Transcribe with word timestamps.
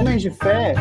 Homens 0.00 0.22
de 0.22 0.30
fé, 0.30 0.74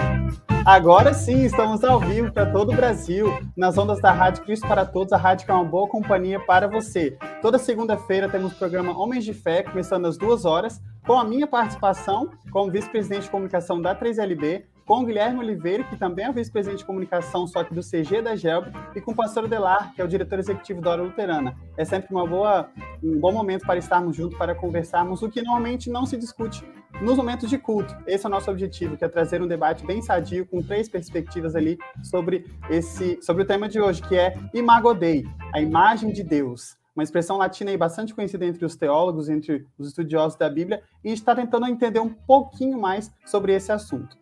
agora 0.65 1.13
sim 1.13 1.43
estamos 1.45 1.83
ao 1.83 1.99
vivo 1.99 2.31
para 2.31 2.45
todo 2.45 2.71
o 2.71 2.75
Brasil, 2.75 3.37
nas 3.55 3.77
ondas 3.77 3.99
da 4.01 4.11
Rádio 4.11 4.43
Cristo 4.43 4.67
para 4.67 4.85
Todos, 4.85 5.13
a 5.13 5.17
rádio 5.17 5.45
que 5.45 5.51
é 5.51 5.53
uma 5.53 5.63
boa 5.63 5.87
companhia 5.87 6.39
para 6.39 6.67
você. 6.67 7.17
Toda 7.41 7.57
segunda-feira 7.57 8.29
temos 8.29 8.53
o 8.53 8.55
programa 8.55 8.97
Homens 8.97 9.25
de 9.25 9.33
Fé, 9.33 9.63
começando 9.63 10.05
às 10.05 10.17
duas 10.17 10.45
horas, 10.45 10.81
com 11.05 11.13
a 11.13 11.23
minha 11.23 11.47
participação 11.47 12.29
como 12.51 12.71
vice-presidente 12.71 13.23
de 13.23 13.29
comunicação 13.29 13.81
da 13.81 13.95
3LB, 13.95 14.63
com 14.85 15.01
o 15.01 15.05
Guilherme 15.05 15.39
Oliveira, 15.39 15.83
que 15.83 15.97
também 15.97 16.25
é 16.25 16.31
vice-presidente 16.31 16.79
de 16.79 16.85
comunicação, 16.85 17.47
só 17.47 17.63
que 17.63 17.73
do 17.73 17.81
CG 17.81 18.21
da 18.21 18.35
GELB, 18.35 18.71
e 18.95 19.01
com 19.01 19.11
o 19.11 19.15
pastor 19.15 19.47
Delar, 19.47 19.93
que 19.93 20.01
é 20.01 20.05
o 20.05 20.07
diretor 20.07 20.37
executivo 20.37 20.79
da 20.79 20.91
Hora 20.91 21.01
Luterana. 21.01 21.55
É 21.75 21.83
sempre 21.83 22.13
uma 22.13 22.25
boa, 22.25 22.69
um 23.03 23.19
bom 23.19 23.31
momento 23.31 23.65
para 23.65 23.79
estarmos 23.79 24.15
juntos, 24.15 24.37
para 24.37 24.53
conversarmos 24.53 25.23
o 25.23 25.29
que 25.29 25.41
normalmente 25.41 25.89
não 25.89 26.05
se 26.05 26.15
discute 26.17 26.63
nos 27.01 27.17
momentos 27.17 27.49
de 27.49 27.57
culto. 27.57 27.95
Esse 28.05 28.25
é 28.25 28.29
o 28.29 28.31
nosso 28.31 28.49
objetivo, 28.49 28.95
que 28.95 29.03
é 29.03 29.09
trazer 29.09 29.41
um 29.41 29.47
debate 29.47 29.85
bem 29.85 30.01
sadio, 30.01 30.45
com 30.45 30.61
três 30.61 30.87
perspectivas 30.87 31.55
ali 31.55 31.77
sobre, 32.03 32.45
esse, 32.69 33.19
sobre 33.21 33.43
o 33.43 33.45
tema 33.45 33.67
de 33.67 33.81
hoje, 33.81 34.01
que 34.03 34.15
é 34.15 34.37
Imago 34.53 34.93
Dei, 34.93 35.25
a 35.53 35.59
imagem 35.59 36.11
de 36.11 36.23
Deus 36.23 36.77
uma 36.95 37.03
expressão 37.03 37.35
latina 37.35 37.71
aí 37.71 37.77
bastante 37.77 38.15
conhecida 38.15 38.45
entre 38.45 38.63
os 38.63 38.77
teólogos, 38.77 39.27
entre 39.27 39.67
os 39.77 39.89
estudiosos 39.89 40.37
da 40.37 40.49
Bíblia, 40.49 40.81
e 41.03 41.11
está 41.11 41.35
tentando 41.35 41.67
entender 41.67 41.99
um 41.99 42.07
pouquinho 42.07 42.79
mais 42.79 43.11
sobre 43.25 43.53
esse 43.53 43.69
assunto. 43.69 44.17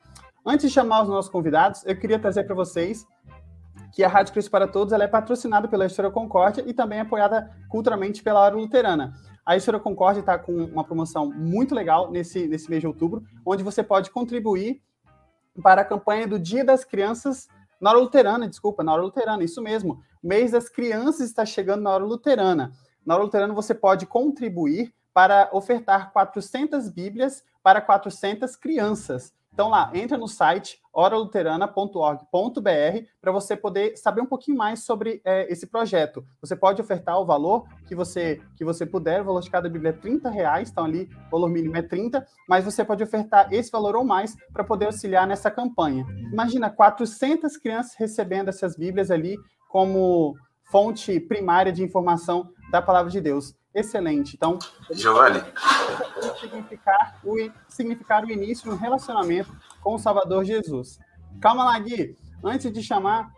Antes 0.45 0.67
de 0.67 0.73
chamar 0.73 1.03
os 1.03 1.07
nossos 1.07 1.31
convidados, 1.31 1.85
eu 1.85 1.97
queria 1.97 2.19
trazer 2.19 2.43
para 2.43 2.53
vocês 2.53 3.07
que 3.93 4.03
a 4.03 4.09
Rádio 4.09 4.33
Cristo 4.33 4.51
para 4.51 4.67
Todos 4.67 4.91
ela 4.91 5.05
é 5.05 5.07
patrocinada 5.07 5.69
pela 5.69 5.85
História 5.85 6.11
Concórdia 6.11 6.63
e 6.67 6.73
também 6.73 6.99
apoiada 6.99 7.49
culturalmente 7.69 8.21
pela 8.21 8.41
Hora 8.41 8.55
Luterana. 8.55 9.13
A 9.45 9.55
História 9.55 9.79
Concórdia 9.79 10.19
está 10.19 10.37
com 10.37 10.51
uma 10.51 10.83
promoção 10.83 11.31
muito 11.31 11.73
legal 11.73 12.11
nesse, 12.11 12.45
nesse 12.45 12.69
mês 12.69 12.81
de 12.81 12.87
outubro, 12.87 13.23
onde 13.45 13.63
você 13.63 13.81
pode 13.81 14.11
contribuir 14.11 14.81
para 15.61 15.81
a 15.81 15.85
campanha 15.85 16.27
do 16.27 16.37
Dia 16.37 16.65
das 16.65 16.83
Crianças 16.83 17.47
na 17.79 17.91
Hora 17.91 17.99
Luterana, 17.99 18.49
desculpa, 18.49 18.83
na 18.83 18.91
Hora 18.91 19.01
Luterana, 19.01 19.43
isso 19.45 19.61
mesmo. 19.61 20.01
O 20.21 20.27
mês 20.27 20.51
das 20.51 20.67
crianças 20.67 21.21
está 21.21 21.45
chegando 21.45 21.83
na 21.83 21.91
Hora 21.91 22.03
Luterana. 22.03 22.73
Na 23.05 23.13
Hora 23.13 23.23
Luterana 23.23 23.53
você 23.53 23.73
pode 23.73 24.05
contribuir 24.05 24.93
para 25.13 25.49
ofertar 25.53 26.11
400 26.11 26.89
Bíblias 26.89 27.45
para 27.61 27.79
400 27.79 28.57
crianças. 28.57 29.33
Então 29.53 29.69
lá, 29.69 29.91
entra 29.93 30.17
no 30.17 30.27
site 30.27 30.79
oraluterana.org.br 30.91 33.07
para 33.21 33.31
você 33.31 33.55
poder 33.55 33.95
saber 33.97 34.21
um 34.21 34.25
pouquinho 34.25 34.57
mais 34.57 34.83
sobre 34.83 35.21
é, 35.23 35.51
esse 35.51 35.67
projeto. 35.67 36.25
Você 36.41 36.55
pode 36.55 36.81
ofertar 36.81 37.19
o 37.19 37.25
valor 37.25 37.65
que 37.87 37.93
você 37.93 38.41
que 38.55 38.65
você 38.65 38.85
puder, 38.85 39.21
o 39.21 39.25
valor 39.25 39.41
de 39.41 39.51
cada 39.51 39.69
Bíblia 39.69 39.91
é 39.91 39.93
30 39.93 40.29
reais, 40.29 40.71
então 40.71 40.85
ali 40.85 41.07
o 41.27 41.31
valor 41.31 41.49
mínimo 41.49 41.77
é 41.77 41.83
30, 41.83 42.25
mas 42.49 42.65
você 42.65 42.83
pode 42.83 43.03
ofertar 43.03 43.53
esse 43.53 43.71
valor 43.71 43.95
ou 43.95 44.03
mais 44.03 44.35
para 44.51 44.63
poder 44.63 44.87
auxiliar 44.87 45.27
nessa 45.27 45.51
campanha. 45.51 46.05
Imagina 46.31 46.69
400 46.69 47.55
crianças 47.57 47.93
recebendo 47.95 48.49
essas 48.49 48.75
Bíblias 48.75 49.11
ali 49.11 49.37
como 49.69 50.35
fonte 50.71 51.19
primária 51.19 51.71
de 51.71 51.83
informação 51.83 52.49
da 52.71 52.81
palavra 52.81 53.11
de 53.11 53.21
Deus 53.21 53.55
excelente. 53.73 54.35
Então, 54.35 54.59
Giovanni. 54.91 55.41
Significar 56.39 57.19
o, 57.23 57.35
significar 57.67 58.23
o 58.23 58.31
início 58.31 58.69
de 58.69 58.75
um 58.75 58.79
relacionamento 58.79 59.55
com 59.81 59.95
o 59.95 59.99
Salvador 59.99 60.43
Jesus. 60.43 60.99
Calma 61.41 61.63
lá, 61.63 61.79
Gui. 61.79 62.17
Antes 62.43 62.71
de 62.71 62.83
chamar, 62.83 63.31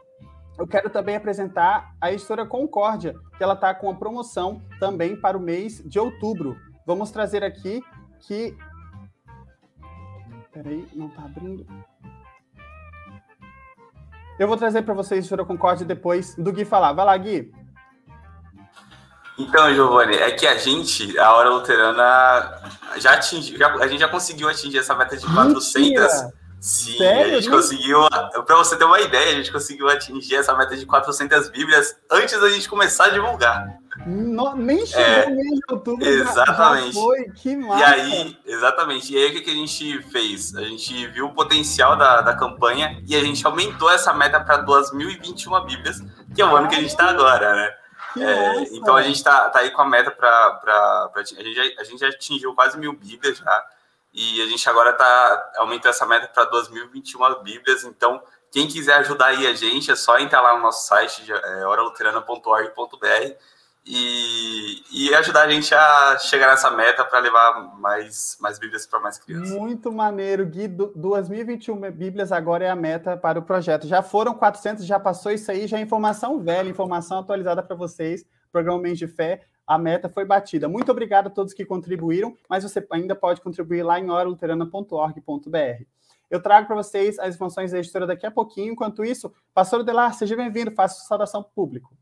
eu 0.57 0.67
quero 0.67 0.89
também 0.89 1.15
apresentar 1.15 1.95
a 1.99 2.11
editora 2.11 2.45
Concórdia, 2.45 3.15
que 3.37 3.43
ela 3.43 3.53
está 3.53 3.73
com 3.73 3.87
uma 3.87 3.99
promoção 3.99 4.61
também 4.79 5.15
para 5.15 5.37
o 5.37 5.41
mês 5.41 5.83
de 5.85 5.99
outubro. 5.99 6.55
Vamos 6.85 7.11
trazer 7.11 7.43
aqui 7.43 7.83
que. 8.21 8.55
Peraí, 10.51 10.87
não 10.93 11.07
está 11.07 11.23
abrindo. 11.23 11.65
Eu 14.39 14.47
vou 14.47 14.57
trazer 14.57 14.81
para 14.81 14.93
vocês 14.93 15.17
a 15.17 15.19
editora 15.19 15.45
Concórdia 15.45 15.85
depois 15.85 16.35
do 16.35 16.51
Gui 16.51 16.65
falar. 16.65 16.93
Vai 16.93 17.05
lá, 17.05 17.17
Gui. 17.17 17.53
Então, 19.37 19.73
Giovanni, 19.73 20.15
é 20.15 20.31
que 20.31 20.47
a 20.47 20.57
gente, 20.57 21.17
a 21.19 21.33
Hora 21.33 21.49
Luterana, 21.49 22.61
já 22.97 23.13
atingiu, 23.13 23.57
já, 23.57 23.73
a 23.75 23.87
gente 23.87 23.99
já 23.99 24.07
conseguiu 24.07 24.47
atingir 24.47 24.77
essa 24.77 24.95
meta 24.95 25.17
de 25.17 25.25
400. 25.25 25.81
Mentira. 25.81 26.33
Sim, 26.65 26.97
Sério? 26.97 27.37
a 27.37 27.41
gente 27.41 27.49
conseguiu, 27.49 27.99
para 28.43 28.55
você 28.55 28.75
ter 28.75 28.85
uma 28.85 28.99
ideia, 28.99 29.33
a 29.33 29.35
gente 29.35 29.51
conseguiu 29.51 29.87
atingir 29.87 30.37
essa 30.37 30.55
meta 30.55 30.75
de 30.75 30.83
400 30.83 31.49
Bíblias 31.49 31.95
antes 32.09 32.39
da 32.39 32.49
gente 32.49 32.67
começar 32.67 33.05
a 33.05 33.09
divulgar. 33.09 33.77
No, 34.07 34.55
nem 34.55 34.83
chegou 34.83 35.03
é, 35.03 35.29
mês 35.29 35.47
de 35.47 35.61
outubro, 35.69 36.03
exatamente. 36.03 36.93
Já 36.93 37.01
foi, 37.01 37.29
que 37.35 37.55
massa. 37.55 37.79
E 37.79 37.83
aí, 37.83 38.37
exatamente, 38.47 39.13
e 39.13 39.17
aí 39.17 39.29
o 39.29 39.33
que, 39.33 39.41
que 39.41 39.51
a 39.51 39.53
gente 39.53 40.01
fez? 40.09 40.55
A 40.55 40.63
gente 40.63 41.07
viu 41.07 41.27
o 41.27 41.33
potencial 41.33 41.95
da, 41.95 42.21
da 42.21 42.35
campanha 42.35 42.99
e 43.07 43.15
a 43.15 43.23
gente 43.23 43.45
aumentou 43.45 43.91
essa 43.91 44.11
meta 44.11 44.39
para 44.39 44.57
2021 44.57 45.65
Bíblias, 45.65 46.03
que 46.33 46.41
é 46.41 46.45
o 46.45 46.55
ano 46.55 46.67
que 46.67 46.75
a 46.75 46.79
gente 46.79 46.89
está 46.89 47.09
agora, 47.09 47.55
né? 47.55 47.69
É, 48.17 48.63
então 48.75 48.95
a 48.95 49.01
gente 49.01 49.23
tá, 49.23 49.49
tá 49.49 49.59
aí 49.59 49.71
com 49.71 49.81
a 49.81 49.85
meta 49.85 50.11
para. 50.11 51.11
A, 51.15 51.23
gente 51.23 51.53
já, 51.53 51.63
a 51.79 51.83
gente 51.83 51.99
já 51.99 52.07
atingiu 52.07 52.53
quase 52.53 52.77
mil 52.77 52.93
Bíblias 52.93 53.37
já. 53.37 53.65
E 54.13 54.41
a 54.41 54.47
gente 54.47 54.69
agora 54.69 54.93
tá 54.93 55.51
aumentando 55.57 55.91
essa 55.91 56.05
meta 56.05 56.27
para 56.27 56.45
2021 56.45 57.43
Bíblias. 57.43 57.83
Então, 57.83 58.21
quem 58.51 58.67
quiser 58.67 58.93
ajudar 58.95 59.27
aí 59.27 59.45
a 59.45 59.53
gente, 59.53 59.91
é 59.91 59.95
só 59.95 60.17
entrar 60.17 60.41
lá 60.41 60.55
no 60.55 60.61
nosso 60.61 60.87
site, 60.87 61.29
é, 61.31 61.67
oraluterana.org.br 61.67 63.35
e, 63.85 64.81
e 64.91 65.13
ajudar 65.15 65.43
a 65.43 65.49
gente 65.49 65.73
a 65.73 66.17
chegar 66.17 66.47
nessa 66.47 66.71
meta 66.71 67.05
para 67.05 67.19
levar 67.19 67.77
mais, 67.77 68.35
mais 68.39 68.57
Bíblias 68.57 68.87
para 68.87 68.99
mais 68.99 69.19
crianças. 69.19 69.51
Muito 69.51 69.91
maneiro, 69.91 70.45
Gui. 70.45 70.67
2021 70.67 71.91
Bíblias 71.91 72.31
agora 72.31 72.65
é 72.65 72.69
a 72.69 72.75
meta 72.75 73.15
para 73.15 73.37
o 73.37 73.43
projeto. 73.43 73.87
Já 73.87 74.01
foram 74.01 74.33
400, 74.33 74.85
já 74.85 74.99
passou 74.99 75.31
isso 75.31 75.51
aí, 75.51 75.67
já 75.67 75.77
é 75.77 75.81
informação 75.81 76.39
velha, 76.39 76.67
informação 76.67 77.19
atualizada 77.19 77.61
para 77.61 77.75
vocês. 77.75 78.25
Programa 78.51 78.81
Mês 78.81 78.97
de 78.97 79.07
Fé, 79.07 79.41
a 79.67 79.77
meta 79.77 80.09
foi 80.09 80.25
batida. 80.25 80.67
Muito 80.67 80.91
obrigado 80.91 81.27
a 81.27 81.29
todos 81.29 81.53
que 81.53 81.65
contribuíram, 81.65 82.35
mas 82.49 82.63
você 82.63 82.85
ainda 82.91 83.15
pode 83.15 83.41
contribuir 83.41 83.83
lá 83.83 83.99
em 83.99 84.09
oraluterana.org.br. 84.09 85.83
Eu 86.31 86.41
trago 86.41 86.65
para 86.65 86.75
vocês 86.75 87.19
as 87.19 87.35
informações 87.35 87.71
da 87.71 87.77
editora 87.77 88.07
daqui 88.07 88.25
a 88.25 88.31
pouquinho. 88.31 88.73
Enquanto 88.73 89.05
isso, 89.05 89.31
pastor 89.53 89.83
Delar, 89.83 90.13
seja 90.15 90.35
bem-vindo, 90.35 90.71
faça 90.71 91.03
saudação 91.05 91.43
público. 91.43 91.95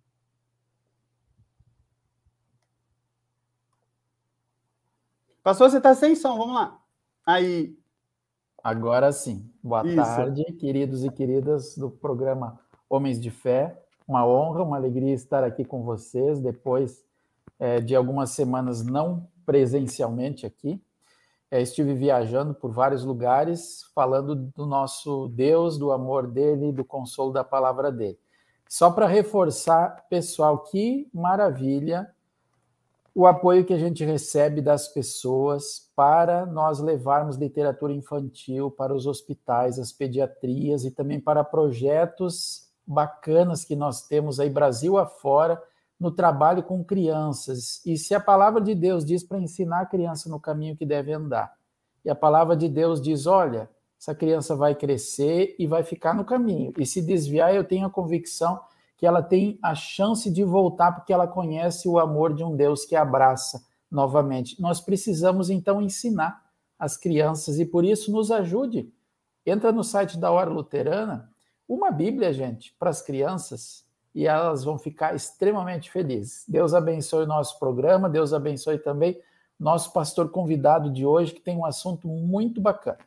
Pastor, 5.43 5.69
você 5.69 5.75
está 5.75 5.93
sem 5.93 6.15
som, 6.15 6.37
vamos 6.37 6.55
lá. 6.55 6.79
Aí. 7.25 7.77
Agora 8.63 9.11
sim. 9.11 9.51
Boa 9.61 9.85
Isso. 9.85 9.97
tarde, 9.97 10.41
queridos 10.53 11.03
e 11.03 11.11
queridas 11.11 11.75
do 11.75 11.89
programa 11.89 12.57
Homens 12.89 13.19
de 13.19 13.29
Fé. 13.29 13.77
Uma 14.07 14.25
honra, 14.25 14.63
uma 14.63 14.77
alegria 14.77 15.13
estar 15.13 15.43
aqui 15.43 15.65
com 15.65 15.83
vocês 15.83 16.39
depois 16.39 17.03
é, 17.59 17.81
de 17.81 17.93
algumas 17.93 18.29
semanas 18.29 18.85
não 18.85 19.27
presencialmente 19.45 20.45
aqui. 20.45 20.81
É, 21.51 21.61
estive 21.61 21.93
viajando 21.93 22.53
por 22.53 22.71
vários 22.71 23.03
lugares, 23.03 23.83
falando 23.93 24.35
do 24.35 24.65
nosso 24.65 25.27
Deus, 25.27 25.77
do 25.77 25.91
amor 25.91 26.25
dele, 26.25 26.71
do 26.71 26.85
consolo 26.85 27.33
da 27.33 27.43
palavra 27.43 27.91
dele. 27.91 28.17
Só 28.69 28.89
para 28.89 29.07
reforçar, 29.07 30.05
pessoal, 30.09 30.59
que 30.59 31.09
maravilha 31.13 32.09
o 33.15 33.27
apoio 33.27 33.63
que 33.63 33.73
a 33.73 33.77
gente 33.77 34.03
recebe 34.03 34.59
das 34.59 34.87
pessoas 34.87 35.91
para 35.95 36.45
nós 36.47 36.79
levarmos 36.79 37.35
literatura 37.35 37.93
infantil 37.93 38.71
para 38.71 38.93
os 38.93 39.05
hospitais, 39.05 39.77
as 39.77 39.91
pediatrias 39.91 40.83
e 40.83 40.89
também 40.89 41.19
para 41.19 41.43
projetos 41.43 42.67
bacanas 42.85 43.63
que 43.63 43.75
nós 43.75 44.07
temos 44.07 44.39
aí 44.39 44.49
Brasil 44.49 44.97
afora 44.97 45.61
no 45.99 46.11
trabalho 46.11 46.63
com 46.63 46.83
crianças. 46.83 47.81
E 47.85 47.97
se 47.97 48.15
a 48.15 48.19
palavra 48.19 48.59
de 48.59 48.73
Deus 48.73 49.05
diz 49.05 49.23
para 49.23 49.39
ensinar 49.39 49.81
a 49.81 49.85
criança 49.85 50.27
no 50.27 50.39
caminho 50.39 50.75
que 50.75 50.85
deve 50.85 51.13
andar, 51.13 51.53
e 52.03 52.09
a 52.09 52.15
palavra 52.15 52.57
de 52.57 52.67
Deus 52.67 52.99
diz, 52.99 53.27
olha, 53.27 53.69
essa 53.97 54.13
criança 54.13 54.55
vai 54.55 54.75
crescer 54.75 55.55
e 55.57 55.65
vai 55.65 55.83
ficar 55.83 56.13
no 56.13 56.25
caminho. 56.25 56.73
E 56.77 56.85
se 56.85 57.01
desviar, 57.01 57.55
eu 57.55 57.63
tenho 57.63 57.85
a 57.85 57.91
convicção 57.91 58.59
que 59.03 59.07
ela 59.07 59.21
tem 59.21 59.59
a 59.61 59.75
chance 59.75 60.31
de 60.31 60.45
voltar 60.45 60.93
porque 60.93 61.11
ela 61.11 61.27
conhece 61.27 61.89
o 61.89 61.99
amor 61.99 62.33
de 62.33 62.41
um 62.41 62.55
Deus 62.55 62.85
que 62.85 62.95
abraça 62.95 63.61
novamente. 63.91 64.61
Nós 64.61 64.79
precisamos 64.79 65.49
então 65.49 65.81
ensinar 65.81 66.41
as 66.79 66.95
crianças 66.95 67.59
e 67.59 67.65
por 67.65 67.83
isso 67.83 68.13
nos 68.13 68.31
ajude. 68.31 68.89
Entra 69.45 69.73
no 69.73 69.83
site 69.83 70.17
da 70.17 70.31
Hora 70.31 70.49
Luterana, 70.49 71.29
uma 71.67 71.91
Bíblia, 71.91 72.31
gente, 72.31 72.73
para 72.79 72.91
as 72.91 73.01
crianças 73.01 73.85
e 74.15 74.25
elas 74.25 74.63
vão 74.63 74.77
ficar 74.77 75.13
extremamente 75.13 75.91
felizes. 75.91 76.45
Deus 76.47 76.73
abençoe 76.73 77.25
o 77.25 77.27
nosso 77.27 77.59
programa, 77.59 78.09
Deus 78.09 78.31
abençoe 78.31 78.77
também 78.77 79.19
nosso 79.59 79.91
pastor 79.91 80.29
convidado 80.31 80.89
de 80.89 81.05
hoje, 81.05 81.33
que 81.33 81.41
tem 81.41 81.57
um 81.57 81.65
assunto 81.65 82.07
muito 82.07 82.61
bacana. 82.61 82.99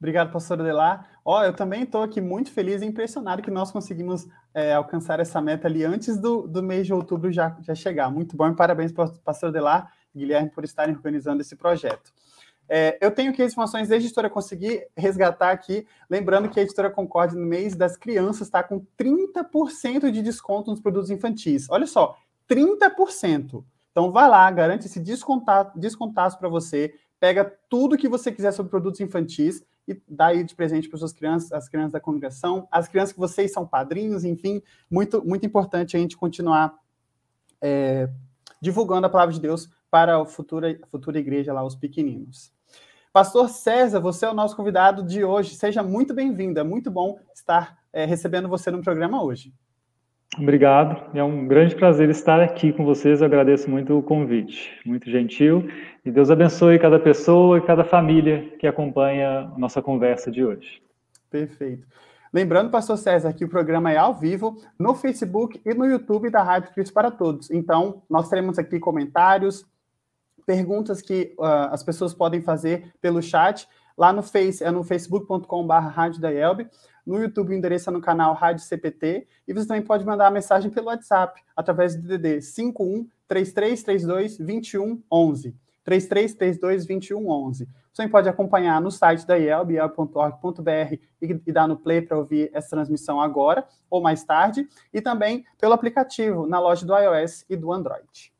Obrigado, 0.00 0.32
pastor 0.32 0.58
Adelar. 0.58 1.10
Ó, 1.22 1.38
oh, 1.38 1.44
eu 1.44 1.52
também 1.52 1.82
estou 1.82 2.02
aqui 2.02 2.22
muito 2.22 2.50
feliz 2.50 2.80
e 2.80 2.86
impressionado 2.86 3.42
que 3.42 3.50
nós 3.50 3.70
conseguimos 3.70 4.26
é, 4.54 4.72
alcançar 4.72 5.20
essa 5.20 5.42
meta 5.42 5.68
ali 5.68 5.84
antes 5.84 6.18
do, 6.18 6.48
do 6.48 6.62
mês 6.62 6.86
de 6.86 6.94
outubro 6.94 7.30
já, 7.30 7.54
já 7.60 7.74
chegar. 7.74 8.10
Muito 8.10 8.34
bom 8.34 8.48
e 8.48 8.56
parabéns 8.56 8.92
pastor 8.92 9.50
Adelar 9.50 9.92
e 10.14 10.20
Guilherme 10.20 10.48
por 10.48 10.64
estarem 10.64 10.94
organizando 10.94 11.42
esse 11.42 11.54
projeto. 11.54 12.14
É, 12.66 12.96
eu 12.98 13.10
tenho 13.10 13.30
aqui 13.30 13.42
as 13.42 13.52
informações 13.52 13.88
da 13.88 13.96
editora, 13.96 14.30
consegui 14.30 14.82
resgatar 14.96 15.50
aqui, 15.50 15.86
lembrando 16.08 16.48
que 16.48 16.58
a 16.58 16.62
editora 16.62 16.88
Concorde, 16.88 17.36
no 17.36 17.44
mês 17.44 17.76
das 17.76 17.94
crianças, 17.94 18.46
está 18.46 18.62
com 18.62 18.86
30% 18.98 20.10
de 20.10 20.22
desconto 20.22 20.70
nos 20.70 20.80
produtos 20.80 21.10
infantis. 21.10 21.66
Olha 21.68 21.86
só, 21.86 22.16
30%. 22.48 23.62
Então, 23.90 24.10
vai 24.10 24.30
lá, 24.30 24.50
garante 24.50 24.86
esse 24.86 25.00
descontaço 25.00 26.38
para 26.38 26.48
você, 26.48 26.94
pega 27.18 27.44
tudo 27.68 27.98
que 27.98 28.08
você 28.08 28.32
quiser 28.32 28.52
sobre 28.52 28.70
produtos 28.70 29.00
infantis 29.00 29.62
e 29.92 30.02
dá 30.08 30.26
aí 30.26 30.44
de 30.44 30.54
presente 30.54 30.88
para 30.88 30.98
suas 30.98 31.12
crianças, 31.12 31.52
as 31.52 31.68
crianças 31.68 31.92
da 31.92 32.00
congregação, 32.00 32.66
as 32.70 32.88
crianças 32.88 33.12
que 33.12 33.18
vocês 33.18 33.52
são 33.52 33.66
padrinhos, 33.66 34.24
enfim, 34.24 34.62
muito, 34.90 35.24
muito 35.26 35.46
importante 35.46 35.96
a 35.96 36.00
gente 36.00 36.16
continuar 36.16 36.74
é, 37.60 38.08
divulgando 38.60 39.06
a 39.06 39.10
palavra 39.10 39.34
de 39.34 39.40
Deus 39.40 39.68
para 39.90 40.20
a 40.20 40.26
futura, 40.26 40.78
futura 40.90 41.18
igreja 41.18 41.52
lá, 41.52 41.64
os 41.64 41.74
pequeninos. 41.74 42.52
Pastor 43.12 43.48
César, 43.48 43.98
você 43.98 44.24
é 44.24 44.30
o 44.30 44.34
nosso 44.34 44.54
convidado 44.54 45.02
de 45.02 45.24
hoje. 45.24 45.56
Seja 45.56 45.82
muito 45.82 46.14
bem-vindo. 46.14 46.60
É 46.60 46.62
muito 46.62 46.92
bom 46.92 47.18
estar 47.34 47.76
é, 47.92 48.04
recebendo 48.04 48.48
você 48.48 48.70
no 48.70 48.82
programa 48.82 49.20
hoje. 49.22 49.52
Obrigado. 50.38 51.16
É 51.16 51.24
um 51.24 51.46
grande 51.46 51.74
prazer 51.74 52.08
estar 52.08 52.40
aqui 52.40 52.72
com 52.72 52.84
vocês. 52.84 53.20
Eu 53.20 53.26
agradeço 53.26 53.68
muito 53.68 53.98
o 53.98 54.02
convite. 54.02 54.70
Muito 54.86 55.10
gentil. 55.10 55.68
E 56.04 56.10
Deus 56.10 56.30
abençoe 56.30 56.78
cada 56.78 57.00
pessoa 57.00 57.58
e 57.58 57.62
cada 57.62 57.82
família 57.82 58.48
que 58.58 58.66
acompanha 58.66 59.40
a 59.40 59.58
nossa 59.58 59.82
conversa 59.82 60.30
de 60.30 60.44
hoje. 60.44 60.80
Perfeito. 61.28 61.86
Lembrando, 62.32 62.70
pastor 62.70 62.96
César, 62.96 63.32
que 63.32 63.44
o 63.44 63.48
programa 63.48 63.90
é 63.90 63.96
ao 63.96 64.14
vivo 64.14 64.56
no 64.78 64.94
Facebook 64.94 65.60
e 65.66 65.74
no 65.74 65.84
YouTube 65.84 66.30
da 66.30 66.42
Rádio 66.44 66.72
Cristo 66.72 66.94
para 66.94 67.10
Todos. 67.10 67.50
Então, 67.50 68.02
nós 68.08 68.28
teremos 68.28 68.56
aqui 68.56 68.78
comentários, 68.78 69.66
perguntas 70.46 71.02
que 71.02 71.34
uh, 71.38 71.72
as 71.72 71.82
pessoas 71.82 72.14
podem 72.14 72.40
fazer 72.40 72.92
pelo 73.00 73.20
chat. 73.20 73.68
Lá 73.98 74.12
no 74.12 74.22
Face, 74.22 74.62
é 74.62 74.70
no 74.70 74.84
facebook.com.br. 74.84 76.64
No 77.06 77.18
YouTube, 77.18 77.50
o 77.50 77.54
endereço 77.54 77.90
é 77.90 77.92
no 77.92 78.00
canal 78.00 78.34
Rádio 78.34 78.64
CPT. 78.64 79.26
E 79.46 79.52
você 79.52 79.66
também 79.66 79.82
pode 79.82 80.04
mandar 80.04 80.26
a 80.26 80.30
mensagem 80.30 80.70
pelo 80.70 80.86
WhatsApp, 80.86 81.42
através 81.56 81.94
do 81.94 82.02
DDD 82.02 82.42
51 82.42 83.08
3332 83.28 84.38
2111. 84.38 85.54
3332 85.84 86.86
2111. 86.86 87.68
Você 87.92 88.08
pode 88.08 88.28
acompanhar 88.28 88.80
no 88.80 88.90
site 88.90 89.26
da 89.26 89.36
IELB, 89.36 89.74
ielb.org.br, 89.74 90.98
e 91.20 91.52
dar 91.52 91.66
no 91.66 91.76
play 91.76 92.00
para 92.00 92.16
ouvir 92.16 92.50
essa 92.52 92.70
transmissão 92.70 93.20
agora 93.20 93.66
ou 93.90 94.00
mais 94.00 94.22
tarde, 94.22 94.68
e 94.92 95.00
também 95.00 95.44
pelo 95.58 95.72
aplicativo 95.72 96.46
na 96.46 96.60
loja 96.60 96.86
do 96.86 96.96
iOS 96.96 97.44
e 97.48 97.56
do 97.56 97.72
Android. 97.72 98.32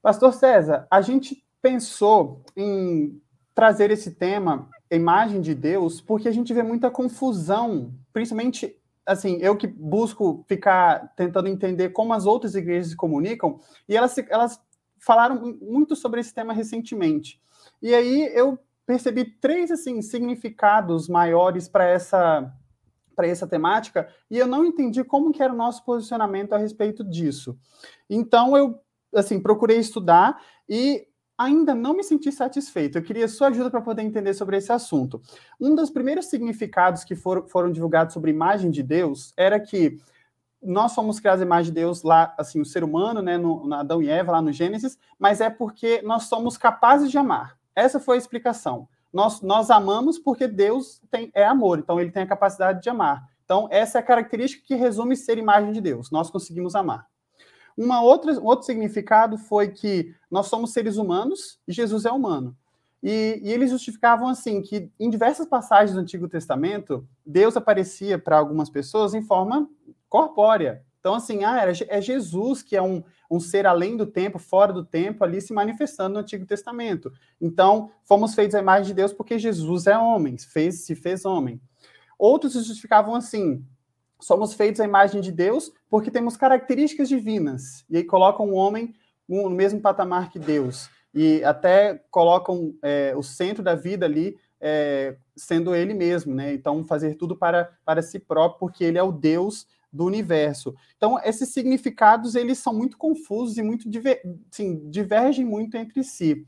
Pastor 0.00 0.32
César, 0.32 0.86
a 0.90 1.00
gente 1.00 1.44
pensou 1.60 2.42
em 2.56 3.20
trazer 3.54 3.90
esse 3.90 4.12
tema, 4.12 4.68
imagem 4.96 5.40
de 5.40 5.54
Deus, 5.54 6.00
porque 6.00 6.28
a 6.28 6.32
gente 6.32 6.52
vê 6.52 6.62
muita 6.62 6.90
confusão, 6.90 7.92
principalmente 8.12 8.74
assim, 9.04 9.38
eu 9.40 9.56
que 9.56 9.66
busco 9.66 10.44
ficar 10.46 11.14
tentando 11.16 11.48
entender 11.48 11.90
como 11.90 12.12
as 12.12 12.26
outras 12.26 12.54
igrejas 12.54 12.90
se 12.90 12.96
comunicam, 12.96 13.58
e 13.88 13.96
elas, 13.96 14.14
elas 14.28 14.60
falaram 14.98 15.56
muito 15.62 15.96
sobre 15.96 16.20
esse 16.20 16.34
tema 16.34 16.52
recentemente. 16.52 17.40
E 17.80 17.94
aí 17.94 18.30
eu 18.34 18.58
percebi 18.84 19.24
três 19.24 19.70
assim 19.70 20.02
significados 20.02 21.08
maiores 21.08 21.68
para 21.68 21.84
essa 21.84 22.52
para 23.14 23.26
essa 23.26 23.48
temática 23.48 24.08
e 24.30 24.38
eu 24.38 24.46
não 24.46 24.64
entendi 24.64 25.02
como 25.02 25.32
que 25.32 25.42
era 25.42 25.52
o 25.52 25.56
nosso 25.56 25.84
posicionamento 25.84 26.52
a 26.52 26.56
respeito 26.56 27.02
disso. 27.02 27.58
Então 28.08 28.56
eu 28.56 28.80
assim, 29.14 29.40
procurei 29.40 29.78
estudar 29.78 30.40
e 30.68 31.07
ainda 31.38 31.72
não 31.74 31.94
me 31.94 32.02
senti 32.02 32.32
satisfeito. 32.32 32.98
Eu 32.98 33.02
queria 33.02 33.28
sua 33.28 33.48
ajuda 33.48 33.70
para 33.70 33.80
poder 33.80 34.02
entender 34.02 34.34
sobre 34.34 34.56
esse 34.56 34.72
assunto. 34.72 35.22
Um 35.60 35.74
dos 35.74 35.88
primeiros 35.88 36.26
significados 36.26 37.04
que 37.04 37.14
foram, 37.14 37.46
foram 37.46 37.70
divulgados 37.70 38.12
sobre 38.12 38.32
imagem 38.32 38.72
de 38.72 38.82
Deus 38.82 39.32
era 39.36 39.60
que 39.60 39.96
nós 40.60 40.92
fomos 40.92 41.20
criados 41.20 41.40
a 41.40 41.46
imagem 41.46 41.72
de 41.72 41.80
Deus 41.80 42.02
lá, 42.02 42.34
assim, 42.36 42.60
o 42.60 42.64
ser 42.64 42.82
humano, 42.82 43.22
né, 43.22 43.38
no, 43.38 43.64
no 43.64 43.74
Adão 43.74 44.02
e 44.02 44.08
Eva, 44.08 44.32
lá 44.32 44.42
no 44.42 44.52
Gênesis, 44.52 44.98
mas 45.16 45.40
é 45.40 45.48
porque 45.48 46.02
nós 46.02 46.24
somos 46.24 46.58
capazes 46.58 47.10
de 47.10 47.16
amar. 47.16 47.56
Essa 47.76 48.00
foi 48.00 48.16
a 48.16 48.18
explicação. 48.18 48.88
Nós, 49.12 49.40
nós 49.40 49.70
amamos 49.70 50.18
porque 50.18 50.48
Deus 50.48 51.00
tem, 51.10 51.30
é 51.32 51.46
amor, 51.46 51.78
então 51.78 52.00
ele 52.00 52.10
tem 52.10 52.24
a 52.24 52.26
capacidade 52.26 52.82
de 52.82 52.90
amar. 52.90 53.28
Então, 53.44 53.68
essa 53.70 53.98
é 53.98 54.00
a 54.00 54.04
característica 54.04 54.66
que 54.66 54.74
resume 54.74 55.16
ser 55.16 55.38
imagem 55.38 55.72
de 55.72 55.80
Deus. 55.80 56.10
Nós 56.10 56.28
conseguimos 56.28 56.74
amar. 56.74 57.06
Uma 57.78 58.02
outra, 58.02 58.32
um 58.32 58.44
outro 58.44 58.66
significado 58.66 59.38
foi 59.38 59.68
que 59.68 60.12
nós 60.28 60.48
somos 60.48 60.72
seres 60.72 60.96
humanos 60.96 61.60
e 61.66 61.72
Jesus 61.72 62.04
é 62.04 62.10
humano. 62.10 62.56
E, 63.00 63.40
e, 63.40 63.52
eles 63.52 63.70
justificavam 63.70 64.26
assim 64.26 64.60
que 64.60 64.90
em 64.98 65.08
diversas 65.08 65.46
passagens 65.46 65.94
do 65.94 66.00
Antigo 66.00 66.28
Testamento 66.28 67.06
Deus 67.24 67.56
aparecia 67.56 68.18
para 68.18 68.36
algumas 68.36 68.68
pessoas 68.68 69.14
em 69.14 69.22
forma 69.22 69.70
corpórea. 70.08 70.82
Então 70.98 71.14
assim, 71.14 71.44
ah, 71.44 71.72
é 71.88 72.00
Jesus 72.00 72.64
que 72.64 72.76
é 72.76 72.82
um, 72.82 73.04
um 73.30 73.38
ser 73.38 73.64
além 73.64 73.96
do 73.96 74.06
tempo, 74.06 74.40
fora 74.40 74.72
do 74.72 74.84
tempo, 74.84 75.22
ali 75.22 75.40
se 75.40 75.52
manifestando 75.52 76.14
no 76.14 76.18
Antigo 76.18 76.44
Testamento. 76.44 77.12
Então 77.40 77.92
fomos 78.02 78.34
feitos 78.34 78.56
à 78.56 78.58
imagem 78.58 78.88
de 78.88 78.94
Deus 78.94 79.12
porque 79.12 79.38
Jesus 79.38 79.86
é 79.86 79.96
homem, 79.96 80.36
fez 80.36 80.84
se 80.84 80.96
fez 80.96 81.24
homem. 81.24 81.60
Outros 82.18 82.54
justificavam 82.54 83.14
assim: 83.14 83.64
somos 84.20 84.54
feitos 84.54 84.80
à 84.80 84.84
imagem 84.84 85.20
de 85.20 85.30
Deus 85.30 85.72
porque 85.90 86.10
temos 86.10 86.36
características 86.36 87.08
divinas. 87.08 87.84
E 87.88 87.96
aí 87.96 88.04
colocam 88.04 88.48
o 88.50 88.54
homem 88.54 88.94
no 89.28 89.50
mesmo 89.50 89.80
patamar 89.80 90.30
que 90.30 90.38
Deus. 90.38 90.88
E 91.14 91.42
até 91.44 92.02
colocam 92.10 92.74
é, 92.82 93.14
o 93.16 93.22
centro 93.22 93.62
da 93.62 93.74
vida 93.74 94.06
ali 94.06 94.36
é, 94.60 95.16
sendo 95.36 95.74
ele 95.74 95.94
mesmo, 95.94 96.34
né? 96.34 96.52
Então, 96.52 96.84
fazer 96.84 97.14
tudo 97.14 97.36
para, 97.36 97.72
para 97.84 98.02
si 98.02 98.18
próprio, 98.18 98.58
porque 98.58 98.84
ele 98.84 98.98
é 98.98 99.02
o 99.02 99.12
Deus 99.12 99.66
do 99.92 100.04
universo. 100.04 100.74
Então, 100.96 101.18
esses 101.24 101.50
significados, 101.50 102.34
eles 102.34 102.58
são 102.58 102.74
muito 102.74 102.98
confusos 102.98 103.56
e 103.56 103.62
muito 103.62 103.88
diver, 103.88 104.20
divergem 104.90 105.44
muito 105.44 105.76
entre 105.76 106.02
si. 106.02 106.46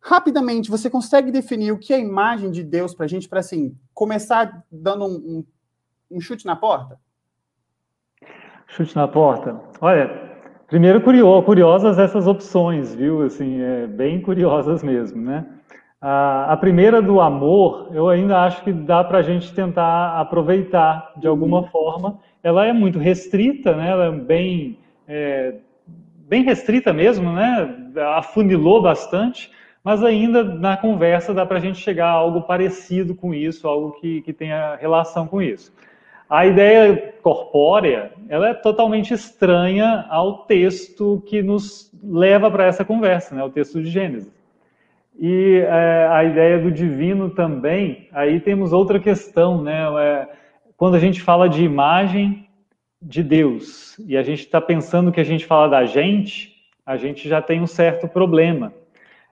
Rapidamente, 0.00 0.70
você 0.70 0.90
consegue 0.90 1.30
definir 1.30 1.72
o 1.72 1.78
que 1.78 1.92
é 1.92 1.96
a 1.96 2.00
imagem 2.00 2.50
de 2.50 2.62
Deus 2.62 2.94
para 2.94 3.04
a 3.04 3.08
gente, 3.08 3.28
para 3.28 3.40
assim, 3.40 3.76
começar 3.94 4.64
dando 4.70 5.04
um, 5.04 5.38
um 5.38 5.44
um 6.10 6.20
chute 6.20 6.46
na 6.46 6.56
porta? 6.56 6.98
Chute 8.66 8.96
na 8.96 9.06
porta. 9.06 9.60
Olha, 9.80 10.10
primeiro 10.66 11.00
curiosas 11.00 11.98
essas 11.98 12.26
opções, 12.26 12.94
viu? 12.94 13.22
Assim, 13.22 13.60
é, 13.60 13.86
bem 13.86 14.20
curiosas 14.20 14.82
mesmo, 14.82 15.22
né? 15.22 15.46
A, 16.00 16.52
a 16.52 16.56
primeira 16.58 17.00
do 17.00 17.18
amor, 17.18 17.88
eu 17.92 18.10
ainda 18.10 18.42
acho 18.42 18.62
que 18.62 18.72
dá 18.72 19.02
para 19.02 19.18
a 19.18 19.22
gente 19.22 19.54
tentar 19.54 20.20
aproveitar 20.20 21.12
de 21.16 21.26
alguma 21.26 21.60
uhum. 21.60 21.68
forma. 21.68 22.18
Ela 22.42 22.66
é 22.66 22.74
muito 22.74 22.98
restrita, 22.98 23.74
né? 23.74 23.90
Ela 23.90 24.04
é 24.06 24.10
bem, 24.12 24.78
é, 25.08 25.54
bem 26.28 26.42
restrita 26.42 26.92
mesmo, 26.92 27.32
né? 27.32 27.92
Afunilou 28.16 28.82
bastante, 28.82 29.50
mas 29.82 30.04
ainda 30.04 30.44
na 30.44 30.76
conversa 30.76 31.32
dá 31.32 31.46
para 31.46 31.56
a 31.56 31.60
gente 31.60 31.78
chegar 31.78 32.08
a 32.08 32.12
algo 32.12 32.42
parecido 32.42 33.14
com 33.14 33.32
isso, 33.32 33.66
algo 33.66 33.92
que, 33.92 34.20
que 34.20 34.32
tenha 34.34 34.76
relação 34.76 35.26
com 35.26 35.40
isso. 35.40 35.72
A 36.34 36.46
ideia 36.46 37.14
corpórea, 37.22 38.10
ela 38.28 38.48
é 38.48 38.54
totalmente 38.54 39.14
estranha 39.14 40.04
ao 40.08 40.38
texto 40.46 41.22
que 41.28 41.40
nos 41.40 41.92
leva 42.02 42.50
para 42.50 42.66
essa 42.66 42.84
conversa, 42.84 43.36
né? 43.36 43.44
o 43.44 43.50
texto 43.50 43.80
de 43.80 43.88
Gênesis. 43.88 44.34
E 45.16 45.62
é, 45.64 46.08
a 46.10 46.24
ideia 46.24 46.58
do 46.58 46.72
divino 46.72 47.30
também, 47.30 48.08
aí 48.10 48.40
temos 48.40 48.72
outra 48.72 48.98
questão, 48.98 49.62
né? 49.62 49.84
É, 50.00 50.28
quando 50.76 50.96
a 50.96 50.98
gente 50.98 51.22
fala 51.22 51.48
de 51.48 51.62
imagem 51.62 52.48
de 53.00 53.22
Deus 53.22 53.96
e 54.00 54.16
a 54.16 54.22
gente 54.24 54.40
está 54.40 54.60
pensando 54.60 55.12
que 55.12 55.20
a 55.20 55.24
gente 55.24 55.46
fala 55.46 55.68
da 55.68 55.84
gente, 55.84 56.52
a 56.84 56.96
gente 56.96 57.28
já 57.28 57.40
tem 57.40 57.60
um 57.62 57.66
certo 57.68 58.08
problema. 58.08 58.72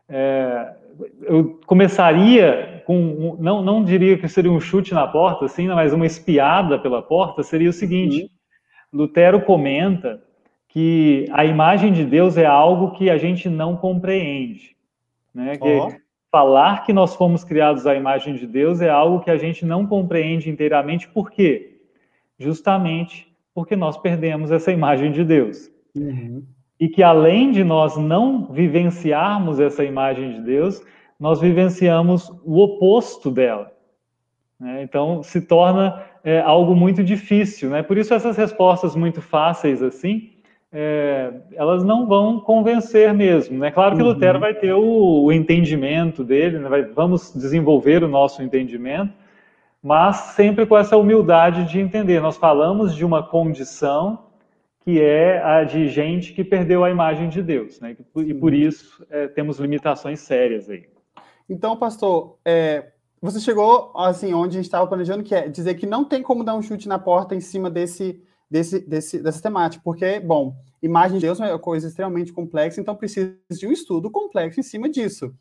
É, 0.09 0.73
eu 1.23 1.61
começaria 1.67 2.83
com, 2.87 3.37
não, 3.39 3.63
não 3.63 3.85
diria 3.85 4.19
que 4.19 4.29
seria 4.29 4.51
um 4.51 4.61
chute 4.61 4.95
na 4.95 5.07
porta, 5.07 5.45
assim, 5.45 5.69
mas 5.69 5.93
uma 5.93 6.07
espiada 6.07 6.79
pela 6.79 7.03
porta, 7.03 7.43
seria 7.43 7.71
o 7.71 7.73
seguinte, 7.73 8.23
uhum. 8.23 8.29
Lutero 9.01 9.41
comenta 9.43 10.23
que 10.69 11.27
a 11.33 11.45
imagem 11.45 11.93
de 11.93 12.05
Deus 12.05 12.37
é 12.37 12.47
algo 12.47 12.93
que 12.93 13.11
a 13.11 13.19
gente 13.19 13.49
não 13.49 13.77
compreende, 13.77 14.77
né? 15.35 15.57
Que 15.57 15.69
oh. 15.69 15.93
falar 16.31 16.85
que 16.85 16.93
nós 16.93 17.15
fomos 17.15 17.45
criados 17.45 17.87
à 17.87 17.95
imagem 17.95 18.35
de 18.35 18.47
Deus 18.47 18.81
é 18.81 18.89
algo 18.89 19.21
que 19.21 19.31
a 19.31 19.37
gente 19.37 19.65
não 19.65 19.87
compreende 19.87 20.51
inteiramente, 20.51 21.09
por 21.09 21.31
quê? 21.31 21.81
Justamente 22.39 23.31
porque 23.55 23.77
nós 23.77 23.99
perdemos 23.99 24.51
essa 24.51 24.73
imagem 24.73 25.13
de 25.13 25.25
Deus. 25.25 25.71
Uhum 25.95 26.43
e 26.83 26.89
que 26.89 27.01
além 27.01 27.53
de 27.53 27.63
nós 27.63 27.97
não 27.97 28.47
vivenciarmos 28.47 29.61
essa 29.61 29.85
imagem 29.85 30.33
de 30.33 30.41
Deus, 30.41 30.83
nós 31.17 31.41
vivenciamos 31.41 32.29
o 32.45 32.59
oposto 32.61 33.31
dela. 33.31 33.71
Né? 34.59 34.83
Então, 34.83 35.23
se 35.23 35.43
torna 35.43 36.03
é, 36.25 36.41
algo 36.41 36.75
muito 36.75 37.05
difícil. 37.05 37.71
Né? 37.71 37.85
Por 37.85 37.97
isso, 37.97 38.13
essas 38.13 38.37
respostas 38.37 38.97
muito 38.97 39.23
fáceis 39.23 39.81
assim, 39.81 40.33
é, 40.73 41.33
elas 41.55 41.85
não 41.85 42.05
vão 42.09 42.41
convencer 42.41 43.15
mesmo. 43.15 43.61
Né? 43.61 43.71
Claro 43.71 43.95
que 43.95 44.03
uhum. 44.03 44.09
Lutero 44.09 44.41
vai 44.41 44.53
ter 44.53 44.73
o, 44.73 45.23
o 45.23 45.33
entendimento 45.33 46.25
dele, 46.25 46.59
né? 46.59 46.69
vai, 46.69 46.83
vamos 46.83 47.33
desenvolver 47.33 48.03
o 48.03 48.09
nosso 48.09 48.43
entendimento, 48.43 49.15
mas 49.81 50.17
sempre 50.35 50.67
com 50.67 50.77
essa 50.77 50.97
humildade 50.97 51.63
de 51.63 51.79
entender. 51.79 52.21
Nós 52.21 52.37
falamos 52.37 52.93
de 52.93 53.05
uma 53.05 53.23
condição 53.23 54.32
que 54.85 55.01
é 55.01 55.43
a 55.43 55.65
de 55.65 55.89
gente 55.89 56.33
que 56.33 56.43
perdeu 56.43 56.85
a 56.85 56.91
imagem 56.91 57.29
de 57.29 57.43
Deus, 57.43 57.81
né? 57.81 57.97
E 58.17 58.35
por 58.35 58.53
isso 58.53 59.05
é, 59.09 59.29
temos 59.29 59.59
limitações 59.59 60.21
sérias 60.21 60.69
aí. 60.69 60.89
Então, 61.49 61.77
pastor, 61.77 62.39
é, 62.45 62.93
você 63.21 63.39
chegou 63.39 63.93
assim 63.95 64.35
onde 64.35 64.57
a 64.57 64.61
gente 64.61 64.67
estava 64.67 64.87
planejando, 64.87 65.23
que 65.23 65.35
é 65.35 65.49
dizer 65.49 65.75
que 65.75 65.87
não 65.87 66.05
tem 66.05 66.23
como 66.23 66.43
dar 66.43 66.55
um 66.55 66.63
chute 66.63 66.89
na 66.89 66.99
porta 66.99 67.35
em 67.35 67.41
cima 67.41 67.71
desse, 67.71 68.21
desse, 68.51 68.81
desse, 68.81 69.23
dessa 69.23 69.41
temática, 69.41 69.83
porque, 69.85 70.19
bom, 70.19 70.57
imagem 70.83 71.19
de 71.19 71.27
Deus 71.27 71.41
é 71.41 71.49
uma 71.49 71.59
coisa 71.59 71.87
extremamente 71.87 72.33
complexa, 72.33 72.81
então 72.81 72.97
precisa 72.97 73.37
de 73.51 73.67
um 73.67 73.73
estudo 73.73 74.11
complexo 74.11 74.59
em 74.59 74.65
cima 74.65 74.89
disso. 74.89 75.33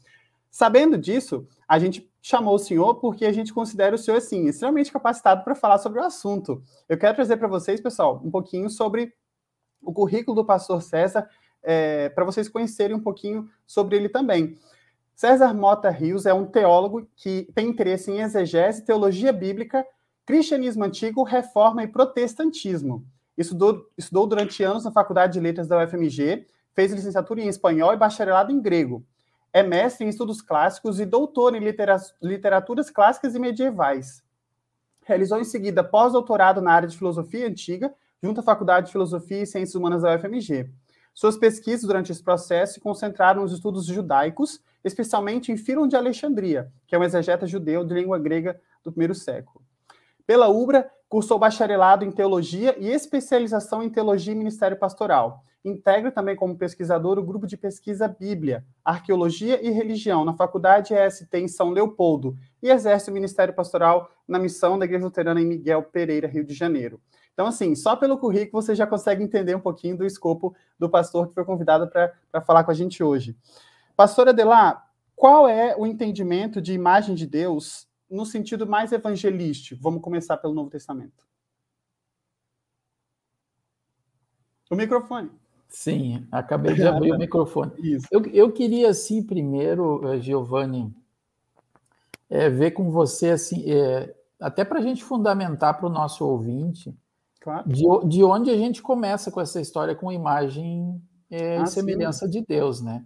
Sabendo 0.51 0.97
disso, 0.97 1.47
a 1.67 1.79
gente 1.79 2.07
chamou 2.21 2.55
o 2.55 2.59
senhor 2.59 2.95
porque 2.95 3.25
a 3.25 3.31
gente 3.31 3.53
considera 3.53 3.95
o 3.95 3.97
senhor, 3.97 4.17
assim, 4.17 4.45
extremamente 4.45 4.91
capacitado 4.91 5.43
para 5.43 5.55
falar 5.55 5.77
sobre 5.77 5.99
o 5.99 6.03
assunto. 6.03 6.61
Eu 6.87 6.97
quero 6.97 7.15
trazer 7.15 7.37
para 7.37 7.47
vocês, 7.47 7.81
pessoal, 7.81 8.21
um 8.23 8.29
pouquinho 8.29 8.69
sobre 8.69 9.13
o 9.81 9.93
currículo 9.93 10.35
do 10.35 10.45
pastor 10.45 10.81
César, 10.81 11.29
é, 11.63 12.09
para 12.09 12.25
vocês 12.25 12.49
conhecerem 12.49 12.95
um 12.95 12.99
pouquinho 12.99 13.49
sobre 13.65 13.95
ele 13.95 14.09
também. 14.09 14.57
César 15.15 15.53
Mota 15.53 15.89
Rios 15.89 16.25
é 16.25 16.33
um 16.33 16.45
teólogo 16.45 17.07
que 17.15 17.47
tem 17.53 17.67
interesse 17.67 18.11
em 18.11 18.21
exegese, 18.21 18.83
teologia 18.83 19.31
bíblica, 19.31 19.85
cristianismo 20.25 20.83
antigo, 20.83 21.23
reforma 21.23 21.83
e 21.83 21.87
protestantismo. 21.87 23.05
Estudou, 23.37 23.87
estudou 23.97 24.27
durante 24.27 24.63
anos 24.63 24.83
na 24.83 24.91
Faculdade 24.91 25.33
de 25.33 25.39
Letras 25.39 25.67
da 25.67 25.83
UFMG, 25.83 26.47
fez 26.73 26.91
licenciatura 26.91 27.41
em 27.41 27.47
espanhol 27.47 27.93
e 27.93 27.97
bacharelado 27.97 28.51
em 28.51 28.61
grego. 28.61 29.05
É 29.53 29.61
mestre 29.61 30.05
em 30.05 30.09
estudos 30.09 30.41
clássicos 30.41 30.99
e 30.99 31.05
doutor 31.05 31.55
em 31.55 31.59
litera 31.59 31.97
literaturas 32.21 32.89
clássicas 32.89 33.35
e 33.35 33.39
medievais. 33.39 34.23
Realizou 35.03 35.39
em 35.39 35.43
seguida 35.43 35.83
pós-doutorado 35.83 36.61
na 36.61 36.71
área 36.71 36.87
de 36.87 36.97
filosofia 36.97 37.47
antiga, 37.47 37.93
junto 38.21 38.39
à 38.39 38.43
Faculdade 38.43 38.87
de 38.87 38.91
Filosofia 38.91 39.41
e 39.41 39.47
Ciências 39.47 39.75
Humanas 39.75 40.03
da 40.03 40.15
UFMG. 40.15 40.69
Suas 41.13 41.35
pesquisas 41.35 41.85
durante 41.85 42.11
esse 42.11 42.23
processo 42.23 42.75
se 42.75 42.79
concentraram 42.79 43.41
nos 43.41 43.51
estudos 43.51 43.85
judaicos, 43.85 44.61
especialmente 44.83 45.51
em 45.51 45.57
Filon 45.57 45.87
de 45.87 45.95
Alexandria, 45.95 46.71
que 46.87 46.95
é 46.95 46.99
um 46.99 47.03
exegeta 47.03 47.47
judeu 47.47 47.83
de 47.83 47.93
língua 47.93 48.19
grega 48.19 48.59
do 48.83 48.91
primeiro 48.91 49.15
século. 49.15 49.61
Pela 50.25 50.47
UBRA, 50.47 50.89
cursou 51.09 51.37
bacharelado 51.37 52.05
em 52.05 52.11
teologia 52.11 52.75
e 52.79 52.87
especialização 52.87 53.83
em 53.83 53.89
teologia 53.89 54.33
e 54.33 54.37
ministério 54.37 54.77
pastoral. 54.77 55.43
Integra 55.63 56.09
também 56.09 56.35
como 56.35 56.57
pesquisador 56.57 57.19
o 57.19 57.23
grupo 57.23 57.45
de 57.45 57.57
pesquisa 57.57 58.07
Bíblia, 58.07 58.63
Arqueologia 58.83 59.59
e 59.61 59.69
Religião 59.69 60.23
na 60.23 60.33
Faculdade 60.33 60.93
EST 60.93 61.27
em 61.33 61.47
São 61.47 61.69
Leopoldo 61.71 62.37
e 62.63 62.69
exerce 62.69 63.11
o 63.11 63.13
ministério 63.13 63.53
pastoral 63.53 64.09
na 64.27 64.39
missão 64.39 64.79
da 64.79 64.85
Igreja 64.85 65.03
Luterana 65.03 65.41
em 65.41 65.45
Miguel 65.45 65.83
Pereira, 65.83 66.27
Rio 66.27 66.45
de 66.45 66.53
Janeiro. 66.53 66.99
Então, 67.41 67.49
assim, 67.49 67.73
só 67.73 67.95
pelo 67.95 68.19
currículo 68.19 68.61
você 68.61 68.75
já 68.75 68.85
consegue 68.85 69.23
entender 69.23 69.55
um 69.55 69.59
pouquinho 69.59 69.97
do 69.97 70.05
escopo 70.05 70.55
do 70.77 70.87
pastor 70.87 71.27
que 71.27 71.33
foi 71.33 71.43
convidado 71.43 71.87
para 71.87 72.39
falar 72.41 72.63
com 72.63 72.69
a 72.69 72.73
gente 72.75 73.01
hoje. 73.01 73.35
Pastor 73.95 74.29
Adelar, 74.29 74.87
qual 75.15 75.49
é 75.49 75.75
o 75.75 75.87
entendimento 75.87 76.61
de 76.61 76.71
imagem 76.71 77.15
de 77.15 77.25
Deus 77.25 77.87
no 78.07 78.27
sentido 78.27 78.67
mais 78.67 78.91
evangelístico? 78.91 79.81
Vamos 79.81 80.03
começar 80.03 80.37
pelo 80.37 80.53
Novo 80.53 80.69
Testamento. 80.69 81.25
O 84.69 84.75
microfone. 84.75 85.31
Sim, 85.67 86.27
acabei 86.31 86.75
de 86.75 86.85
abrir 86.85 87.11
o 87.11 87.17
microfone. 87.17 87.71
Isso. 87.79 88.05
Eu, 88.11 88.23
eu 88.27 88.51
queria, 88.51 88.91
assim, 88.91 89.23
primeiro, 89.23 90.13
eh, 90.13 90.19
Giovanni, 90.19 90.95
é, 92.29 92.51
ver 92.51 92.69
com 92.69 92.91
você, 92.91 93.31
assim, 93.31 93.63
é, 93.67 94.13
até 94.39 94.63
para 94.63 94.77
a 94.77 94.81
gente 94.83 95.03
fundamentar 95.03 95.79
para 95.79 95.87
o 95.87 95.91
nosso 95.91 96.23
ouvinte, 96.23 96.95
Claro. 97.41 97.67
De, 97.67 97.83
de 98.07 98.23
onde 98.23 98.51
a 98.51 98.55
gente 98.55 98.81
começa 98.81 99.31
com 99.31 99.41
essa 99.41 99.59
história 99.59 99.95
com 99.95 100.11
imagem 100.11 101.01
é, 101.29 101.57
ah, 101.57 101.63
e 101.63 101.67
semelhança 101.67 102.25
sim. 102.25 102.31
de 102.31 102.45
Deus, 102.47 102.81
né? 102.81 103.03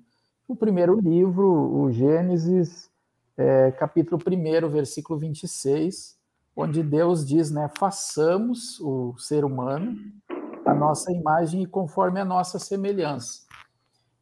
O 0.47 0.55
primeiro 0.55 0.99
livro, 0.99 1.47
o 1.47 1.91
Gênesis, 1.91 2.89
é, 3.37 3.71
capítulo 3.71 4.21
1, 4.21 4.69
versículo 4.69 5.17
26, 5.17 6.17
onde 6.55 6.83
Deus 6.83 7.25
diz, 7.25 7.49
né, 7.49 7.69
façamos 7.77 8.79
o 8.79 9.15
ser 9.17 9.43
humano 9.43 9.97
a 10.65 10.73
nossa 10.73 11.11
imagem 11.11 11.63
e 11.63 11.65
conforme 11.65 12.19
a 12.19 12.25
nossa 12.25 12.57
semelhança. 12.59 13.45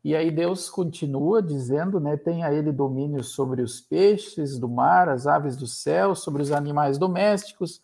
E 0.04 0.16
aí 0.16 0.30
Deus 0.30 0.70
continua 0.70 1.42
dizendo, 1.42 2.00
né, 2.00 2.18
tenha 2.18 2.52
ele 2.54 2.72
domínio 2.72 3.24
sobre 3.24 3.62
os 3.62 3.80
peixes 3.80 4.60
do 4.60 4.68
mar, 4.68 5.08
as 5.08 5.26
aves 5.26 5.56
do 5.56 5.66
céu, 5.66 6.14
sobre 6.14 6.42
os 6.42 6.52
animais 6.52 6.98
domésticos, 6.98 7.82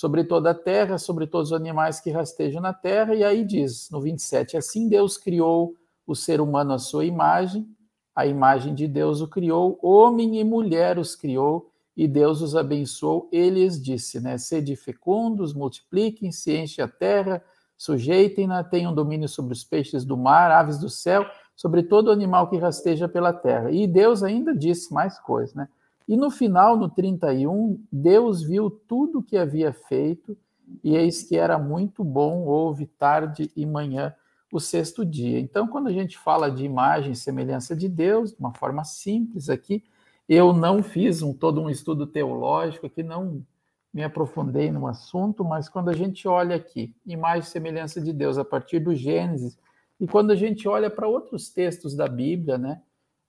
sobre 0.00 0.24
toda 0.24 0.52
a 0.52 0.54
terra, 0.54 0.96
sobre 0.96 1.26
todos 1.26 1.50
os 1.50 1.52
animais 1.54 2.00
que 2.00 2.08
rastejam 2.10 2.62
na 2.62 2.72
terra, 2.72 3.14
e 3.14 3.22
aí 3.22 3.44
diz 3.44 3.90
no 3.90 4.00
27: 4.00 4.56
Assim 4.56 4.88
Deus 4.88 5.18
criou 5.18 5.74
o 6.06 6.14
ser 6.14 6.40
humano 6.40 6.72
à 6.72 6.78
sua 6.78 7.04
imagem, 7.04 7.68
a 8.16 8.24
imagem 8.24 8.74
de 8.74 8.88
Deus 8.88 9.20
o 9.20 9.28
criou, 9.28 9.78
homem 9.82 10.40
e 10.40 10.42
mulher 10.42 10.98
os 10.98 11.14
criou, 11.14 11.70
e 11.94 12.08
Deus 12.08 12.40
os 12.40 12.56
abençoou. 12.56 13.28
Ele 13.30 13.60
lhes 13.60 13.78
disse, 13.78 14.18
né? 14.20 14.38
Sede 14.38 14.74
fecundos, 14.74 15.52
multipliquem-se, 15.52 16.56
enchem 16.56 16.82
a 16.82 16.88
terra, 16.88 17.44
sujeitem-na, 17.76 18.64
tenham 18.64 18.94
domínio 18.94 19.28
sobre 19.28 19.52
os 19.52 19.64
peixes 19.64 20.02
do 20.02 20.16
mar, 20.16 20.50
aves 20.50 20.78
do 20.78 20.88
céu, 20.88 21.26
sobre 21.54 21.82
todo 21.82 22.10
animal 22.10 22.48
que 22.48 22.56
rasteja 22.56 23.06
pela 23.06 23.34
terra. 23.34 23.70
E 23.70 23.86
Deus 23.86 24.22
ainda 24.22 24.56
disse 24.56 24.94
mais 24.94 25.18
coisas, 25.18 25.54
né? 25.54 25.68
E 26.10 26.16
no 26.16 26.28
final, 26.28 26.76
no 26.76 26.88
31, 26.88 27.80
Deus 27.90 28.42
viu 28.42 28.68
tudo 28.68 29.20
o 29.20 29.22
que 29.22 29.36
havia 29.36 29.72
feito, 29.72 30.36
e 30.82 30.96
eis 30.96 31.22
que 31.22 31.36
era 31.36 31.56
muito 31.56 32.02
bom, 32.02 32.42
houve 32.46 32.84
tarde 32.84 33.48
e 33.54 33.64
manhã 33.64 34.12
o 34.52 34.58
sexto 34.58 35.06
dia. 35.06 35.38
Então, 35.38 35.68
quando 35.68 35.86
a 35.86 35.92
gente 35.92 36.18
fala 36.18 36.50
de 36.50 36.64
imagem 36.64 37.12
e 37.12 37.16
semelhança 37.16 37.76
de 37.76 37.88
Deus, 37.88 38.32
de 38.32 38.40
uma 38.40 38.52
forma 38.52 38.82
simples 38.82 39.48
aqui, 39.48 39.84
eu 40.28 40.52
não 40.52 40.82
fiz 40.82 41.22
um, 41.22 41.32
todo 41.32 41.60
um 41.60 41.70
estudo 41.70 42.04
teológico 42.08 42.86
aqui, 42.86 43.04
não 43.04 43.46
me 43.94 44.02
aprofundei 44.02 44.68
no 44.72 44.88
assunto, 44.88 45.44
mas 45.44 45.68
quando 45.68 45.90
a 45.90 45.94
gente 45.94 46.26
olha 46.26 46.56
aqui, 46.56 46.92
imagem 47.06 47.42
e 47.42 47.52
semelhança 47.52 48.00
de 48.00 48.12
Deus 48.12 48.36
a 48.36 48.44
partir 48.44 48.80
do 48.80 48.96
Gênesis, 48.96 49.56
e 50.00 50.08
quando 50.08 50.32
a 50.32 50.36
gente 50.36 50.66
olha 50.66 50.90
para 50.90 51.06
outros 51.06 51.50
textos 51.50 51.94
da 51.94 52.08
Bíblia, 52.08 52.58
né, 52.58 52.82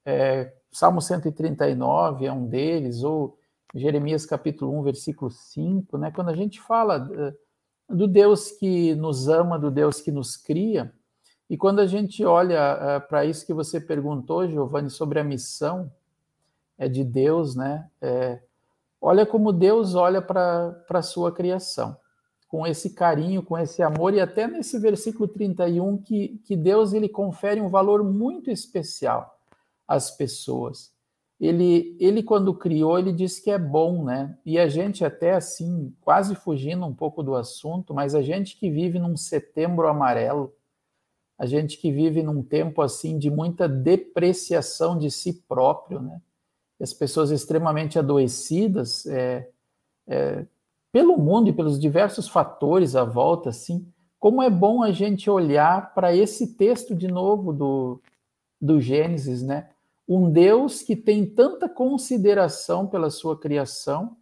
é, 0.04 0.52
Salmo 0.72 1.02
139 1.02 2.26
é 2.26 2.32
um 2.32 2.48
deles, 2.48 3.04
ou 3.04 3.38
Jeremias 3.76 4.26
capítulo 4.26 4.78
1, 4.80 4.84
versículo 4.84 5.30
5, 5.30 5.98
né? 5.98 6.12
Quando 6.12 6.30
a 6.30 6.36
gente 6.36 6.62
fala 6.62 7.10
eh, 7.14 7.34
do 7.90 8.08
Deus 8.08 8.52
que 8.52 8.96
nos 8.96 9.28
ama, 9.28 9.60
do 9.60 9.70
Deus 9.70 10.00
que 10.00 10.12
nos 10.12 10.38
cria, 10.38 10.94
e 11.50 11.58
quando 11.58 11.80
a 11.80 11.86
gente 11.86 12.24
olha 12.24 12.78
uh, 12.78 13.08
para 13.10 13.26
isso 13.26 13.46
que 13.46 13.54
você 13.54 13.82
perguntou, 13.82 14.48
Giovanni, 14.48 14.90
sobre 14.90 15.20
a 15.20 15.24
missão 15.24 15.92
é 16.78 16.88
de 16.88 17.04
Deus, 17.04 17.58
né? 17.58 17.90
É, 18.02 18.42
olha 19.02 19.26
como 19.26 19.52
Deus 19.52 19.94
olha 19.94 20.22
para 20.22 20.82
a 20.90 21.02
sua 21.02 21.34
criação, 21.34 21.98
com 22.48 22.66
esse 22.66 22.92
carinho, 22.92 23.44
com 23.44 23.58
esse 23.58 23.84
amor, 23.84 24.14
e 24.14 24.22
até 24.22 24.48
nesse 24.48 24.80
versículo 24.80 25.28
31, 25.28 25.98
que, 25.98 26.42
que 26.46 26.56
Deus 26.56 26.94
ele 26.94 27.10
confere 27.10 27.60
um 27.60 27.68
valor 27.68 28.02
muito 28.02 28.50
especial 28.50 29.41
as 29.92 30.10
pessoas. 30.10 30.92
Ele, 31.40 31.98
ele 32.00 32.24
quando 32.24 32.54
criou, 32.54 32.98
ele 32.98 33.12
disse 33.12 33.44
que 33.44 33.52
é 33.52 33.58
bom, 33.58 34.06
né? 34.06 34.38
E 34.46 34.58
a 34.58 34.70
gente 34.70 35.04
até 35.04 35.34
assim, 35.34 35.94
quase 36.00 36.36
fugindo 36.36 36.86
um 36.86 36.94
pouco 36.94 37.22
do 37.22 37.36
assunto, 37.36 37.94
mas 37.94 38.16
a 38.16 38.22
gente 38.22 38.58
que 38.58 38.70
vive 38.70 39.00
num 39.00 39.18
setembro 39.18 39.88
amarelo, 39.88 40.54
a 41.38 41.46
gente 41.46 41.78
que 41.78 41.92
vive 41.92 42.24
num 42.24 42.42
tempo 42.42 42.82
assim 42.82 43.18
de 43.18 43.30
muita 43.30 43.68
depreciação 43.68 44.98
de 44.98 45.10
si 45.12 45.34
próprio, 45.48 46.00
né? 46.00 46.22
As 46.80 46.94
pessoas 46.94 47.32
extremamente 47.32 48.00
adoecidas 48.00 49.06
é, 49.08 49.50
é, 50.08 50.46
pelo 50.92 51.18
mundo 51.18 51.50
e 51.50 51.54
pelos 51.54 51.80
diversos 51.80 52.30
fatores 52.30 52.96
à 52.96 53.04
volta, 53.04 53.50
assim, 53.50 53.92
como 54.20 54.42
é 54.42 54.50
bom 54.50 54.84
a 54.84 54.92
gente 54.92 55.30
olhar 55.30 55.94
para 55.94 56.16
esse 56.16 56.56
texto 56.56 56.96
de 56.96 57.08
novo 57.08 57.52
do, 57.52 58.02
do 58.62 58.80
Gênesis, 58.80 59.42
né? 59.42 59.71
Um 60.14 60.30
Deus 60.30 60.82
que 60.82 60.96
tem 60.96 61.26
tanta 61.26 61.70
consideração 61.70 62.86
pela 62.86 63.10
sua 63.10 63.40
criação 63.40 64.18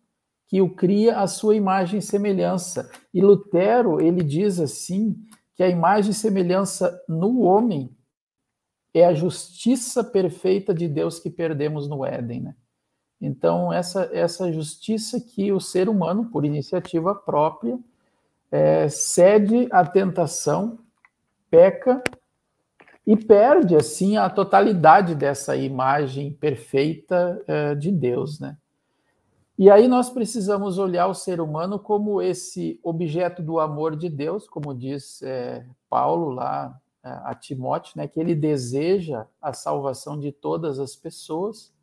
que 0.48 0.62
o 0.62 0.70
cria 0.70 1.20
à 1.20 1.26
sua 1.26 1.56
imagem 1.56 2.00
e 2.00 2.02
semelhança. 2.02 2.92
E 3.12 3.22
Lutero, 3.22 4.00
ele 4.00 4.24
diz 4.24 4.60
assim, 4.60 5.16
que 5.56 5.64
a 5.64 5.68
imagem 5.68 6.12
e 6.12 6.14
semelhança 6.14 7.00
no 7.08 7.42
homem 7.42 7.90
é 8.94 9.06
a 9.06 9.14
justiça 9.14 10.04
perfeita 10.04 10.74
de 10.74 10.88
Deus 10.88 11.20
que 11.20 11.30
perdemos 11.30 11.88
no 11.88 12.06
Éden, 12.06 12.42
né? 12.42 12.56
Então, 13.20 13.74
essa, 13.74 14.10
essa 14.14 14.52
justiça 14.52 15.20
que 15.20 15.52
o 15.52 15.60
ser 15.60 15.90
humano, 15.90 16.30
por 16.30 16.46
iniciativa 16.46 17.14
própria, 17.14 17.78
é, 18.52 18.88
cede 18.90 19.68
à 19.72 19.86
tentação, 19.86 20.80
peca 21.50 22.02
e 23.10 23.18
perde, 23.18 23.76
assim, 23.76 24.18
a 24.18 24.30
totalidade 24.30 25.16
dessa 25.16 25.56
imagem 25.56 26.32
perfeita 26.32 27.44
é, 27.48 27.74
de 27.74 27.92
Deus, 27.92 28.40
né? 28.40 28.56
E 29.58 29.68
aí 29.68 29.88
nós 29.88 30.12
precisamos 30.12 30.78
olhar 30.78 31.08
o 31.08 31.16
ser 31.16 31.42
humano 31.42 31.80
como 31.80 32.22
esse 32.22 32.80
objeto 32.84 33.42
do 33.42 33.60
amor 33.60 33.96
de 33.96 34.10
Deus, 34.10 34.48
como 34.48 34.76
diz 34.76 35.24
é, 35.24 35.66
Paulo 35.90 36.30
lá 36.30 36.80
é, 37.04 37.10
a 37.10 37.34
Timóteo, 37.34 37.94
né, 37.96 38.08
que 38.08 38.20
ele 38.20 38.36
deseja 38.36 39.26
a 39.42 39.54
salvação 39.54 40.20
de 40.20 40.32
todas 40.32 40.78
as 40.78 40.96
pessoas. 40.96 41.74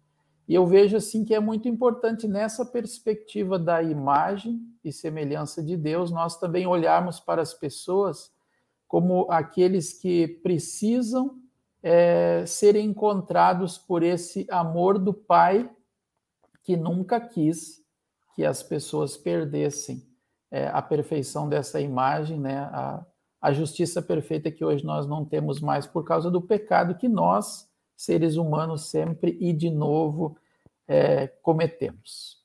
E 0.47 0.55
eu 0.55 0.65
vejo 0.65 0.97
assim 0.97 1.25
que 1.25 1.35
é 1.35 1.41
muito 1.41 1.67
importante 1.67 2.29
nessa 2.29 2.65
perspectiva 2.65 3.59
da 3.59 3.83
imagem 3.83 4.61
e 4.85 4.93
semelhança 4.93 5.61
de 5.61 5.77
Deus, 5.77 6.13
nós 6.13 6.39
também 6.39 6.69
olharmos 6.69 7.19
para 7.19 7.43
as 7.43 7.53
pessoas 7.53 8.31
como 8.87 9.27
aqueles 9.31 9.93
que 9.93 10.29
precisam 10.29 11.39
é, 11.83 12.45
serem 12.47 12.87
encontrados 12.87 13.79
por 13.79 14.03
esse 14.03 14.47
amor 14.51 14.99
do 14.99 15.13
Pai 15.13 15.71
que 16.63 16.77
nunca 16.77 17.21
quis 17.21 17.85
que 18.35 18.45
as 18.45 18.63
pessoas 18.63 19.17
perdessem 19.17 20.07
é, 20.51 20.69
a 20.69 20.83
perfeição 20.83 21.49
dessa 21.49 21.81
imagem, 21.81 22.39
né? 22.39 22.59
A, 22.59 23.07
a 23.41 23.53
justiça 23.53 24.03
perfeita 24.03 24.51
que 24.51 24.65
hoje 24.65 24.85
nós 24.85 25.07
não 25.07 25.25
temos 25.25 25.61
mais 25.61 25.87
por 25.87 26.05
causa 26.05 26.31
do 26.31 26.43
pecado 26.43 26.97
que 26.97 27.09
nós, 27.09 27.69
seres 27.97 28.37
humanos, 28.37 28.91
sempre 28.91 29.37
e 29.41 29.53
de 29.53 29.71
novo 29.71 30.37
é, 30.89 31.29
cometemos. 31.29 32.45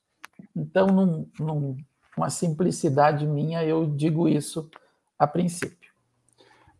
Então, 0.54 0.86
num, 0.86 1.28
num, 1.38 1.76
simplicidade 2.30 3.26
minha, 3.26 3.64
eu 3.64 3.86
digo 3.86 4.28
isso 4.28 4.70
a 5.18 5.26
princípio. 5.26 5.91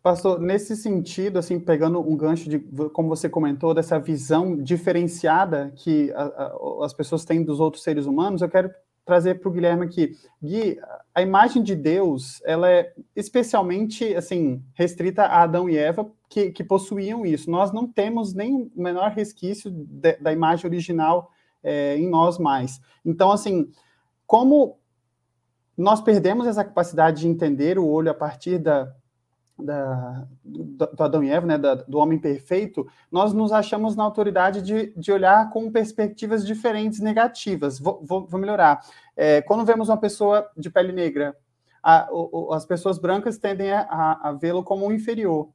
Pastor, 0.03 0.37
nesse 0.37 0.75
sentido, 0.75 1.39
assim, 1.39 1.57
pegando 1.57 1.97
um 2.01 2.17
gancho 2.17 2.49
de, 2.49 2.59
como 2.89 3.07
você 3.07 3.29
comentou, 3.29 3.73
dessa 3.73 3.97
visão 3.97 4.61
diferenciada 4.61 5.71
que 5.77 6.11
a, 6.11 6.23
a, 6.23 6.85
as 6.85 6.93
pessoas 6.93 7.23
têm 7.23 7.41
dos 7.41 7.61
outros 7.61 7.83
seres 7.83 8.05
humanos, 8.05 8.41
eu 8.41 8.49
quero 8.49 8.69
trazer 9.05 9.39
para 9.39 9.47
o 9.47 9.51
Guilherme 9.51 9.85
aqui. 9.85 10.11
Gui, 10.43 10.77
a 11.15 11.21
imagem 11.21 11.63
de 11.63 11.73
Deus, 11.73 12.41
ela 12.43 12.69
é 12.69 12.93
especialmente, 13.15 14.13
assim, 14.13 14.61
restrita 14.73 15.23
a 15.23 15.43
Adão 15.43 15.69
e 15.69 15.77
Eva, 15.77 16.11
que, 16.29 16.51
que 16.51 16.65
possuíam 16.65 17.25
isso. 17.25 17.49
Nós 17.49 17.71
não 17.71 17.87
temos 17.87 18.33
nem 18.33 18.53
o 18.53 18.71
menor 18.75 19.11
resquício 19.11 19.71
de, 19.71 20.17
da 20.17 20.33
imagem 20.33 20.65
original 20.65 21.31
é, 21.63 21.95
em 21.97 22.09
nós 22.09 22.37
mais. 22.37 22.81
Então, 23.05 23.31
assim, 23.31 23.71
como 24.27 24.77
nós 25.77 26.01
perdemos 26.01 26.45
essa 26.45 26.65
capacidade 26.65 27.21
de 27.21 27.27
entender 27.29 27.79
o 27.79 27.87
olho 27.87 28.11
a 28.11 28.13
partir 28.13 28.57
da, 28.57 28.93
da, 29.63 30.27
do, 30.43 30.63
do, 30.87 31.03
Adão 31.03 31.23
e 31.23 31.29
Eva, 31.29 31.45
né, 31.45 31.57
da, 31.57 31.75
do 31.75 31.97
homem 31.97 32.19
perfeito, 32.19 32.85
nós 33.11 33.33
nos 33.33 33.51
achamos 33.51 33.95
na 33.95 34.03
autoridade 34.03 34.61
de, 34.61 34.93
de 34.95 35.11
olhar 35.11 35.49
com 35.49 35.71
perspectivas 35.71 36.45
diferentes, 36.45 36.99
negativas. 36.99 37.79
Vou, 37.79 37.99
vou, 38.03 38.27
vou 38.27 38.39
melhorar. 38.39 38.81
É, 39.15 39.41
quando 39.41 39.65
vemos 39.65 39.89
uma 39.89 39.97
pessoa 39.97 40.49
de 40.57 40.69
pele 40.69 40.91
negra, 40.91 41.35
a, 41.81 42.07
o, 42.11 42.53
as 42.53 42.65
pessoas 42.65 42.97
brancas 42.97 43.37
tendem 43.37 43.71
a, 43.71 44.19
a, 44.21 44.31
vê-lo 44.33 44.63
como 44.63 44.85
um 44.85 44.91
inferior. 44.91 45.49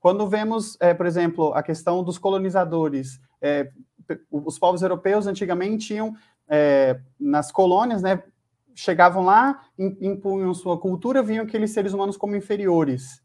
Quando 0.00 0.26
vemos, 0.26 0.76
é, 0.80 0.94
por 0.94 1.06
exemplo, 1.06 1.52
a 1.52 1.62
questão 1.62 2.02
dos 2.02 2.18
colonizadores, 2.18 3.20
é, 3.40 3.70
os 4.30 4.58
povos 4.58 4.82
europeus 4.82 5.26
antigamente 5.26 5.94
iam 5.94 6.14
é, 6.48 6.98
nas 7.18 7.52
colônias, 7.52 8.02
né, 8.02 8.22
chegavam 8.74 9.24
lá, 9.24 9.60
impunham 9.78 10.54
sua 10.54 10.78
cultura, 10.78 11.22
viam 11.22 11.44
aqueles 11.44 11.70
seres 11.70 11.92
humanos 11.92 12.16
como 12.16 12.34
inferiores 12.34 13.22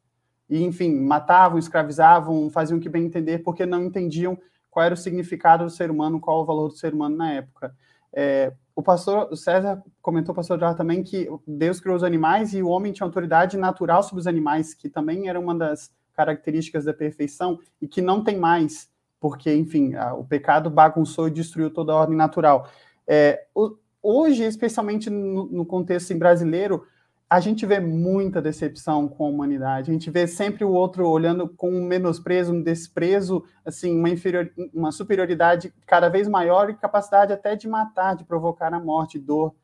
e, 0.50 0.64
enfim, 0.64 0.94
matavam, 0.96 1.58
escravizavam, 1.58 2.50
faziam 2.50 2.78
o 2.78 2.82
que 2.82 2.90
bem 2.90 3.06
entender, 3.06 3.40
porque 3.40 3.66
não 3.66 3.84
entendiam 3.84 4.38
qual 4.70 4.86
era 4.86 4.94
o 4.94 4.98
significado 4.98 5.64
do 5.64 5.70
ser 5.70 5.90
humano, 5.90 6.20
qual 6.20 6.42
o 6.42 6.46
valor 6.46 6.68
do 6.68 6.76
ser 6.76 6.94
humano 6.94 7.16
na 7.16 7.32
época. 7.32 7.76
É, 8.14 8.54
o 8.76 8.84
pastor 8.84 9.36
César 9.36 9.82
comentou, 10.02 10.34
o 10.34 10.36
pastor 10.36 10.60
Jorge 10.60 10.78
também, 10.78 11.02
que 11.02 11.30
Deus 11.48 11.80
criou 11.80 11.96
os 11.96 12.04
animais 12.04 12.54
e 12.54 12.62
o 12.62 12.68
homem 12.68 12.92
tinha 12.92 13.06
autoridade 13.06 13.58
natural 13.58 14.04
sobre 14.04 14.20
os 14.20 14.28
animais, 14.28 14.74
que 14.74 14.90
também 14.90 15.30
era 15.30 15.40
uma 15.40 15.56
das 15.56 15.92
características 16.14 16.86
da 16.86 16.94
perfeição 16.94 17.60
e 17.82 17.88
que 17.88 18.02
não 18.02 18.24
tem 18.24 18.38
mais, 18.38 18.90
porque, 19.20 19.54
enfim, 19.54 19.96
a, 19.96 20.14
o 20.14 20.26
pecado 20.26 20.70
bagunçou 20.70 21.28
e 21.28 21.32
destruiu 21.32 21.70
toda 21.70 21.94
a 21.94 21.96
ordem 21.96 22.16
natural. 22.16 22.70
É, 23.08 23.46
o, 23.54 23.78
hoje, 24.02 24.44
especialmente 24.44 25.10
no, 25.10 25.46
no 25.46 25.66
contexto 25.66 26.08
assim, 26.08 26.20
brasileiro, 26.20 26.86
a 27.30 27.40
gente 27.40 27.66
vê 27.66 27.80
muita 27.80 28.42
decepção 28.42 29.08
com 29.08 29.26
a 29.26 29.30
humanidade. 29.30 29.90
A 29.90 29.94
gente 29.94 30.12
vê 30.12 30.28
sempre 30.28 30.64
o 30.64 30.72
outro 30.72 31.08
olhando 31.08 31.50
com 31.50 31.72
um 31.72 31.84
menosprezo, 31.84 32.54
um 32.54 32.62
desprezo, 32.62 33.44
assim, 33.66 33.98
uma, 33.98 34.10
inferior, 34.10 34.52
uma 34.74 34.92
superioridade 34.92 35.74
cada 35.88 36.08
vez 36.08 36.28
maior 36.28 36.70
e 36.70 36.76
capacidade 36.76 37.34
até 37.34 37.56
de 37.56 37.68
matar, 37.68 38.16
de 38.16 38.24
provocar 38.24 38.74
a 38.74 38.80
morte, 38.80 39.18
dor. 39.18 39.56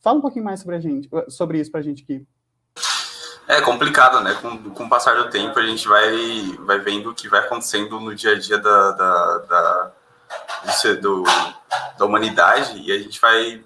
Fala 0.00 0.18
um 0.18 0.20
pouquinho 0.20 0.44
mais 0.44 0.60
sobre 0.60 0.76
a 0.76 0.80
gente, 0.80 1.08
sobre 1.28 1.58
isso 1.58 1.70
para 1.70 1.80
a 1.80 1.82
gente 1.82 2.02
aqui. 2.02 2.26
É 3.48 3.62
complicado, 3.62 4.20
né? 4.20 4.34
Com, 4.34 4.70
com 4.70 4.84
o 4.84 4.88
passar 4.90 5.16
do 5.16 5.30
tempo, 5.30 5.58
a 5.58 5.66
gente 5.66 5.88
vai, 5.88 6.12
vai 6.66 6.78
vendo 6.78 7.10
o 7.10 7.14
que 7.14 7.28
vai 7.28 7.40
acontecendo 7.40 7.98
no 7.98 8.14
dia 8.14 8.32
a 8.32 8.38
dia 8.38 8.58
da, 8.58 8.92
da, 8.92 9.38
da, 9.38 9.92
do, 11.00 11.24
da 11.98 12.04
humanidade 12.04 12.78
e 12.78 12.92
a 12.92 12.98
gente 12.98 13.18
vai 13.18 13.64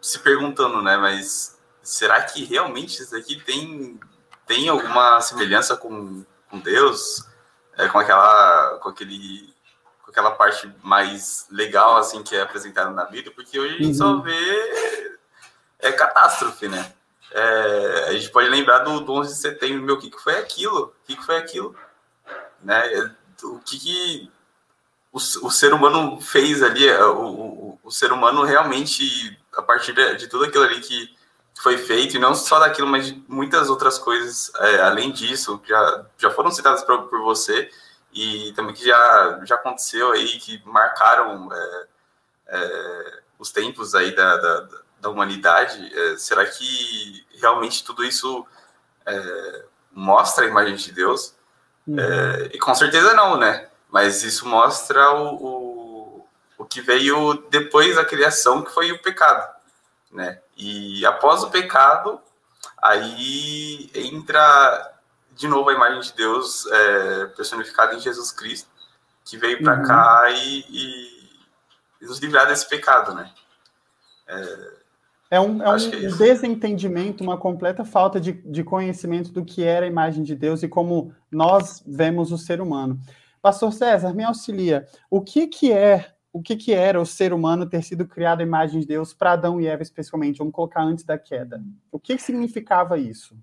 se 0.00 0.20
perguntando, 0.20 0.80
né? 0.80 0.96
Mas 0.96 1.55
será 1.86 2.20
que 2.22 2.44
realmente 2.44 3.00
isso 3.00 3.14
aqui 3.16 3.40
tem, 3.40 3.98
tem 4.44 4.68
alguma 4.68 5.20
semelhança 5.20 5.76
com, 5.76 6.24
com 6.50 6.58
Deus? 6.58 7.24
É, 7.78 7.88
com 7.88 7.98
aquela 7.98 8.78
com 8.82 8.88
aquele 8.88 9.54
com 10.02 10.10
aquela 10.10 10.30
parte 10.32 10.72
mais 10.82 11.46
legal 11.50 11.96
assim 11.96 12.22
que 12.22 12.34
é 12.34 12.40
apresentada 12.40 12.90
na 12.90 13.04
Bíblia, 13.04 13.32
porque 13.34 13.60
hoje 13.60 13.76
a 13.76 13.78
gente 13.78 13.96
só 13.96 14.06
uhum. 14.06 14.22
vê 14.22 15.18
é 15.78 15.92
catástrofe, 15.92 16.68
né? 16.68 16.92
É, 17.30 18.06
a 18.08 18.12
gente 18.12 18.30
pode 18.30 18.48
lembrar 18.48 18.80
do, 18.80 19.00
do 19.00 19.12
11 19.12 19.34
de 19.34 19.40
setembro, 19.40 19.82
meu, 19.82 19.96
o 19.96 19.98
que, 19.98 20.10
que 20.10 20.18
foi 20.18 20.38
aquilo? 20.38 20.84
O 20.84 21.06
que, 21.06 21.16
que 21.16 21.24
foi 21.24 21.36
aquilo? 21.36 21.76
Né? 22.62 23.14
O 23.42 23.58
que, 23.60 23.78
que 23.78 24.30
o, 25.12 25.18
o 25.18 25.50
ser 25.50 25.74
humano 25.74 26.20
fez 26.20 26.62
ali? 26.62 26.90
O, 26.90 27.22
o, 27.22 27.80
o 27.84 27.90
ser 27.90 28.10
humano 28.12 28.42
realmente, 28.42 29.38
a 29.56 29.62
partir 29.62 29.92
de, 29.92 30.16
de 30.16 30.28
tudo 30.28 30.44
aquilo 30.44 30.64
ali 30.64 30.80
que, 30.80 31.15
foi 31.56 31.78
feito, 31.78 32.16
e 32.16 32.18
não 32.18 32.34
só 32.34 32.58
daquilo, 32.58 32.86
mas 32.86 33.06
de 33.06 33.24
muitas 33.26 33.70
outras 33.70 33.98
coisas 33.98 34.52
é, 34.56 34.82
além 34.82 35.10
disso, 35.10 35.58
que 35.58 35.70
já, 35.70 36.06
já 36.18 36.30
foram 36.30 36.50
citadas 36.50 36.84
por, 36.84 37.08
por 37.08 37.20
você, 37.22 37.70
e 38.12 38.52
também 38.52 38.74
que 38.74 38.84
já, 38.84 39.40
já 39.44 39.54
aconteceu 39.56 40.12
aí, 40.12 40.38
que 40.38 40.62
marcaram 40.66 41.48
é, 41.52 41.86
é, 42.48 43.20
os 43.38 43.50
tempos 43.50 43.94
aí 43.94 44.14
da, 44.14 44.36
da, 44.36 44.68
da 45.00 45.10
humanidade. 45.10 45.92
É, 45.94 46.16
será 46.16 46.44
que 46.46 47.26
realmente 47.40 47.84
tudo 47.84 48.04
isso 48.04 48.46
é, 49.04 49.64
mostra 49.92 50.44
a 50.44 50.48
imagem 50.48 50.76
de 50.76 50.92
Deus? 50.92 51.34
Uhum. 51.86 51.98
É, 51.98 52.50
e 52.52 52.58
com 52.58 52.74
certeza 52.74 53.14
não, 53.14 53.36
né? 53.36 53.68
Mas 53.90 54.22
isso 54.22 54.46
mostra 54.46 55.10
o, 55.12 55.34
o, 55.34 56.28
o 56.58 56.64
que 56.64 56.80
veio 56.80 57.34
depois 57.50 57.96
da 57.96 58.04
criação, 58.04 58.62
que 58.62 58.72
foi 58.72 58.92
o 58.92 59.02
pecado 59.02 59.55
né? 60.12 60.40
E 60.56 61.04
após 61.04 61.42
o 61.42 61.50
pecado, 61.50 62.20
aí 62.82 63.90
entra 63.94 64.94
de 65.32 65.46
novo 65.46 65.68
a 65.68 65.74
imagem 65.74 66.00
de 66.00 66.14
Deus 66.14 66.66
é, 66.66 67.26
personificada 67.26 67.94
em 67.94 68.00
Jesus 68.00 68.32
Cristo, 68.32 68.68
que 69.24 69.36
veio 69.36 69.62
para 69.62 69.78
uhum. 69.78 69.84
cá 69.84 70.30
e, 70.30 70.64
e, 72.00 72.06
nos 72.06 72.18
livrar 72.18 72.46
desse 72.46 72.68
pecado, 72.68 73.14
né? 73.14 73.30
É, 74.26 74.76
é 75.32 75.40
um, 75.40 75.62
é 75.62 75.68
um 75.68 75.76
é 75.76 76.08
desentendimento, 76.16 77.22
uma 77.22 77.36
completa 77.36 77.84
falta 77.84 78.20
de, 78.20 78.32
de 78.32 78.62
conhecimento 78.62 79.30
do 79.32 79.44
que 79.44 79.64
era 79.64 79.84
a 79.84 79.88
imagem 79.88 80.22
de 80.22 80.34
Deus 80.34 80.62
e 80.62 80.68
como 80.68 81.12
nós 81.30 81.82
vemos 81.86 82.30
o 82.30 82.38
ser 82.38 82.60
humano. 82.60 82.98
Pastor 83.42 83.72
César, 83.72 84.14
me 84.14 84.24
auxilia. 84.24 84.86
O 85.10 85.20
que, 85.20 85.46
que 85.48 85.72
é 85.72 86.15
o 86.36 86.42
que, 86.42 86.54
que 86.54 86.74
era 86.74 87.00
o 87.00 87.06
ser 87.06 87.32
humano 87.32 87.64
ter 87.64 87.82
sido 87.82 88.06
criado 88.06 88.40
à 88.40 88.42
imagem 88.42 88.80
de 88.80 88.86
Deus 88.86 89.14
para 89.14 89.32
Adão 89.32 89.58
e 89.58 89.66
Eva, 89.66 89.82
especialmente? 89.82 90.36
Vamos 90.36 90.52
colocar 90.52 90.82
antes 90.82 91.02
da 91.02 91.16
queda. 91.16 91.62
O 91.90 91.98
que, 91.98 92.14
que 92.14 92.22
significava 92.22 92.98
isso? 92.98 93.34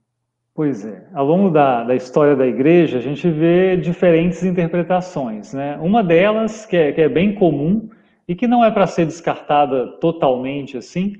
Pois 0.53 0.85
é, 0.85 1.07
ao 1.11 1.25
longo 1.25 1.49
da, 1.49 1.83
da, 1.83 1.95
história 1.95 2.35
da 2.35 2.45
igreja, 2.45 2.99
a 2.99 3.01
gente 3.01 3.27
vê 3.31 3.75
diferentes 3.75 4.43
interpretações. 4.43 5.53
Né? 5.55 5.75
Uma 5.81 6.03
delas, 6.03 6.67
que 6.67 6.77
é, 6.77 6.91
que 6.91 7.01
é 7.01 7.09
bem 7.09 7.33
comum 7.33 7.89
e 8.27 8.35
que 8.35 8.45
não 8.45 8.63
é 8.63 8.69
para 8.69 8.85
ser 8.85 9.07
descartada 9.07 9.87
totalmente 9.99 10.77
assim, 10.77 11.15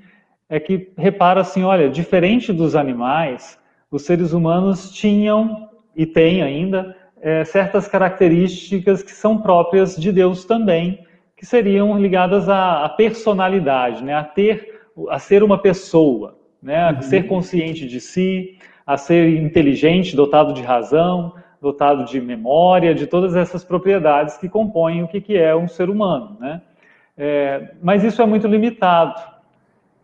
é 0.47 0.59
que 0.59 0.93
repara 0.95 1.41
assim: 1.41 1.63
olha, 1.63 1.89
diferente 1.89 2.53
dos 2.53 2.75
animais, 2.75 3.57
os 3.89 4.03
seres 4.03 4.31
humanos 4.31 4.91
tinham 4.91 5.67
e 5.95 6.05
têm 6.05 6.43
ainda 6.43 6.95
é, 7.19 7.43
certas 7.43 7.87
características 7.87 9.01
que 9.01 9.11
são 9.11 9.41
próprias 9.41 9.95
de 9.95 10.11
Deus 10.11 10.45
também 10.45 11.03
que 11.43 11.47
seriam 11.47 11.99
ligadas 11.99 12.47
à, 12.47 12.85
à 12.85 12.89
personalidade, 12.89 14.01
né? 14.01 14.13
a 14.13 14.23
ter, 14.23 14.79
a 15.09 15.19
ser 15.19 15.43
uma 15.43 15.57
pessoa, 15.57 16.37
né? 16.61 16.85
a 16.85 16.93
uhum. 16.93 17.01
ser 17.01 17.27
consciente 17.27 17.85
de 17.85 17.99
si, 17.99 18.57
a 18.87 18.95
ser 18.95 19.27
inteligente, 19.27 20.15
dotado 20.15 20.53
de 20.53 20.61
razão, 20.61 21.33
dotado 21.61 22.05
de 22.05 22.21
memória, 22.21 22.95
de 22.95 23.05
todas 23.05 23.35
essas 23.35 23.61
propriedades 23.61 24.37
que 24.37 24.47
compõem 24.47 25.03
o 25.03 25.07
que, 25.09 25.19
que 25.19 25.35
é 25.37 25.53
um 25.53 25.67
ser 25.67 25.89
humano, 25.89 26.37
né? 26.39 26.61
É, 27.17 27.73
mas 27.81 28.05
isso 28.05 28.21
é 28.21 28.25
muito 28.25 28.47
limitado. 28.47 29.21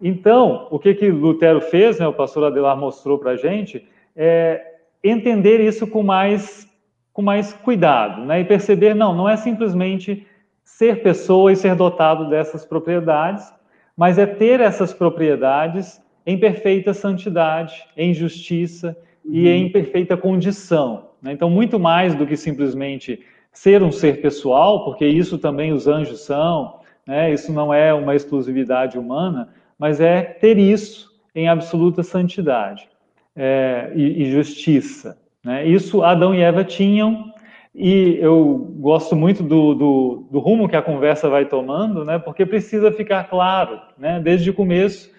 Então, 0.02 0.67
o 0.69 0.78
que 0.78 0.93
que 0.93 1.10
Lutero 1.10 1.62
fez, 1.62 1.99
né, 1.99 2.08
o 2.08 2.13
pastor 2.13 2.43
Adelar 2.43 2.75
mostrou 2.78 3.17
para 3.17 3.32
a 3.32 3.38
gente, 3.38 3.88
é 4.13 4.62
entender 5.02 5.62
isso 5.62 5.88
com 5.88 6.04
mais, 6.04 6.67
com 7.13 7.21
mais 7.21 7.54
cuidado, 7.54 8.25
né, 8.25 8.41
e 8.41 8.43
perceber, 8.43 8.93
não, 8.93 9.15
não 9.15 9.28
é 9.30 9.38
simplesmente 9.38 10.28
ser 10.77 11.01
pessoa 11.01 11.51
e 11.51 11.55
ser 11.55 11.75
dotado 11.75 12.29
dessas 12.29 12.65
propriedades, 12.65 13.51
mas 13.97 14.17
é 14.17 14.25
ter 14.25 14.60
essas 14.62 14.93
propriedades 14.93 16.01
em 16.25 16.38
perfeita 16.38 16.93
santidade, 16.93 17.86
em 17.97 18.13
justiça 18.13 18.95
uhum. 19.25 19.34
e 19.34 19.49
em 19.49 19.69
perfeita 19.69 20.15
condição. 20.15 21.10
Né? 21.21 21.34
Então, 21.34 21.49
muito 21.49 21.79
mais 21.79 22.15
do 22.15 22.25
que 22.25 22.38
simplesmente 22.38 23.19
ser 23.51 23.82
um 23.84 23.91
ser 23.91 24.21
pessoal, 24.21 24.86
porque 24.86 25.05
isso 25.05 25.38
também 25.38 25.73
os 25.73 25.88
anjos 25.88 26.21
são, 26.21 26.79
né? 27.05 27.34
isso 27.34 27.51
não 27.51 27.73
é 27.73 27.93
uma 27.93 28.15
exclusividade 28.15 28.97
humana, 28.97 29.49
mas 29.77 29.99
é 29.99 30.21
ter 30.21 30.58
isso 30.58 31.10
em 31.36 31.49
absoluta 31.49 32.03
santidade 32.03 32.88
é, 33.36 33.91
e, 33.95 34.23
e, 34.23 34.32
justiça. 34.32 35.17
Né? 35.43 35.67
Isso 35.67 36.03
Adão 36.03 36.34
e 36.34 36.41
Eva 36.41 36.63
tinham, 36.63 37.34
e 37.73 38.17
eu 38.19 38.73
gosto 38.79 39.15
muito 39.15 39.43
do, 39.43 39.75
do, 39.75 40.27
do, 40.32 40.39
rumo 40.39 40.67
que 40.67 40.75
a 40.75 40.82
conversa 40.82 41.29
vai 41.29 41.45
tomando, 41.45 42.03
né? 42.03 42.17
porque 42.17 42.45
precisa 42.45 42.91
ficar 42.91 43.29
claro, 43.29 43.79
né? 43.97 44.19
desde 44.19 44.49
o 44.49 44.53
começo, 44.53 45.12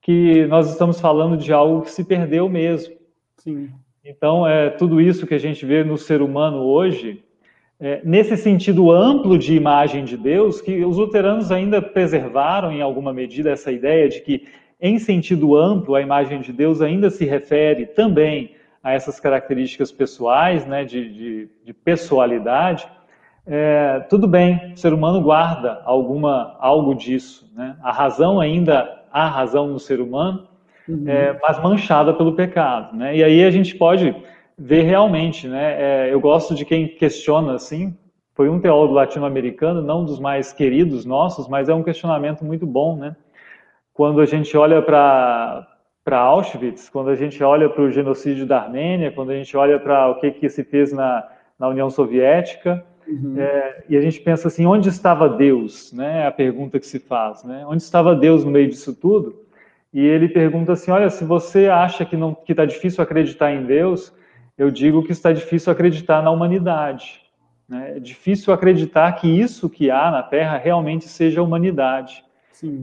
que 0.00 0.46
nós 0.46 0.70
estamos 0.70 1.00
falando 1.00 1.36
de 1.36 1.52
algo 1.52 1.82
que 1.82 1.90
se 1.90 2.02
perdeu 2.02 2.48
mesmo. 2.48 2.94
Sim. 3.36 3.68
Então, 4.04 4.46
é 4.46 4.70
tudo 4.70 5.00
isso 5.00 5.26
que 5.26 5.34
a 5.34 5.38
gente 5.38 5.66
vê 5.66 5.84
no 5.84 5.98
ser 5.98 6.22
humano 6.22 6.62
hoje, 6.62 7.22
é, 7.78 8.00
nesse 8.02 8.36
sentido 8.38 8.90
amplo 8.90 9.36
de 9.36 9.54
imagem 9.54 10.04
de 10.04 10.16
Deus, 10.16 10.62
que 10.62 10.82
os 10.84 10.96
luteranos 10.96 11.52
ainda 11.52 11.82
preservaram 11.82 12.72
em 12.72 12.80
alguma 12.80 13.12
medida 13.12 13.50
essa 13.50 13.70
ideia 13.70 14.08
de 14.08 14.22
que, 14.22 14.48
em 14.80 14.98
sentido 14.98 15.54
amplo, 15.54 15.94
a 15.94 16.00
imagem 16.00 16.40
de 16.40 16.52
Deus 16.52 16.80
ainda 16.80 17.10
se 17.10 17.26
refere 17.26 17.84
também 17.84 18.52
a 18.88 18.92
essas 18.94 19.20
características 19.20 19.92
pessoais, 19.92 20.66
né, 20.66 20.84
de, 20.84 21.12
de, 21.12 21.48
de 21.64 21.72
pessoalidade. 21.74 22.88
É, 23.46 24.00
tudo 24.08 24.26
bem, 24.26 24.72
o 24.72 24.76
ser 24.76 24.92
humano 24.92 25.20
guarda 25.20 25.82
alguma 25.84 26.56
algo 26.58 26.94
disso, 26.94 27.50
né? 27.54 27.76
A 27.82 27.90
razão 27.90 28.40
ainda 28.40 29.04
há 29.10 29.26
razão 29.26 29.66
no 29.68 29.78
ser 29.78 30.00
humano, 30.00 30.46
uhum. 30.86 31.04
é, 31.06 31.38
mas 31.42 31.62
manchada 31.62 32.12
pelo 32.12 32.34
pecado, 32.34 32.94
né? 32.94 33.16
E 33.16 33.24
aí 33.24 33.44
a 33.44 33.50
gente 33.50 33.74
pode 33.74 34.14
ver 34.58 34.82
realmente, 34.82 35.48
né? 35.48 35.76
É, 35.78 36.12
eu 36.12 36.20
gosto 36.20 36.54
de 36.54 36.64
quem 36.64 36.88
questiona 36.88 37.54
assim. 37.54 37.96
Foi 38.34 38.48
um 38.50 38.60
teólogo 38.60 38.92
latino-americano, 38.94 39.80
não 39.80 40.04
dos 40.04 40.20
mais 40.20 40.52
queridos 40.52 41.06
nossos, 41.06 41.48
mas 41.48 41.68
é 41.68 41.74
um 41.74 41.82
questionamento 41.82 42.44
muito 42.44 42.66
bom, 42.66 42.96
né? 42.96 43.16
Quando 43.94 44.20
a 44.20 44.26
gente 44.26 44.56
olha 44.56 44.82
para 44.82 45.66
para 46.08 46.20
Auschwitz, 46.20 46.88
quando 46.88 47.10
a 47.10 47.14
gente 47.14 47.44
olha 47.44 47.68
para 47.68 47.82
o 47.82 47.92
genocídio 47.92 48.46
da 48.46 48.62
Armênia, 48.62 49.12
quando 49.12 49.28
a 49.28 49.34
gente 49.34 49.54
olha 49.54 49.78
para 49.78 50.08
o 50.08 50.14
que, 50.14 50.30
que 50.30 50.48
se 50.48 50.64
fez 50.64 50.90
na, 50.90 51.22
na 51.58 51.68
União 51.68 51.90
Soviética, 51.90 52.82
uhum. 53.06 53.38
é, 53.38 53.84
e 53.90 53.94
a 53.94 54.00
gente 54.00 54.18
pensa 54.20 54.48
assim, 54.48 54.64
onde 54.64 54.88
estava 54.88 55.28
Deus? 55.28 55.92
Né? 55.92 56.22
É 56.22 56.26
a 56.26 56.32
pergunta 56.32 56.80
que 56.80 56.86
se 56.86 56.98
faz, 56.98 57.44
né? 57.44 57.62
Onde 57.66 57.82
estava 57.82 58.14
Deus 58.16 58.42
no 58.42 58.50
meio 58.50 58.70
disso 58.70 58.94
tudo? 58.94 59.44
E 59.92 60.00
ele 60.00 60.30
pergunta 60.30 60.72
assim, 60.72 60.90
olha, 60.90 61.10
se 61.10 61.24
você 61.24 61.68
acha 61.68 62.06
que 62.06 62.16
não 62.16 62.34
que 62.34 62.52
está 62.52 62.64
difícil 62.64 63.04
acreditar 63.04 63.52
em 63.52 63.66
Deus, 63.66 64.10
eu 64.56 64.70
digo 64.70 65.02
que 65.02 65.12
está 65.12 65.30
difícil 65.30 65.70
acreditar 65.70 66.22
na 66.22 66.30
humanidade. 66.30 67.20
Né? 67.68 67.96
É 67.96 68.00
difícil 68.00 68.50
acreditar 68.50 69.12
que 69.12 69.28
isso 69.28 69.68
que 69.68 69.90
há 69.90 70.10
na 70.10 70.22
Terra 70.22 70.56
realmente 70.56 71.06
seja 71.06 71.40
a 71.42 71.44
humanidade, 71.44 72.24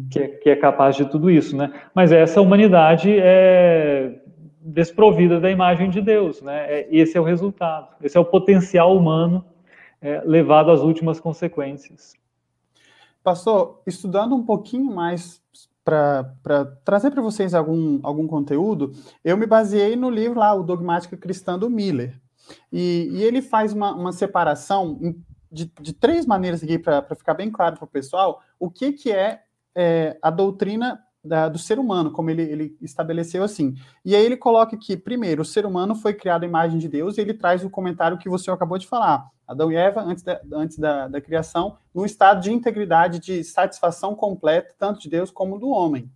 que 0.09 0.19
é, 0.19 0.27
que 0.27 0.49
é, 0.49 0.55
capaz 0.55 0.95
de 0.95 1.05
tudo 1.05 1.29
isso. 1.29 1.55
Né? 1.55 1.73
Mas 1.93 2.11
essa 2.11 2.41
humanidade 2.41 3.15
é 3.17 4.21
desprovida 4.61 5.39
da 5.39 5.51
imagem 5.51 5.89
de 5.89 6.01
Deus. 6.01 6.41
Né? 6.41 6.65
É, 6.67 6.87
esse 6.91 7.17
é 7.17 7.21
o 7.21 7.23
resultado, 7.23 7.89
esse 8.01 8.17
é 8.17 8.19
o 8.19 8.25
potencial 8.25 8.95
humano 8.95 9.45
é, 10.01 10.21
levado 10.25 10.71
às 10.71 10.81
últimas 10.81 11.19
consequências. 11.19 12.13
Pastor, 13.23 13.81
estudando 13.87 14.35
um 14.35 14.43
pouquinho 14.43 14.93
mais 14.93 15.41
para 15.83 16.25
trazer 16.83 17.11
para 17.11 17.21
vocês 17.21 17.53
algum, 17.53 17.99
algum 18.01 18.27
conteúdo, 18.27 18.91
eu 19.23 19.37
me 19.37 19.45
baseei 19.45 19.95
no 19.95 20.09
livro 20.09 20.39
lá, 20.39 20.53
O 20.53 20.63
Dogmática 20.63 21.15
Cristã 21.15 21.57
do 21.57 21.69
Miller. 21.69 22.19
E, 22.71 23.07
e 23.11 23.23
ele 23.23 23.41
faz 23.41 23.73
uma, 23.73 23.93
uma 23.93 24.11
separação 24.11 25.15
de, 25.51 25.71
de, 25.79 25.93
três 25.93 26.25
maneiras 26.25 26.63
aqui 26.63 26.77
para 26.77 27.15
ficar 27.15 27.33
bem 27.33 27.49
claro 27.49 27.77
para 27.77 27.85
o 27.85 27.87
pessoal 27.87 28.41
o 28.59 28.69
que, 28.69 28.91
que 28.91 29.11
é, 29.11 29.43
é 29.75 30.17
a 30.21 30.29
doutrina 30.29 30.99
da, 31.23 31.49
do 31.49 31.57
ser 31.57 31.79
humano, 31.79 32.11
como 32.11 32.29
ele, 32.29 32.43
ele 32.43 32.77
estabeleceu 32.81 33.43
assim. 33.43 33.75
E 34.03 34.15
aí 34.15 34.23
ele 34.23 34.37
coloca 34.37 34.77
que, 34.77 34.95
primeiro, 34.95 35.41
o 35.41 35.45
ser 35.45 35.65
humano 35.65 35.95
foi 35.95 36.13
criado 36.13 36.43
à 36.43 36.47
imagem 36.47 36.77
de 36.77 36.87
Deus, 36.87 37.17
e 37.17 37.21
ele 37.21 37.33
traz 37.33 37.63
o 37.63 37.69
comentário 37.69 38.17
que 38.17 38.29
você 38.29 38.49
acabou 38.51 38.77
de 38.77 38.87
falar. 38.87 39.27
Adão 39.47 39.71
e 39.71 39.75
Eva, 39.75 40.01
antes 40.01 40.23
da, 40.23 40.41
antes 40.53 40.77
da, 40.77 41.07
da 41.07 41.21
criação, 41.21 41.77
num 41.93 42.05
estado 42.05 42.41
de 42.41 42.51
integridade, 42.51 43.19
de 43.19 43.43
satisfação 43.43 44.15
completa, 44.15 44.73
tanto 44.77 44.99
de 44.99 45.09
Deus 45.09 45.31
como 45.31 45.59
do 45.59 45.69
homem. 45.69 46.11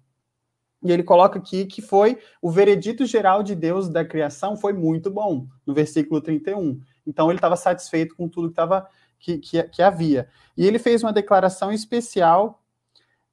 E 0.81 0.91
ele 0.91 1.03
coloca 1.03 1.37
aqui 1.37 1.65
que 1.65 1.81
foi 1.81 2.17
o 2.41 2.49
veredito 2.49 3.05
geral 3.05 3.43
de 3.43 3.53
Deus 3.53 3.89
da 3.89 4.05
criação 4.05 4.55
foi 4.55 4.71
muito 4.71 5.11
bom, 5.11 5.45
no 5.65 5.73
versículo 5.73 6.21
31. 6.21 6.79
Então 7.05 7.29
ele 7.29 7.37
estava 7.37 7.57
satisfeito 7.57 8.15
com 8.15 8.29
tudo 8.29 8.49
que, 8.49 8.55
tava, 8.55 8.87
que, 9.19 9.37
que, 9.39 9.61
que, 9.63 9.81
havia. 9.81 10.29
E 10.55 10.65
ele 10.65 10.79
fez 10.79 11.03
uma 11.03 11.11
declaração 11.11 11.71
especial 11.71 12.63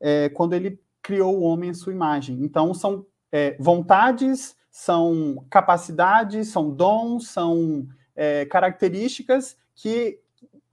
é, 0.00 0.28
quando 0.28 0.54
ele 0.54 0.80
criou 1.02 1.38
o 1.38 1.42
homem 1.42 1.70
à 1.70 1.74
sua 1.74 1.92
imagem. 1.92 2.38
Então 2.42 2.74
são 2.74 3.06
é, 3.30 3.56
vontades, 3.58 4.56
são 4.70 5.44
capacidades, 5.48 6.48
são 6.48 6.70
dons, 6.70 7.28
são 7.28 7.86
é, 8.14 8.44
características 8.46 9.56
que, 9.74 10.18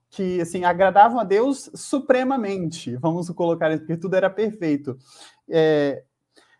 que 0.09 0.41
assim, 0.41 0.63
agradavam 0.63 1.19
a 1.19 1.23
Deus 1.23 1.69
supremamente, 1.75 2.95
vamos 2.97 3.29
colocar, 3.29 3.77
porque 3.77 3.97
tudo 3.97 4.15
era 4.15 4.29
perfeito. 4.29 4.97
É, 5.49 6.03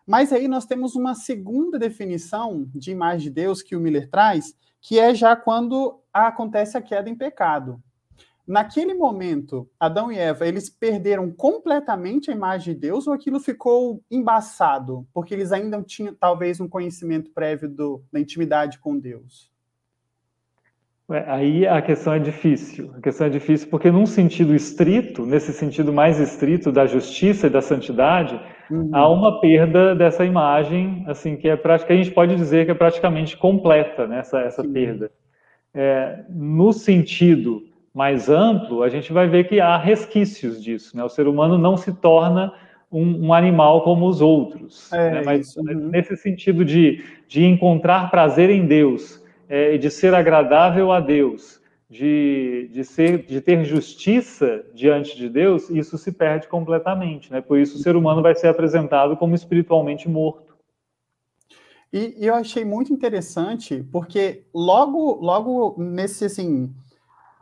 mas 0.06 0.34
aí 0.34 0.48
nós 0.48 0.66
temos 0.66 0.96
uma 0.96 1.16
segunda 1.16 1.80
definição 1.80 2.70
de 2.76 2.92
imagem 2.92 3.30
de 3.30 3.30
Deus 3.30 3.62
que 3.62 3.76
o 3.76 3.80
Miller 3.80 4.10
traz, 4.10 4.54
que 4.82 5.00
é 5.00 5.16
já 5.16 5.36
quando 5.36 6.02
acontece 6.14 6.78
a 6.78 6.82
queda 6.82 7.10
em 7.10 7.16
pecado. 7.16 7.82
Naquele 8.46 8.94
momento, 8.94 9.70
Adão 9.80 10.12
e 10.12 10.18
Eva, 10.18 10.46
eles 10.46 10.70
perderam 10.70 11.32
completamente 11.32 12.30
a 12.30 12.34
imagem 12.34 12.74
de 12.74 12.80
Deus 12.82 13.08
ou 13.08 13.14
aquilo 13.14 13.40
ficou 13.40 14.02
embaçado, 14.12 15.08
porque 15.14 15.34
eles 15.34 15.54
ainda 15.54 15.82
tinham 15.82 16.14
talvez 16.14 16.60
um 16.60 16.68
conhecimento 16.68 17.32
prévio 17.32 17.70
do, 17.70 18.04
da 18.12 18.20
intimidade 18.20 18.80
com 18.80 19.00
Deus? 19.00 19.50
Aí 21.10 21.66
a 21.68 21.82
questão 21.82 22.14
é 22.14 22.20
difícil. 22.20 22.94
A 22.98 23.02
questão 23.02 23.28
é 23.28 23.30
difícil 23.30 23.70
porque, 23.70 23.92
num 23.92 24.06
sentido 24.06 24.56
estrito, 24.56 25.26
nesse 25.26 25.54
sentido 25.54 25.94
mais 25.94 26.20
estrito 26.20 26.72
da 26.72 26.86
justiça 26.86 27.48
e 27.48 27.50
da 27.50 27.62
santidade, 27.62 28.40
uhum. 28.70 28.90
há 28.92 29.10
uma 29.10 29.40
perda 29.40 29.96
dessa 29.96 30.26
imagem, 30.26 31.04
assim, 31.08 31.38
que 31.38 31.48
é 31.48 31.56
prática, 31.56 31.94
a 31.94 31.98
gente 31.98 32.12
pode 32.12 32.36
dizer 32.36 32.66
que 32.66 32.72
é 32.72 32.76
praticamente 32.76 33.38
completa, 33.38 34.08
né, 34.08 34.20
essa, 34.20 34.40
essa 34.40 34.64
perda. 34.64 35.12
É, 35.74 36.24
no 36.30 36.72
sentido 36.72 37.73
mais 37.94 38.28
amplo, 38.28 38.82
a 38.82 38.90
gente 38.90 39.14
vai 39.14 39.28
ver 39.28 39.48
que 39.48 39.60
há 39.60 39.78
resquícios 39.78 40.62
disso. 40.62 40.98
Né? 40.98 41.04
O 41.04 41.10
ser 41.10 41.28
humano 41.28 41.58
não 41.58 41.78
se 41.78 41.94
torna 41.94 42.54
um, 42.92 43.28
um 43.28 43.34
animal 43.34 43.84
como 43.84 44.08
os 44.08 44.20
outros. 44.20 44.92
É, 44.92 45.12
né? 45.12 45.22
Mas 45.24 45.56
uhum. 45.56 45.90
nesse 45.90 46.18
sentido 46.18 46.66
de, 46.66 47.04
de 47.28 47.46
encontrar 47.46 48.10
prazer 48.10 48.50
em 48.50 48.66
Deus 48.66 49.24
é, 49.48 49.78
de 49.78 49.92
ser 49.92 50.16
agradável 50.16 50.92
a 50.92 51.00
Deus, 51.00 51.62
de, 51.88 52.70
de, 52.72 52.84
ser, 52.84 53.24
de 53.24 53.40
ter 53.40 53.64
justiça 53.64 54.66
diante 54.74 55.16
de 55.16 55.30
Deus, 55.30 55.70
isso 55.70 55.96
se 55.96 56.12
perde 56.12 56.48
completamente. 56.48 57.32
Né? 57.32 57.42
Por 57.42 57.60
isso, 57.60 57.78
o 57.78 57.80
ser 57.80 57.96
humano 57.96 58.24
vai 58.24 58.34
ser 58.34 58.48
apresentado 58.48 59.16
como 59.16 59.36
espiritualmente 59.36 60.10
morto. 60.10 60.54
E, 61.92 62.16
e 62.18 62.26
eu 62.26 62.34
achei 62.34 62.66
muito 62.66 62.92
interessante, 62.92 63.86
porque 63.92 64.46
logo, 64.52 65.20
logo 65.22 65.76
nesse, 65.78 66.26
assim, 66.26 66.74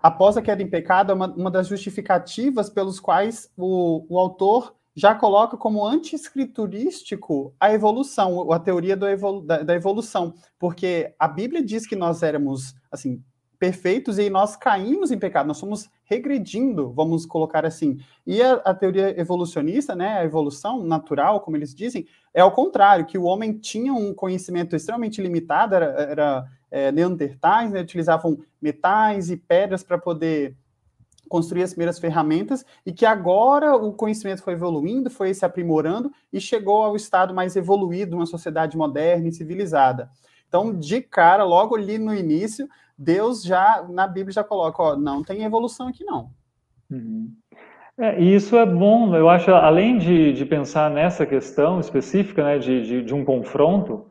após 0.01 0.37
a 0.37 0.41
queda 0.41 0.63
em 0.63 0.69
pecado, 0.69 1.11
é 1.11 1.15
uma, 1.15 1.27
uma 1.27 1.51
das 1.51 1.67
justificativas 1.67 2.69
pelos 2.69 2.99
quais 2.99 3.51
o, 3.57 4.05
o 4.09 4.19
autor 4.19 4.75
já 4.95 5.15
coloca 5.15 5.55
como 5.55 5.85
anti-escriturístico 5.85 7.53
a 7.59 7.73
evolução, 7.73 8.51
a 8.51 8.59
teoria 8.59 8.93
evolu 9.09 9.41
da, 9.41 9.63
da, 9.63 9.73
evolução, 9.73 10.33
porque 10.59 11.13
a 11.17 11.27
Bíblia 11.27 11.63
diz 11.63 11.87
que 11.87 11.95
nós 11.95 12.23
éramos, 12.23 12.75
assim, 12.91 13.23
perfeitos 13.61 14.17
e 14.17 14.27
nós 14.27 14.55
caímos 14.55 15.11
em 15.11 15.19
pecado, 15.19 15.45
nós 15.45 15.57
somos 15.57 15.87
regredindo, 16.05 16.91
vamos 16.93 17.27
colocar 17.27 17.63
assim. 17.63 17.99
E 18.25 18.41
a, 18.41 18.53
a, 18.53 18.73
teoria 18.73 19.13
evolucionista, 19.21 19.95
né, 19.95 20.17
a 20.17 20.25
evolução 20.25 20.83
natural, 20.83 21.41
como 21.41 21.57
eles 21.57 21.75
dizem, 21.75 22.07
é 22.33 22.41
ao 22.41 22.51
contrário, 22.51 23.05
que 23.05 23.19
o 23.19 23.23
homem 23.23 23.53
tinha 23.53 23.93
um 23.93 24.15
conhecimento 24.15 24.75
extremamente 24.75 25.21
limitado, 25.21 25.75
era, 25.75 25.85
era 25.85 26.45
é, 26.71 26.91
neandertais, 26.91 27.71
né, 27.71 27.81
utilizavam 27.81 28.39
metais 28.59 29.29
e 29.29 29.37
pedras 29.37 29.83
para 29.83 29.99
poder 29.99 30.57
construir 31.29 31.61
as 31.61 31.69
primeiras 31.69 31.99
ferramentas 31.99 32.65
e 32.83 32.91
que 32.91 33.05
agora 33.05 33.75
o 33.75 33.93
conhecimento 33.93 34.41
foi 34.41 34.53
evoluindo, 34.53 35.07
foi 35.11 35.35
se 35.35 35.45
aprimorando 35.45 36.11
e 36.33 36.41
chegou 36.41 36.81
ao 36.81 36.95
estado 36.95 37.31
mais 37.31 37.55
evoluído, 37.55 38.15
uma 38.15 38.25
sociedade 38.25 38.75
moderna 38.75 39.27
e 39.27 39.31
civilizada. 39.31 40.09
Então, 40.47 40.73
de 40.73 40.99
cara, 40.99 41.43
logo 41.43 41.75
ali 41.75 41.99
no 41.99 42.13
início, 42.13 42.67
Deus 43.01 43.43
já, 43.43 43.83
na 43.89 44.05
Bíblia, 44.05 44.31
já 44.31 44.43
coloca, 44.43 44.81
ó, 44.83 44.95
não 44.95 45.23
tem 45.23 45.43
evolução 45.43 45.87
aqui, 45.87 46.03
não. 46.03 46.29
Uhum. 46.89 47.31
É, 47.97 48.21
e 48.21 48.35
isso 48.35 48.55
é 48.55 48.65
bom, 48.65 49.15
eu 49.15 49.27
acho, 49.27 49.51
além 49.51 49.97
de, 49.97 50.33
de 50.33 50.45
pensar 50.45 50.89
nessa 50.91 51.25
questão 51.25 51.79
específica, 51.79 52.43
né, 52.43 52.59
de, 52.59 52.83
de, 52.83 53.03
de 53.03 53.13
um 53.13 53.25
confronto 53.25 54.05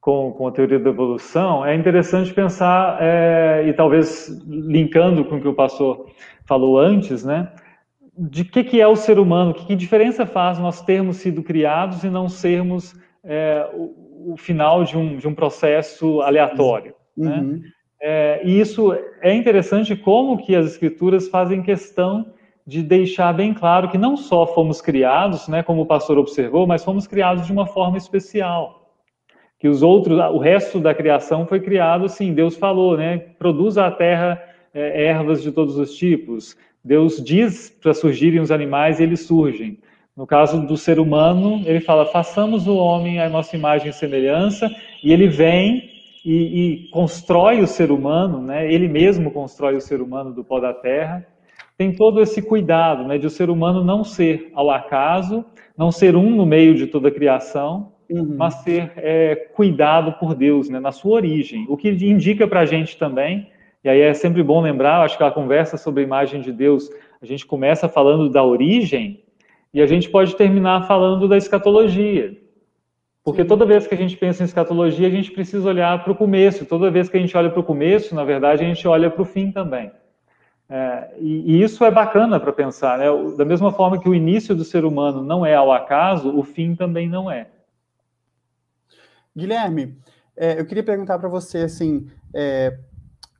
com, 0.00 0.32
com 0.32 0.48
a 0.48 0.52
teoria 0.52 0.80
da 0.80 0.90
evolução, 0.90 1.64
é 1.64 1.76
interessante 1.76 2.34
pensar, 2.34 2.98
é, 3.00 3.68
e 3.68 3.72
talvez 3.72 4.28
linkando 4.46 5.24
com 5.24 5.36
o 5.36 5.40
que 5.40 5.48
o 5.48 5.54
pastor 5.54 6.06
falou 6.44 6.78
antes, 6.78 7.24
né, 7.24 7.52
de 8.18 8.44
que, 8.44 8.64
que 8.64 8.80
é 8.80 8.86
o 8.86 8.96
ser 8.96 9.20
humano, 9.20 9.54
que, 9.54 9.64
que 9.64 9.76
diferença 9.76 10.26
faz 10.26 10.58
nós 10.58 10.82
termos 10.82 11.18
sido 11.18 11.40
criados 11.42 12.02
e 12.02 12.10
não 12.10 12.28
sermos 12.28 12.94
é, 13.22 13.68
o, 13.74 14.32
o, 14.32 14.36
final 14.36 14.82
de 14.84 14.98
um, 14.98 15.16
de 15.18 15.28
um 15.28 15.34
processo 15.34 16.20
aleatório. 16.20 16.94
Né? 17.16 17.38
Uhum. 17.38 17.52
Né? 17.52 17.73
É, 18.06 18.42
e 18.44 18.60
isso 18.60 18.94
é 19.22 19.32
interessante 19.32 19.96
como 19.96 20.36
que 20.36 20.54
as 20.54 20.66
escrituras 20.66 21.26
fazem 21.26 21.62
questão 21.62 22.34
de 22.66 22.82
deixar 22.82 23.32
bem 23.32 23.54
claro 23.54 23.88
que 23.88 23.96
não 23.96 24.14
só 24.14 24.46
fomos 24.46 24.82
criados, 24.82 25.48
né, 25.48 25.62
como 25.62 25.80
o 25.80 25.86
pastor 25.86 26.18
observou, 26.18 26.66
mas 26.66 26.84
fomos 26.84 27.06
criados 27.06 27.46
de 27.46 27.52
uma 27.52 27.66
forma 27.66 27.96
especial. 27.96 28.92
Que 29.58 29.68
os 29.68 29.82
outros, 29.82 30.18
o 30.18 30.36
resto 30.36 30.80
da 30.80 30.94
criação 30.94 31.46
foi 31.46 31.60
criado 31.60 32.04
assim, 32.04 32.34
Deus 32.34 32.58
falou, 32.58 32.94
né, 32.94 33.16
produza 33.38 33.86
a 33.86 33.90
terra 33.90 34.38
é, 34.74 35.06
ervas 35.06 35.42
de 35.42 35.50
todos 35.50 35.78
os 35.78 35.96
tipos. 35.96 36.58
Deus 36.84 37.24
diz 37.24 37.70
para 37.70 37.94
surgirem 37.94 38.38
os 38.38 38.50
animais 38.50 39.00
e 39.00 39.04
eles 39.04 39.20
surgem. 39.20 39.78
No 40.14 40.26
caso 40.26 40.60
do 40.66 40.76
ser 40.76 41.00
humano, 41.00 41.62
ele 41.64 41.80
fala: 41.80 42.04
façamos 42.04 42.66
o 42.66 42.76
homem 42.76 43.18
à 43.18 43.30
nossa 43.30 43.56
imagem 43.56 43.88
e 43.88 43.92
semelhança, 43.94 44.70
e 45.02 45.10
ele 45.10 45.26
vem 45.26 45.93
e, 46.24 46.86
e, 46.86 46.90
constrói 46.90 47.60
o 47.60 47.66
ser 47.66 47.90
humano, 47.90 48.40
né? 48.40 48.72
ele 48.72 48.88
mesmo 48.88 49.30
constrói 49.30 49.76
o 49.76 49.80
ser 49.80 50.00
humano 50.00 50.32
do 50.32 50.42
pó 50.42 50.58
da 50.58 50.72
terra, 50.72 51.26
tem 51.76 51.92
todo 51.92 52.20
esse 52.22 52.40
cuidado 52.40 53.04
né, 53.04 53.18
de 53.18 53.26
o 53.26 53.30
ser 53.30 53.50
humano 53.50 53.84
não 53.84 54.04
ser 54.04 54.50
ao 54.54 54.70
acaso, 54.70 55.44
não 55.76 55.90
ser 55.90 56.16
um 56.16 56.30
no 56.30 56.46
meio 56.46 56.74
de 56.74 56.86
toda 56.86 57.08
a 57.08 57.10
criação, 57.10 57.92
uhum. 58.08 58.36
mas 58.38 58.54
ser 58.62 58.92
é, 58.96 59.34
cuidado 59.34 60.12
por 60.12 60.34
Deus 60.34 60.68
né, 60.68 60.78
na 60.78 60.92
sua 60.92 61.16
origem. 61.16 61.66
O 61.68 61.76
que 61.76 61.90
indica 61.90 62.46
para 62.46 62.60
a 62.60 62.66
gente 62.66 62.96
também, 62.96 63.50
e 63.82 63.88
aí 63.88 64.00
é 64.00 64.14
sempre 64.14 64.42
bom 64.42 64.62
lembrar, 64.62 65.02
acho 65.02 65.18
que 65.18 65.24
a 65.24 65.30
conversa 65.30 65.76
sobre 65.76 66.02
a 66.02 66.06
imagem 66.06 66.40
de 66.40 66.52
Deus, 66.52 66.88
a 67.20 67.26
gente 67.26 67.44
começa 67.44 67.88
falando 67.88 68.30
da 68.30 68.42
origem 68.42 69.20
e 69.72 69.82
a 69.82 69.86
gente 69.86 70.08
pode 70.08 70.36
terminar 70.36 70.86
falando 70.86 71.26
da 71.26 71.36
escatologia. 71.36 72.36
Porque 73.24 73.42
toda 73.42 73.64
vez 73.64 73.86
que 73.86 73.94
a 73.94 73.96
gente 73.96 74.18
pensa 74.18 74.42
em 74.42 74.46
escatologia, 74.46 75.08
a 75.08 75.10
gente 75.10 75.32
precisa 75.32 75.66
olhar 75.66 76.04
para 76.04 76.12
o 76.12 76.16
começo. 76.16 76.66
Toda 76.66 76.90
vez 76.90 77.08
que 77.08 77.16
a 77.16 77.20
gente 77.20 77.34
olha 77.34 77.50
para 77.50 77.58
o 77.58 77.64
começo, 77.64 78.14
na 78.14 78.22
verdade, 78.22 78.62
a 78.62 78.66
gente 78.66 78.86
olha 78.86 79.10
para 79.10 79.22
o 79.22 79.24
fim 79.24 79.50
também. 79.50 79.90
É, 80.68 81.14
e, 81.18 81.54
e, 81.54 81.62
isso 81.62 81.82
é 81.84 81.90
bacana 81.90 82.38
para 82.38 82.52
pensar, 82.52 82.98
né? 82.98 83.06
Da 83.36 83.44
mesma 83.44 83.72
forma 83.72 83.98
que 83.98 84.08
o 84.08 84.14
início 84.14 84.54
do 84.54 84.64
ser 84.64 84.84
humano 84.84 85.22
não 85.22 85.44
é 85.44 85.54
ao 85.54 85.72
acaso, 85.72 86.36
o 86.38 86.42
fim 86.42 86.74
também 86.74 87.08
não 87.08 87.30
é. 87.30 87.48
Guilherme, 89.34 89.96
é, 90.36 90.60
eu 90.60 90.66
queria 90.66 90.84
perguntar 90.84 91.18
para 91.18 91.28
você, 91.28 91.58
assim, 91.58 92.06
é, 92.34 92.78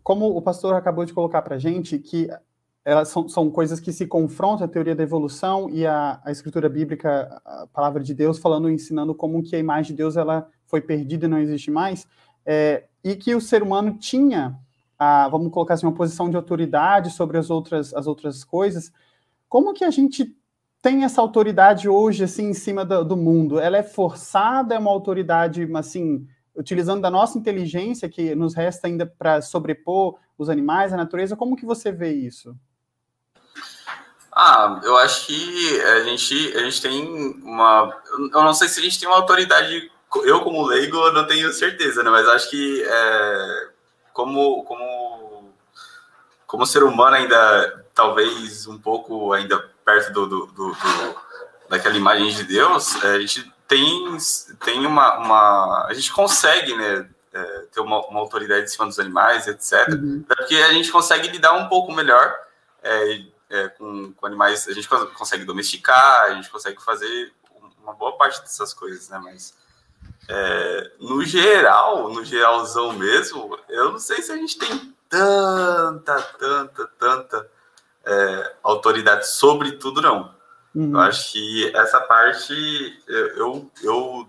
como 0.03 0.27
o 0.37 0.41
pastor 0.41 0.75
acabou 0.75 1.05
de 1.05 1.13
colocar 1.13 1.43
para 1.43 1.57
a 1.57 1.59
gente, 1.59 1.99
que 1.99 2.29
elas 2.85 3.09
são, 3.09 3.29
são 3.29 3.51
coisas 3.51 3.81
que 3.81 3.93
se 3.93 4.07
confrontam 4.07 4.67
a 4.67 4.69
teoria 4.69 4.95
da 4.95 5.03
evolução 5.03 5.71
e 5.71 5.87
a, 5.87 6.21
a 6.23 6.31
escritura 6.31 6.69
bíblica, 6.69 7.41
a 7.45 7.67
palavra 7.73 8.03
de 8.03 8.13
Deus, 8.13 8.39
falando, 8.39 8.69
ensinando 8.69 9.15
como 9.15 9.43
que 9.43 9.57
a 9.57 9.59
imagem 9.59 9.93
de 9.93 9.97
Deus 9.97 10.17
ela 10.17 10.47
foi 10.67 10.83
perdida 10.83 11.25
e 11.25 11.29
não 11.29 11.39
existe 11.39 11.71
mais, 11.71 12.07
é, 12.45 12.85
e 13.03 13.17
que 13.17 13.35
o 13.35 13.41
ser 13.41 13.63
humano 13.63 13.97
tinha, 13.99 14.59
a, 14.99 15.29
vamos 15.29 15.51
colocar 15.51 15.75
assim, 15.75 15.87
uma 15.87 15.95
posição 15.95 16.29
de 16.29 16.37
autoridade 16.37 17.11
sobre 17.11 17.39
as 17.39 17.49
outras, 17.49 17.95
as 17.95 18.07
outras 18.07 18.45
coisas. 18.45 18.93
Como 19.49 19.73
que 19.73 19.85
a 19.85 19.91
gente 19.91 20.37
tem 20.83 21.05
essa 21.05 21.23
autoridade 21.23 21.89
hoje, 21.89 22.25
assim, 22.25 22.51
em 22.51 22.55
cima 22.55 22.85
do, 22.85 23.03
do 23.03 23.17
mundo? 23.17 23.59
Ela 23.59 23.79
é 23.79 23.83
forçada, 23.83 24.75
é 24.75 24.79
uma 24.79 24.91
autoridade, 24.91 25.67
assim, 25.75 26.27
utilizando 26.55 27.01
da 27.01 27.11
nossa 27.11 27.39
inteligência, 27.39 28.11
que 28.11 28.35
nos 28.35 28.55
resta 28.55 28.87
ainda 28.87 29.07
para 29.07 29.41
sobrepor 29.41 30.19
os 30.37 30.51
animais, 30.51 30.93
a 30.93 30.97
natureza, 30.99 31.35
como 31.35 31.57
que 31.57 31.65
você 31.65 31.91
vê 31.91 32.13
isso? 32.13 32.55
Ah, 34.35 34.81
eu 34.83 34.97
acho 34.99 35.27
que 35.27 35.81
a 35.81 36.03
gente, 36.03 36.57
a 36.57 36.61
gente 36.65 36.83
tem 36.83 37.07
uma. 37.45 37.97
Eu 38.33 38.43
não 38.43 38.53
sei 38.53 38.69
se 38.69 38.81
a 38.81 38.83
gente 38.83 38.99
tem 38.99 39.09
uma 39.09 39.19
autoridade. 39.19 39.91
Eu, 40.25 40.41
como 40.41 40.67
leigo, 40.67 41.11
não 41.13 41.25
tenho 41.25 41.53
certeza, 41.53 42.03
né? 42.03 42.11
Mas 42.11 42.29
acho 42.29 42.51
que 42.51 42.85
é, 42.85 43.69
como, 44.13 44.65
como, 44.65 45.53
como 46.47 46.67
ser 46.67 46.83
humano, 46.83 47.17
ainda 47.17 47.85
talvez 47.95 48.67
um 48.67 48.77
pouco 48.77 49.33
ainda 49.33 49.59
perto 49.85 50.13
do, 50.13 50.27
do, 50.27 50.47
do, 50.47 50.73
do 50.73 51.17
daquela 51.69 51.97
imagem 51.97 52.35
de 52.35 52.43
Deus, 52.43 53.03
é, 53.05 53.15
a 53.15 53.21
gente 53.21 53.53
tem, 53.69 54.17
tem 54.65 54.85
uma, 54.85 55.19
uma. 55.19 55.87
A 55.89 55.95
gente 55.95 56.13
consegue, 56.13 56.75
né? 56.75 57.09
É, 57.33 57.65
ter 57.73 57.81
uma, 57.81 58.01
uma, 58.07 58.21
autoridade 58.21 58.63
em 58.65 58.69
cima 58.69 58.87
dos 58.87 58.99
animais, 59.01 59.49
etc. 59.49 59.89
Uhum. 59.89 60.25
Porque 60.27 60.55
a 60.55 60.73
gente 60.73 60.91
consegue 60.93 61.29
lidar 61.29 61.53
um 61.55 61.69
pouco 61.69 61.93
melhor. 61.93 62.33
É, 62.81 63.23
é, 63.51 63.69
com, 63.69 64.13
com, 64.13 64.27
animais, 64.27 64.67
a 64.69 64.73
gente 64.73 64.89
consegue 64.89 65.45
domesticar, 65.45 66.25
a 66.25 66.35
gente 66.35 66.51
consegue 66.51 66.83
fazer 66.83 67.33
uma 67.83 67.93
boa 67.93 68.17
parte 68.17 68.41
dessas 68.41 68.73
coisas, 68.73 69.09
né? 69.09 69.19
Mas 69.23 69.55
é, 70.29 70.91
no 70.99 71.23
geral, 71.25 72.09
no 72.11 72.25
geralzão 72.25 72.93
mesmo, 72.93 73.59
eu 73.69 73.93
não 73.93 73.99
sei 73.99 74.23
se 74.23 74.33
a 74.33 74.37
gente 74.37 74.59
tem 74.59 74.95
tanta, 75.09 76.23
tanta, 76.39 76.87
tanta 76.99 77.51
é, 78.05 78.55
autoridade 78.63 79.29
sobre 79.29 79.73
tudo, 79.73 80.01
não. 80.01 80.35
Uhum. 80.75 80.93
Eu 80.93 81.01
acho 81.01 81.33
que 81.33 81.77
essa 81.77 82.01
parte 82.01 83.03
eu, 83.07 83.27
eu, 83.37 83.71
eu 83.83 84.29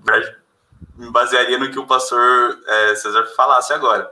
me 0.96 1.10
basearia 1.10 1.58
no 1.58 1.72
que 1.72 1.80
o 1.80 1.88
pastor 1.88 2.60
é, 2.68 2.96
César 2.96 3.26
falasse 3.36 3.74
agora, 3.74 4.12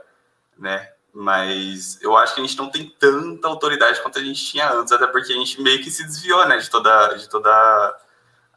né? 0.58 0.93
Mas 1.14 2.02
eu 2.02 2.16
acho 2.16 2.34
que 2.34 2.40
a 2.40 2.44
gente 2.44 2.58
não 2.58 2.68
tem 2.68 2.92
tanta 2.98 3.46
autoridade 3.46 4.02
quanto 4.02 4.18
a 4.18 4.22
gente 4.22 4.44
tinha 4.44 4.72
antes, 4.72 4.92
até 4.92 5.06
porque 5.06 5.32
a 5.32 5.36
gente 5.36 5.62
meio 5.62 5.80
que 5.80 5.90
se 5.90 6.02
desviou, 6.02 6.46
né, 6.48 6.56
de 6.56 6.68
toda, 6.68 7.14
de 7.14 7.28
toda 7.28 7.48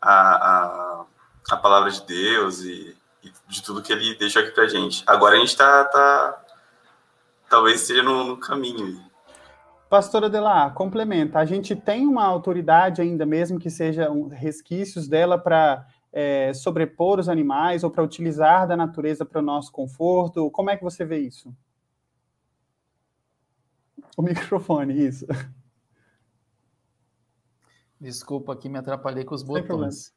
a, 0.02 0.12
a, 0.12 1.06
a 1.52 1.58
palavra 1.58 1.92
de 1.92 2.02
Deus 2.02 2.62
e, 2.62 2.98
e, 3.24 3.32
de 3.48 3.62
tudo 3.62 3.84
que 3.84 3.94
ele 3.94 4.16
deixou 4.16 4.42
aqui 4.42 4.52
pra 4.52 4.68
gente. 4.68 5.04
Agora 5.06 5.36
a 5.36 5.40
gente 5.40 5.56
tá, 5.56 5.86
tá 5.86 6.44
talvez 7.48 7.82
esteja 7.82 8.02
no, 8.02 8.24
no 8.24 8.38
caminho. 8.38 9.06
Pastora 9.88 10.28
Delar, 10.28 10.74
complementa. 10.74 11.38
A 11.38 11.46
gente 11.46 11.76
tem 11.76 12.08
uma 12.08 12.26
autoridade 12.26 13.04
ainda, 13.04 13.26
mesmo 13.26 13.60
que 13.60 13.70
sejam 13.70 14.28
resquícios 14.30 15.08
dela 15.08 15.38
para 15.38 15.86
é, 16.12 16.52
sobrepor 16.54 17.20
os 17.20 17.30
animais 17.30 17.84
ou 17.84 17.92
para 17.92 18.04
utilizar 18.04 18.68
da 18.68 18.76
natureza 18.76 19.24
para 19.24 19.40
o 19.40 19.44
nosso 19.44 19.72
conforto? 19.72 20.50
Como 20.50 20.72
é 20.72 20.76
que 20.76 20.84
você 20.84 21.06
vê 21.06 21.20
isso? 21.20 21.54
O 24.18 24.24
microfone, 24.24 25.08
isso. 25.08 25.28
Desculpa 28.02 28.56
que 28.56 28.68
me 28.68 28.78
atrapalhei 28.78 29.24
com 29.24 29.36
os 29.36 29.44
botões. 29.44 30.12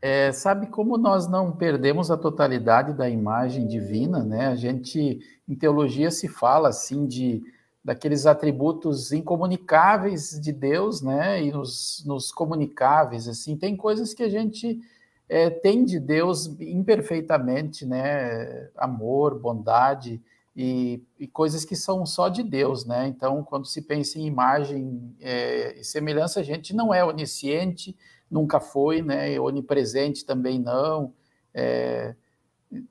É, 0.00 0.32
sabe 0.32 0.66
como 0.66 0.98
nós 0.98 1.28
não 1.28 1.52
perdemos 1.52 2.10
a 2.10 2.16
totalidade 2.16 2.92
da 2.92 3.08
imagem 3.08 3.66
divina, 3.66 4.24
né? 4.24 4.48
A 4.48 4.56
gente, 4.56 5.20
em 5.48 5.54
teologia, 5.54 6.10
se 6.10 6.26
fala 6.26 6.68
assim 6.68 7.06
de 7.06 7.42
daqueles 7.84 8.26
atributos 8.26 9.12
incomunicáveis 9.12 10.40
de 10.40 10.52
Deus, 10.52 11.02
né? 11.02 11.42
E 11.42 11.52
nos, 11.52 12.02
nos 12.06 12.32
comunicáveis, 12.32 13.28
assim, 13.28 13.56
tem 13.56 13.76
coisas 13.76 14.12
que 14.12 14.22
a 14.22 14.28
gente 14.28 14.80
é, 15.28 15.50
tem 15.50 15.84
de 15.84 15.98
Deus 15.98 16.46
imperfeitamente, 16.60 17.86
né? 17.86 18.70
Amor, 18.76 19.38
bondade, 19.38 20.20
e, 20.54 21.02
e, 21.18 21.26
coisas 21.26 21.64
que 21.64 21.74
são 21.74 22.04
só 22.04 22.28
de 22.28 22.42
Deus, 22.42 22.84
né? 22.84 23.06
Então, 23.06 23.42
quando 23.42 23.66
se 23.66 23.80
pensa 23.82 24.18
em 24.18 24.26
imagem 24.26 25.16
é, 25.18 25.80
e 25.80 25.84
semelhança, 25.84 26.40
a 26.40 26.42
gente 26.42 26.74
não 26.74 26.92
é 26.92 27.02
onisciente, 27.02 27.96
nunca 28.30 28.60
foi, 28.60 29.00
né? 29.00 29.38
Onipresente 29.40 30.26
também 30.26 30.58
não. 30.58 31.14
É, 31.54 32.14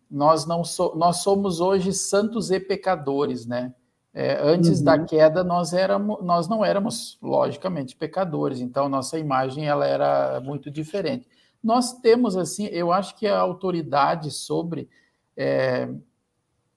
nós 0.09 0.45
não 0.45 0.63
so, 0.63 0.95
nós 0.95 1.17
somos 1.17 1.59
hoje 1.59 1.93
santos 1.93 2.49
e 2.49 2.59
pecadores, 2.59 3.45
né? 3.45 3.73
É, 4.13 4.37
antes 4.41 4.79
uhum. 4.79 4.85
da 4.85 5.03
queda, 5.05 5.43
nós, 5.43 5.71
éramos, 5.71 6.21
nós 6.23 6.47
não 6.47 6.65
éramos, 6.65 7.17
logicamente, 7.21 7.95
pecadores, 7.95 8.59
então 8.59 8.89
nossa 8.89 9.17
imagem 9.17 9.67
ela 9.67 9.85
era 9.85 10.41
muito 10.41 10.69
diferente. 10.69 11.27
Nós 11.63 11.93
temos, 11.99 12.35
assim, 12.35 12.65
eu 12.65 12.91
acho 12.91 13.15
que 13.15 13.27
a 13.27 13.39
autoridade 13.39 14.31
sobre. 14.31 14.89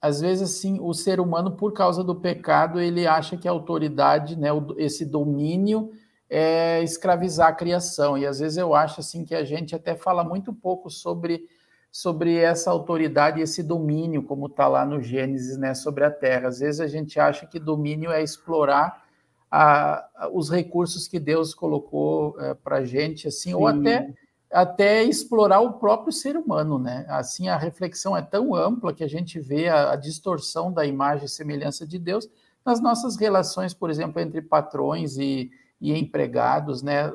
Às 0.04 0.20
vezes, 0.20 0.50
assim, 0.54 0.78
o 0.82 0.92
ser 0.92 1.18
humano, 1.18 1.52
por 1.52 1.72
causa 1.72 2.04
do 2.04 2.14
pecado, 2.14 2.78
ele 2.78 3.06
acha 3.06 3.38
que 3.38 3.48
a 3.48 3.50
autoridade, 3.50 4.38
né, 4.38 4.50
esse 4.76 5.02
domínio, 5.02 5.92
é 6.28 6.82
escravizar 6.82 7.48
a 7.48 7.52
criação. 7.54 8.18
E 8.18 8.26
às 8.26 8.38
vezes 8.38 8.58
eu 8.58 8.74
acho 8.74 9.00
assim 9.00 9.24
que 9.24 9.34
a 9.34 9.44
gente 9.44 9.74
até 9.74 9.94
fala 9.94 10.22
muito 10.22 10.52
pouco 10.52 10.90
sobre 10.90 11.48
sobre 11.90 12.36
essa 12.36 12.70
autoridade 12.70 13.40
esse 13.40 13.62
domínio, 13.62 14.22
como 14.24 14.46
está 14.46 14.68
lá 14.68 14.84
no 14.84 15.00
Gênesis, 15.00 15.56
né, 15.56 15.72
sobre 15.72 16.04
a 16.04 16.10
terra. 16.10 16.48
Às 16.48 16.58
vezes 16.58 16.80
a 16.82 16.86
gente 16.86 17.18
acha 17.18 17.46
que 17.46 17.58
domínio 17.58 18.10
é 18.10 18.22
explorar 18.22 19.04
a, 19.50 20.06
a, 20.16 20.28
os 20.30 20.50
recursos 20.50 21.08
que 21.08 21.18
Deus 21.18 21.54
colocou 21.54 22.38
é, 22.40 22.52
para 22.52 22.78
a 22.78 22.84
gente, 22.84 23.28
assim, 23.28 23.50
Sim. 23.50 23.54
ou 23.54 23.66
até 23.66 24.12
até 24.54 25.02
explorar 25.02 25.60
o 25.60 25.74
próprio 25.74 26.12
ser 26.12 26.36
humano, 26.36 26.78
né? 26.78 27.04
Assim, 27.08 27.48
a 27.48 27.56
reflexão 27.56 28.16
é 28.16 28.22
tão 28.22 28.54
ampla 28.54 28.94
que 28.94 29.02
a 29.02 29.08
gente 29.08 29.40
vê 29.40 29.68
a, 29.68 29.92
a 29.92 29.96
distorção 29.96 30.72
da 30.72 30.86
imagem 30.86 31.26
e 31.26 31.28
semelhança 31.28 31.86
de 31.86 31.98
Deus 31.98 32.28
nas 32.64 32.80
nossas 32.80 33.16
relações, 33.16 33.74
por 33.74 33.90
exemplo, 33.90 34.20
entre 34.20 34.40
patrões 34.40 35.18
e, 35.18 35.50
e 35.80 35.92
empregados, 35.92 36.82
né? 36.82 37.12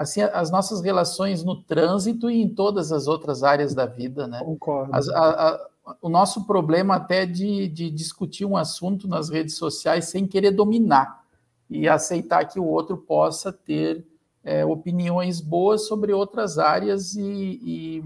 assim, 0.00 0.22
as 0.22 0.50
nossas 0.50 0.80
relações 0.80 1.44
no 1.44 1.62
trânsito 1.62 2.30
e 2.30 2.40
em 2.40 2.48
todas 2.48 2.90
as 2.90 3.06
outras 3.06 3.42
áreas 3.42 3.74
da 3.74 3.84
vida, 3.84 4.26
né? 4.26 4.40
Concordo. 4.42 4.94
As, 4.94 5.06
a, 5.10 5.48
a, 5.48 5.96
o 6.00 6.08
nosso 6.08 6.46
problema 6.46 6.96
até 6.96 7.26
de, 7.26 7.68
de 7.68 7.90
discutir 7.90 8.46
um 8.46 8.56
assunto 8.56 9.06
nas 9.06 9.28
redes 9.28 9.56
sociais 9.56 10.06
sem 10.06 10.26
querer 10.26 10.52
dominar 10.52 11.22
e 11.68 11.86
aceitar 11.86 12.46
que 12.46 12.58
o 12.58 12.64
outro 12.64 12.96
possa 12.96 13.52
ter 13.52 14.06
é, 14.44 14.64
opiniões 14.64 15.40
boas 15.40 15.86
sobre 15.86 16.12
outras 16.12 16.58
áreas 16.58 17.14
e, 17.14 17.60
e, 17.62 18.04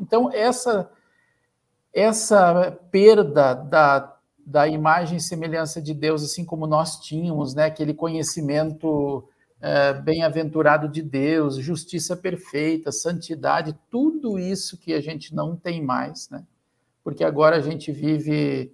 então 0.00 0.30
essa 0.32 0.90
essa 1.92 2.72
perda 2.90 3.54
da, 3.54 4.18
da 4.44 4.66
imagem 4.66 5.18
e 5.18 5.20
semelhança 5.20 5.80
de 5.80 5.94
Deus 5.94 6.24
assim 6.24 6.44
como 6.44 6.66
nós 6.66 6.98
tínhamos 7.00 7.54
né 7.54 7.66
aquele 7.66 7.94
conhecimento 7.94 9.28
é, 9.64 9.94
bem-aventurado 9.94 10.86
de 10.86 11.00
Deus, 11.00 11.56
justiça 11.56 12.14
perfeita, 12.14 12.92
santidade, 12.92 13.74
tudo 13.90 14.38
isso 14.38 14.76
que 14.76 14.92
a 14.92 15.00
gente 15.00 15.34
não 15.34 15.56
tem 15.56 15.82
mais, 15.82 16.28
né? 16.28 16.44
Porque 17.02 17.24
agora 17.24 17.56
a 17.56 17.60
gente 17.60 17.90
vive 17.90 18.70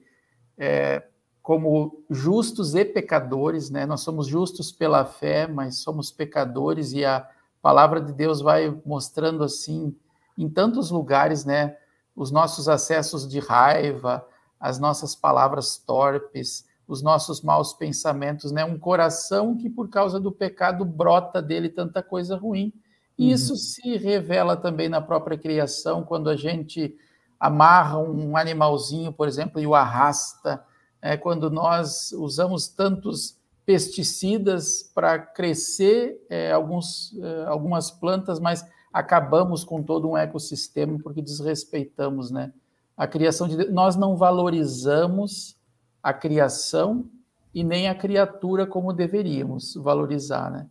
é, 0.58 1.00
como 1.42 2.04
justos 2.10 2.74
e 2.74 2.84
pecadores, 2.84 3.70
né? 3.70 3.86
Nós 3.86 4.02
somos 4.02 4.26
justos 4.26 4.70
pela 4.70 5.04
fé, 5.04 5.46
mas 5.46 5.78
somos 5.78 6.10
pecadores 6.10 6.92
e 6.92 7.04
a 7.04 7.26
palavra 7.62 8.00
de 8.00 8.12
Deus 8.12 8.40
vai 8.40 8.74
mostrando 8.84 9.42
assim 9.42 9.94
em 10.36 10.48
tantos 10.48 10.90
lugares, 10.90 11.44
né? 11.44 11.76
Os 12.14 12.30
nossos 12.30 12.68
acessos 12.68 13.26
de 13.26 13.38
raiva, 13.38 14.26
as 14.58 14.78
nossas 14.78 15.14
palavras 15.14 15.76
torpes, 15.78 16.66
os 16.86 17.02
nossos 17.02 17.40
maus 17.40 17.72
pensamentos, 17.72 18.52
né? 18.52 18.64
Um 18.64 18.78
coração 18.78 19.56
que 19.56 19.70
por 19.70 19.88
causa 19.88 20.20
do 20.20 20.32
pecado 20.32 20.84
brota 20.84 21.40
dele 21.40 21.68
tanta 21.68 22.02
coisa 22.02 22.36
ruim. 22.36 22.72
E 23.16 23.26
uhum. 23.26 23.30
isso 23.30 23.56
se 23.56 23.96
revela 23.96 24.56
também 24.56 24.88
na 24.88 25.00
própria 25.00 25.38
criação, 25.38 26.02
quando 26.02 26.28
a 26.28 26.36
gente 26.36 26.94
amarra 27.38 27.98
um 27.98 28.36
animalzinho, 28.36 29.12
por 29.12 29.26
exemplo, 29.26 29.60
e 29.60 29.66
o 29.66 29.74
arrasta, 29.74 30.62
é, 31.02 31.16
quando 31.16 31.50
nós 31.50 32.12
usamos 32.12 32.68
tantos 32.68 33.38
pesticidas 33.64 34.90
para 34.94 35.18
crescer 35.18 36.20
é, 36.28 36.52
alguns, 36.52 37.16
é, 37.18 37.44
algumas 37.46 37.90
plantas, 37.90 38.40
mas 38.40 38.66
acabamos 38.92 39.64
com 39.64 39.82
todo 39.82 40.08
um 40.08 40.16
ecossistema 40.16 40.98
porque 41.02 41.22
desrespeitamos 41.22 42.30
né, 42.30 42.52
a 42.96 43.06
criação 43.06 43.46
de 43.46 43.56
Deus. 43.56 43.72
Nós 43.72 43.96
não 43.96 44.16
valorizamos 44.16 45.56
a 46.02 46.12
criação 46.12 47.06
e 47.54 47.62
nem 47.62 47.88
a 47.88 47.94
criatura 47.94 48.66
como 48.66 48.92
deveríamos 48.92 49.74
valorizar, 49.74 50.50
né? 50.50 50.66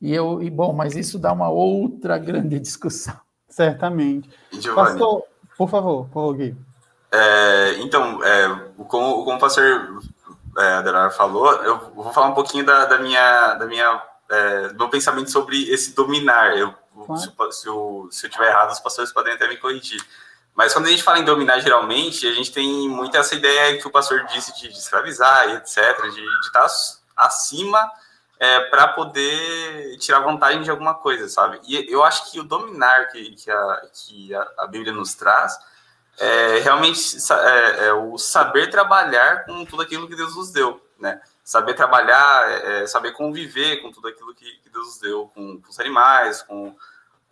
E 0.00 0.12
eu, 0.12 0.42
e 0.42 0.50
bom, 0.50 0.72
mas 0.72 0.96
isso 0.96 1.18
dá 1.18 1.32
uma 1.32 1.48
outra 1.48 2.18
grande 2.18 2.58
discussão. 2.60 3.14
Certamente. 3.48 4.28
Giovanni, 4.50 4.98
pastor, 4.98 5.22
por 5.56 5.68
favor, 5.68 6.08
por 6.08 6.34
Gui. 6.34 6.56
É, 7.12 7.74
então, 7.80 8.24
é, 8.24 8.48
como, 8.88 9.24
como 9.24 9.36
o 9.36 9.38
pastor 9.38 10.02
é, 10.58 10.72
Adelar 10.74 11.14
falou, 11.14 11.52
eu 11.62 11.92
vou 11.94 12.12
falar 12.12 12.28
um 12.28 12.34
pouquinho 12.34 12.64
da, 12.64 12.86
da 12.86 12.98
minha, 12.98 13.54
da 13.54 13.66
minha, 13.66 14.02
é, 14.30 14.68
do 14.68 14.78
meu 14.78 14.88
pensamento 14.88 15.30
sobre 15.30 15.70
esse 15.70 15.94
dominar. 15.94 16.56
Eu, 16.56 16.74
claro. 17.06 17.20
se, 17.20 17.60
se, 17.60 17.68
eu, 17.68 18.08
se 18.10 18.26
eu 18.26 18.30
tiver 18.30 18.48
errado, 18.48 18.70
os 18.70 18.80
pastores 18.80 19.12
podem 19.12 19.34
até 19.34 19.46
me 19.46 19.58
corrigir. 19.58 20.02
Mas 20.54 20.72
quando 20.72 20.86
a 20.86 20.90
gente 20.90 21.02
fala 21.02 21.18
em 21.18 21.24
dominar, 21.24 21.60
geralmente, 21.60 22.26
a 22.26 22.32
gente 22.32 22.50
tem 22.50 22.88
muito 22.88 23.16
essa 23.16 23.34
ideia 23.34 23.78
que 23.78 23.86
o 23.86 23.90
pastor 23.90 24.24
disse 24.26 24.54
de, 24.54 24.68
de 24.68 24.78
escravizar 24.78 25.48
e 25.50 25.52
etc., 25.56 26.02
de, 26.02 26.20
de 26.20 26.46
estar 26.46 26.66
acima 27.16 27.90
é, 28.38 28.60
para 28.60 28.88
poder 28.88 29.96
tirar 29.98 30.20
vantagem 30.20 30.62
de 30.62 30.70
alguma 30.70 30.94
coisa, 30.94 31.28
sabe? 31.28 31.60
E 31.66 31.90
eu 31.90 32.02
acho 32.02 32.30
que 32.30 32.40
o 32.40 32.44
dominar 32.44 33.08
que, 33.08 33.30
que, 33.36 33.50
a, 33.50 33.82
que 33.92 34.34
a, 34.34 34.48
a 34.58 34.66
Bíblia 34.66 34.92
nos 34.92 35.14
traz 35.14 35.58
é 36.18 36.58
realmente 36.60 37.16
é, 37.32 37.86
é, 37.86 37.92
o 37.92 38.18
saber 38.18 38.70
trabalhar 38.70 39.44
com 39.44 39.64
tudo 39.64 39.82
aquilo 39.82 40.08
que 40.08 40.16
Deus 40.16 40.36
nos 40.36 40.50
deu, 40.50 40.80
né? 40.98 41.20
Saber 41.42 41.74
trabalhar, 41.74 42.50
é, 42.50 42.82
é 42.82 42.86
saber 42.86 43.12
conviver 43.12 43.78
com 43.82 43.90
tudo 43.90 44.08
aquilo 44.08 44.34
que, 44.34 44.44
que 44.44 44.70
Deus 44.70 44.86
nos 44.86 44.98
deu, 44.98 45.30
com, 45.34 45.60
com 45.60 45.70
os 45.70 45.80
animais, 45.80 46.42
com 46.42 46.74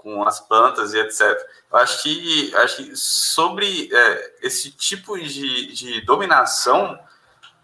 com 0.02 0.26
as 0.26 0.40
plantas 0.40 0.94
e 0.94 0.98
etc. 0.98 1.20
Eu 1.70 1.78
acho 1.78 2.02
que, 2.02 2.54
acho 2.56 2.76
que 2.76 2.96
sobre 2.96 3.90
é, 3.92 4.34
esse 4.42 4.70
tipo 4.70 5.18
de, 5.18 5.72
de 5.72 6.00
dominação, 6.02 6.98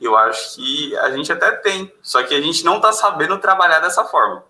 eu 0.00 0.16
acho 0.16 0.56
que 0.56 0.96
a 0.98 1.10
gente 1.10 1.32
até 1.32 1.52
tem, 1.52 1.92
só 2.02 2.22
que 2.22 2.34
a 2.34 2.40
gente 2.40 2.64
não 2.64 2.76
está 2.76 2.92
sabendo 2.92 3.38
trabalhar 3.38 3.80
dessa 3.80 4.04
forma. 4.04 4.44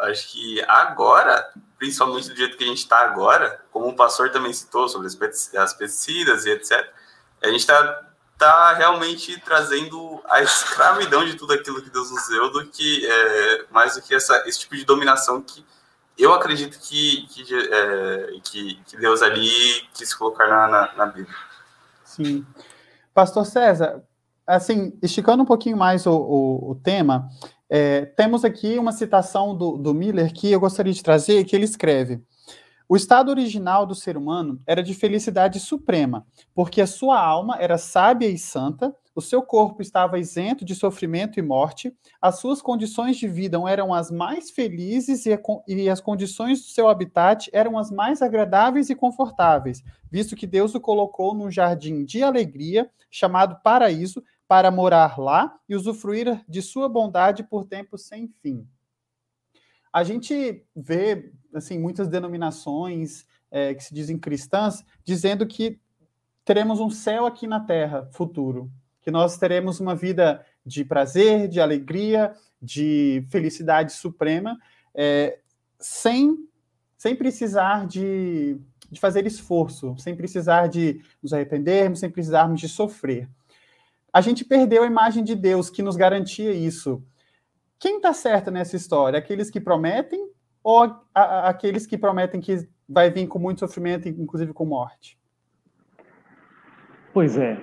Acho 0.00 0.32
que 0.32 0.62
agora, 0.66 1.50
principalmente 1.78 2.28
do 2.28 2.36
jeito 2.36 2.56
que 2.56 2.64
a 2.64 2.66
gente 2.66 2.78
está 2.78 2.98
agora, 3.00 3.60
como 3.70 3.88
o 3.88 3.96
pastor 3.96 4.30
também 4.30 4.52
citou 4.52 4.88
sobre 4.88 5.06
as 5.06 5.74
pesticidas 5.74 6.46
e 6.46 6.50
etc., 6.50 6.88
a 7.42 7.46
gente 7.48 7.60
está 7.60 8.10
tá 8.38 8.72
realmente 8.72 9.38
trazendo 9.40 10.22
a 10.28 10.42
escravidão 10.42 11.24
de 11.24 11.34
tudo 11.34 11.52
aquilo 11.52 11.82
que 11.82 11.90
Deus 11.90 12.10
nos 12.10 12.26
deu, 12.28 12.50
do 12.50 12.66
que 12.66 13.06
é, 13.06 13.66
mais 13.70 13.94
do 13.94 14.02
que 14.02 14.14
essa, 14.14 14.42
esse 14.48 14.60
tipo 14.60 14.74
de 14.74 14.84
dominação 14.84 15.42
que 15.42 15.64
eu 16.16 16.32
acredito 16.34 16.78
que, 16.80 17.26
que, 17.28 17.54
é, 17.54 18.40
que, 18.42 18.74
que, 18.86 18.96
Deus 18.96 19.22
ali 19.22 19.50
quis 19.94 20.14
colocar 20.14 20.48
na, 20.48 20.68
na, 20.68 20.94
na, 20.94 21.06
Bíblia. 21.06 21.36
Sim. 22.04 22.46
Pastor 23.14 23.46
César, 23.46 24.02
assim, 24.46 24.98
esticando 25.02 25.42
um 25.42 25.46
pouquinho 25.46 25.76
mais 25.76 26.06
o, 26.06 26.12
o, 26.12 26.70
o 26.72 26.74
tema, 26.74 27.28
é, 27.70 28.04
temos 28.04 28.44
aqui 28.44 28.78
uma 28.78 28.90
citação 28.90 29.56
do, 29.56 29.76
do 29.76 29.94
Miller 29.94 30.32
que 30.32 30.50
eu 30.50 30.58
gostaria 30.58 30.92
de 30.92 31.02
trazer, 31.02 31.44
que 31.44 31.54
ele 31.54 31.64
escreve. 31.64 32.20
O 32.88 32.96
estado 32.96 33.28
original 33.28 33.86
do 33.86 33.94
ser 33.94 34.16
humano 34.16 34.60
era 34.66 34.82
de 34.82 34.92
felicidade 34.92 35.60
suprema, 35.60 36.26
porque 36.52 36.80
a 36.80 36.86
sua 36.88 37.20
alma 37.20 37.56
era 37.60 37.78
sábia 37.78 38.26
e 38.26 38.36
santa, 38.36 38.92
o 39.14 39.20
seu 39.20 39.42
corpo 39.42 39.80
estava 39.80 40.18
isento 40.18 40.64
de 40.64 40.74
sofrimento 40.74 41.38
e 41.38 41.42
morte, 41.42 41.96
as 42.20 42.40
suas 42.40 42.60
condições 42.60 43.16
de 43.16 43.28
vida 43.28 43.56
eram 43.68 43.94
as 43.94 44.10
mais 44.10 44.50
felizes 44.50 45.24
e, 45.24 45.38
e 45.68 45.88
as 45.88 46.00
condições 46.00 46.60
do 46.62 46.66
seu 46.66 46.88
habitat 46.88 47.48
eram 47.52 47.78
as 47.78 47.92
mais 47.92 48.22
agradáveis 48.22 48.90
e 48.90 48.96
confortáveis, 48.96 49.84
visto 50.10 50.34
que 50.34 50.46
Deus 50.46 50.74
o 50.74 50.80
colocou 50.80 51.32
num 51.32 51.48
jardim 51.48 52.04
de 52.04 52.24
alegria, 52.24 52.90
chamado 53.08 53.60
paraíso, 53.62 54.20
para 54.50 54.68
morar 54.68 55.16
lá 55.16 55.56
e 55.68 55.76
usufruir 55.76 56.44
de 56.48 56.60
sua 56.60 56.88
bondade 56.88 57.44
por 57.44 57.64
tempo 57.64 57.96
sem 57.96 58.26
fim. 58.42 58.66
A 59.92 60.02
gente 60.02 60.66
vê 60.74 61.30
assim 61.54 61.78
muitas 61.78 62.08
denominações 62.08 63.24
é, 63.48 63.72
que 63.72 63.84
se 63.84 63.94
dizem 63.94 64.18
cristãs 64.18 64.84
dizendo 65.04 65.46
que 65.46 65.78
teremos 66.44 66.80
um 66.80 66.90
céu 66.90 67.26
aqui 67.26 67.46
na 67.46 67.60
Terra 67.60 68.08
futuro, 68.10 68.68
que 69.00 69.08
nós 69.12 69.38
teremos 69.38 69.78
uma 69.78 69.94
vida 69.94 70.44
de 70.66 70.84
prazer, 70.84 71.46
de 71.46 71.60
alegria, 71.60 72.34
de 72.60 73.24
felicidade 73.30 73.92
suprema, 73.92 74.58
é, 74.92 75.38
sem 75.78 76.36
sem 76.98 77.14
precisar 77.14 77.86
de, 77.86 78.58
de 78.90 78.98
fazer 78.98 79.24
esforço, 79.28 79.94
sem 79.96 80.16
precisar 80.16 80.66
de 80.66 81.00
nos 81.22 81.32
arrependermos, 81.32 82.00
sem 82.00 82.10
precisarmos 82.10 82.60
de 82.60 82.68
sofrer. 82.68 83.28
A 84.12 84.20
gente 84.20 84.44
perdeu 84.44 84.82
a 84.82 84.86
imagem 84.86 85.22
de 85.22 85.34
Deus 85.34 85.70
que 85.70 85.82
nos 85.82 85.96
garantia 85.96 86.52
isso. 86.52 87.02
Quem 87.78 87.96
está 87.96 88.12
certo 88.12 88.50
nessa 88.50 88.76
história? 88.76 89.18
Aqueles 89.18 89.50
que 89.50 89.60
prometem 89.60 90.28
ou 90.62 90.82
a, 90.82 91.00
a, 91.14 91.48
aqueles 91.48 91.86
que 91.86 91.96
prometem 91.96 92.40
que 92.40 92.68
vai 92.88 93.10
vir 93.10 93.26
com 93.26 93.38
muito 93.38 93.60
sofrimento, 93.60 94.08
inclusive 94.08 94.52
com 94.52 94.64
morte? 94.64 95.18
Pois 97.12 97.38
é. 97.38 97.58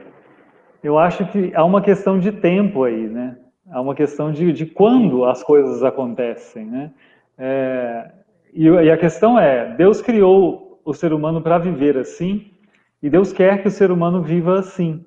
Eu 0.84 0.98
acho 0.98 1.26
que 1.32 1.54
há 1.54 1.64
uma 1.64 1.82
questão 1.82 2.20
de 2.20 2.32
tempo 2.32 2.84
aí, 2.84 3.08
né? 3.08 3.38
Há 3.70 3.82
uma 3.82 3.94
questão 3.94 4.32
de, 4.32 4.54
de 4.54 4.66
quando 4.66 5.26
as 5.26 5.44
coisas 5.44 5.84
acontecem, 5.84 6.66
né? 6.66 6.94
É, 7.38 8.12
e, 8.54 8.66
e 8.66 8.90
a 8.90 8.98
questão 8.98 9.38
é, 9.38 9.76
Deus 9.76 10.02
criou 10.02 10.82
o 10.84 10.94
ser 10.94 11.12
humano 11.12 11.42
para 11.42 11.58
viver 11.58 11.98
assim, 11.98 12.52
e 13.04 13.10
Deus 13.10 13.34
quer 13.34 13.62
que 13.62 13.68
o 13.68 13.72
ser 13.72 13.92
humano 13.92 14.22
viva 14.22 14.60
assim. 14.60 15.06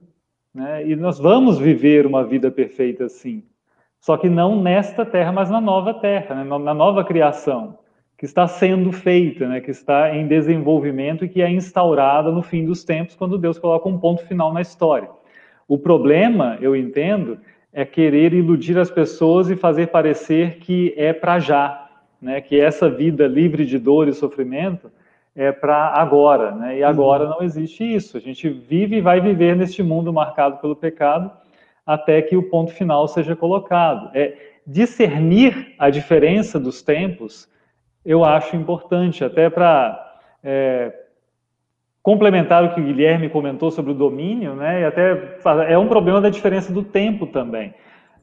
Né? 0.55 0.89
E 0.89 0.97
nós 0.97 1.19
vamos 1.19 1.59
viver 1.59 2.07
uma 2.07 2.25
vida 2.25 2.51
perfeita 2.51 3.05
assim. 3.05 3.43
Só 4.01 4.17
que 4.17 4.29
não 4.29 4.61
nesta 4.61 5.05
terra, 5.05 5.31
mas 5.31 5.51
na 5.51 5.61
nova 5.61 5.95
terra, 5.95 6.35
né? 6.35 6.45
na 6.45 6.75
nova 6.75 7.05
criação, 7.05 7.79
que 8.19 8.25
está 8.25 8.47
sendo 8.47 8.91
feita, 8.93 9.47
né? 9.47 9.61
que 9.61 9.71
está 9.71 10.15
em 10.15 10.27
desenvolvimento 10.27 11.25
e 11.25 11.29
que 11.29 11.43
é 11.43 11.51
instaurada 11.51 12.31
no 12.31 12.43
fim 12.43 12.65
dos 12.65 12.83
tempos, 12.83 13.15
quando 13.15 13.39
Deus 13.39 13.59
coloca 13.59 13.89
um 13.89 13.99
ponto 13.99 14.27
final 14.27 14.53
na 14.53 14.61
história. 14.61 15.09
O 15.69 15.79
problema, 15.79 16.59
eu 16.61 16.75
entendo, 16.75 17.39
é 17.73 17.85
querer 17.85 18.33
iludir 18.33 18.77
as 18.79 18.91
pessoas 18.91 19.49
e 19.51 19.57
fazer 19.57 19.89
parecer 19.89 20.59
que 20.59 20.93
é 20.97 21.13
para 21.13 21.39
já, 21.39 21.89
né? 22.21 22.41
que 22.41 22.59
essa 22.59 22.91
vida 22.91 23.27
livre 23.27 23.65
de 23.65 23.79
dor 23.79 24.09
e 24.09 24.13
sofrimento 24.13 24.91
é 25.35 25.53
para 25.53 25.89
agora, 25.95 26.53
né? 26.53 26.79
E 26.79 26.83
agora 26.83 27.25
uhum. 27.25 27.31
não 27.31 27.43
existe 27.43 27.85
isso. 27.85 28.17
A 28.17 28.21
gente 28.21 28.49
vive 28.49 28.97
e 28.97 29.01
vai 29.01 29.21
viver 29.21 29.57
neste 29.57 29.83
mundo 29.83 30.13
marcado 30.13 30.59
pelo 30.59 30.77
pecado 30.77 31.31
até 31.87 32.21
que 32.23 32.37
o 32.37 32.49
ponto 32.49 32.73
final 32.73 33.07
seja 33.09 33.35
colocado. 33.35 34.11
É 34.15 34.37
discernir 34.67 35.75
a 35.79 35.91
diferença 35.91 36.59
dos 36.59 36.83
tempos, 36.83 37.49
eu 38.05 38.25
acho 38.25 38.57
importante, 38.57 39.25
até 39.25 39.51
para 39.51 40.19
é, 40.43 40.93
complementar 42.03 42.65
o 42.65 42.75
que 42.75 42.81
o 42.81 42.85
Guilherme 42.85 43.29
comentou 43.29 43.71
sobre 43.71 43.93
o 43.93 43.95
domínio, 43.95 44.55
né? 44.55 44.83
E 44.83 44.85
até 44.85 45.39
é 45.69 45.79
um 45.79 45.89
problema 45.89 46.21
da 46.21 46.31
diferença 46.31 46.73
do 46.73 46.83
tempo 46.83 47.27
também. 47.27 47.75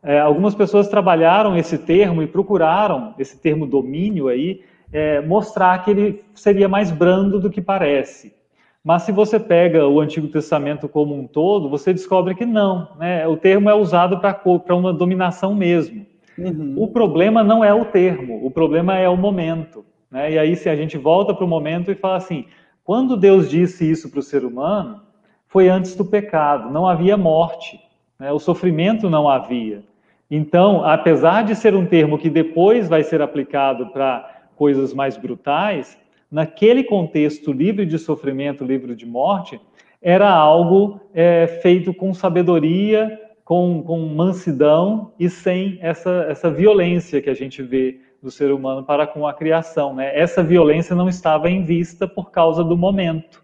É, 0.01 0.19
algumas 0.19 0.55
pessoas 0.55 0.87
trabalharam 0.87 1.57
esse 1.57 1.77
termo 1.77 2.21
e 2.21 2.27
procuraram 2.27 3.13
esse 3.19 3.41
termo 3.41 3.65
domínio 3.65 4.27
aí 4.27 4.61
é, 4.91 5.21
mostrar 5.21 5.83
que 5.83 5.91
ele 5.91 6.23
seria 6.33 6.67
mais 6.67 6.91
brando 6.91 7.39
do 7.39 7.49
que 7.49 7.61
parece. 7.61 8.35
Mas 8.83 9.03
se 9.03 9.11
você 9.11 9.39
pega 9.39 9.85
o 9.85 9.99
Antigo 9.99 10.27
Testamento 10.29 10.87
como 10.87 11.13
um 11.13 11.27
todo, 11.27 11.69
você 11.69 11.91
descobre 11.91 12.33
que 12.35 12.45
não. 12.45 12.89
Né? 12.97 13.27
O 13.27 13.35
termo 13.35 13.69
é 13.69 13.73
usado 13.73 14.19
para 14.19 14.75
uma 14.75 14.93
dominação 14.93 15.53
mesmo. 15.53 16.05
Uhum. 16.37 16.75
O 16.77 16.87
problema 16.87 17.43
não 17.43 17.65
é 17.65 17.73
o 17.73 17.83
termo, 17.83 18.45
o 18.45 18.51
problema 18.51 18.97
é 18.97 19.09
o 19.09 19.17
momento. 19.17 19.83
Né? 20.09 20.33
E 20.33 20.39
aí, 20.39 20.55
se 20.55 20.69
a 20.69 20.75
gente 20.75 20.97
volta 20.97 21.33
para 21.33 21.43
o 21.43 21.47
momento 21.47 21.91
e 21.91 21.95
fala 21.95 22.15
assim: 22.15 22.45
quando 22.83 23.17
Deus 23.17 23.49
disse 23.49 23.89
isso 23.89 24.09
para 24.09 24.19
o 24.19 24.23
ser 24.23 24.45
humano, 24.45 25.01
foi 25.47 25.67
antes 25.67 25.95
do 25.95 26.05
pecado, 26.05 26.71
não 26.71 26.87
havia 26.87 27.17
morte, 27.17 27.79
né? 28.19 28.31
o 28.31 28.39
sofrimento 28.39 29.09
não 29.09 29.27
havia. 29.27 29.83
Então, 30.29 30.85
apesar 30.85 31.43
de 31.43 31.55
ser 31.55 31.73
um 31.73 31.85
termo 31.85 32.17
que 32.17 32.29
depois 32.29 32.87
vai 32.87 33.03
ser 33.03 33.21
aplicado 33.21 33.87
para 33.87 34.36
coisas 34.57 34.93
mais 34.93 35.15
brutais, 35.15 35.97
naquele 36.29 36.83
contexto 36.83 37.53
livre 37.53 37.85
de 37.85 37.97
sofrimento, 37.97 38.65
livre 38.65 38.95
de 38.95 39.05
morte, 39.05 39.61
era 40.01 40.29
algo 40.29 40.99
é, 41.13 41.47
feito 41.61 41.93
com 41.93 42.13
sabedoria, 42.13 43.19
com, 43.45 43.81
com 43.81 43.99
mansidão 43.99 45.13
e 45.17 45.29
sem 45.29 45.77
essa, 45.81 46.25
essa 46.29 46.51
violência 46.51 47.21
que 47.21 47.29
a 47.29 47.33
gente 47.33 47.63
vê 47.63 48.01
do 48.21 48.29
ser 48.29 48.51
humano 48.51 48.83
para 48.83 49.07
com 49.07 49.25
a 49.25 49.33
criação. 49.33 49.95
Né? 49.95 50.11
Essa 50.19 50.43
violência 50.43 50.95
não 50.95 51.07
estava 51.07 51.49
em 51.49 51.63
vista 51.63 52.07
por 52.07 52.29
causa 52.29 52.63
do 52.63 52.75
momento. 52.75 53.41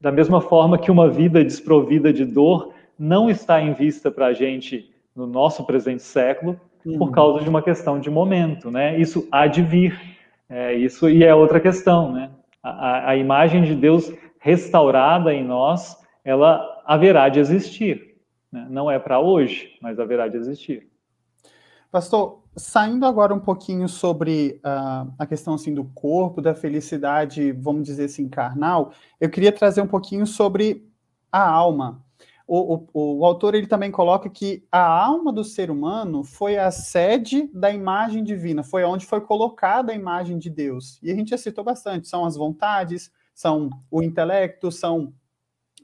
Da 0.00 0.10
mesma 0.10 0.40
forma 0.40 0.76
que 0.76 0.90
uma 0.90 1.08
vida 1.08 1.44
desprovida 1.44 2.12
de 2.12 2.24
dor 2.24 2.74
não 2.98 3.30
está 3.30 3.60
em 3.60 3.72
vista 3.72 4.10
para 4.10 4.26
a 4.26 4.32
gente 4.32 4.90
no 5.14 5.26
nosso 5.26 5.64
presente 5.64 6.02
século, 6.02 6.60
por 6.82 7.08
uhum. 7.08 7.12
causa 7.12 7.42
de 7.42 7.48
uma 7.48 7.62
questão 7.62 7.98
de 7.98 8.10
momento. 8.10 8.70
Né? 8.70 8.98
Isso 8.98 9.26
há 9.30 9.46
de 9.46 9.62
vir. 9.62 10.13
É, 10.48 10.74
isso 10.74 11.08
e 11.08 11.24
é 11.24 11.34
outra 11.34 11.60
questão, 11.60 12.12
né? 12.12 12.30
A, 12.62 13.10
a 13.10 13.16
imagem 13.16 13.62
de 13.62 13.74
Deus 13.74 14.12
restaurada 14.38 15.32
em 15.32 15.44
nós, 15.44 15.96
ela 16.24 16.82
haverá 16.84 17.28
de 17.28 17.40
existir. 17.40 18.18
Né? 18.52 18.66
Não 18.70 18.90
é 18.90 18.98
para 18.98 19.18
hoje, 19.18 19.78
mas 19.80 19.98
haverá 19.98 20.28
de 20.28 20.36
existir. 20.36 20.86
Pastor, 21.90 22.42
saindo 22.56 23.06
agora 23.06 23.32
um 23.32 23.40
pouquinho 23.40 23.88
sobre 23.88 24.60
uh, 24.64 25.12
a 25.18 25.26
questão 25.26 25.54
assim 25.54 25.74
do 25.74 25.84
corpo, 25.84 26.42
da 26.42 26.54
felicidade, 26.54 27.52
vamos 27.52 27.84
dizer 27.84 28.04
assim, 28.04 28.28
carnal, 28.28 28.92
eu 29.20 29.30
queria 29.30 29.50
trazer 29.50 29.80
um 29.80 29.86
pouquinho 29.86 30.26
sobre 30.26 30.86
a 31.32 31.48
alma 31.48 32.03
o, 32.46 32.86
o, 32.92 33.18
o, 33.20 33.24
autor 33.24 33.54
ele 33.54 33.66
também 33.66 33.90
coloca 33.90 34.28
que 34.28 34.66
a 34.70 34.84
alma 34.86 35.32
do 35.32 35.42
ser 35.42 35.70
humano 35.70 36.22
foi 36.22 36.58
a 36.58 36.70
sede 36.70 37.48
da 37.54 37.70
imagem 37.70 38.22
divina, 38.22 38.62
foi 38.62 38.84
onde 38.84 39.06
foi 39.06 39.20
colocada 39.22 39.92
a 39.92 39.94
imagem 39.94 40.38
de 40.38 40.50
Deus. 40.50 40.98
E 41.02 41.10
a 41.10 41.14
gente 41.14 41.30
já 41.30 41.38
citou 41.38 41.64
bastante: 41.64 42.06
são 42.06 42.24
as 42.24 42.36
vontades, 42.36 43.10
são 43.34 43.70
o 43.90 44.02
intelecto, 44.02 44.70
são 44.70 45.14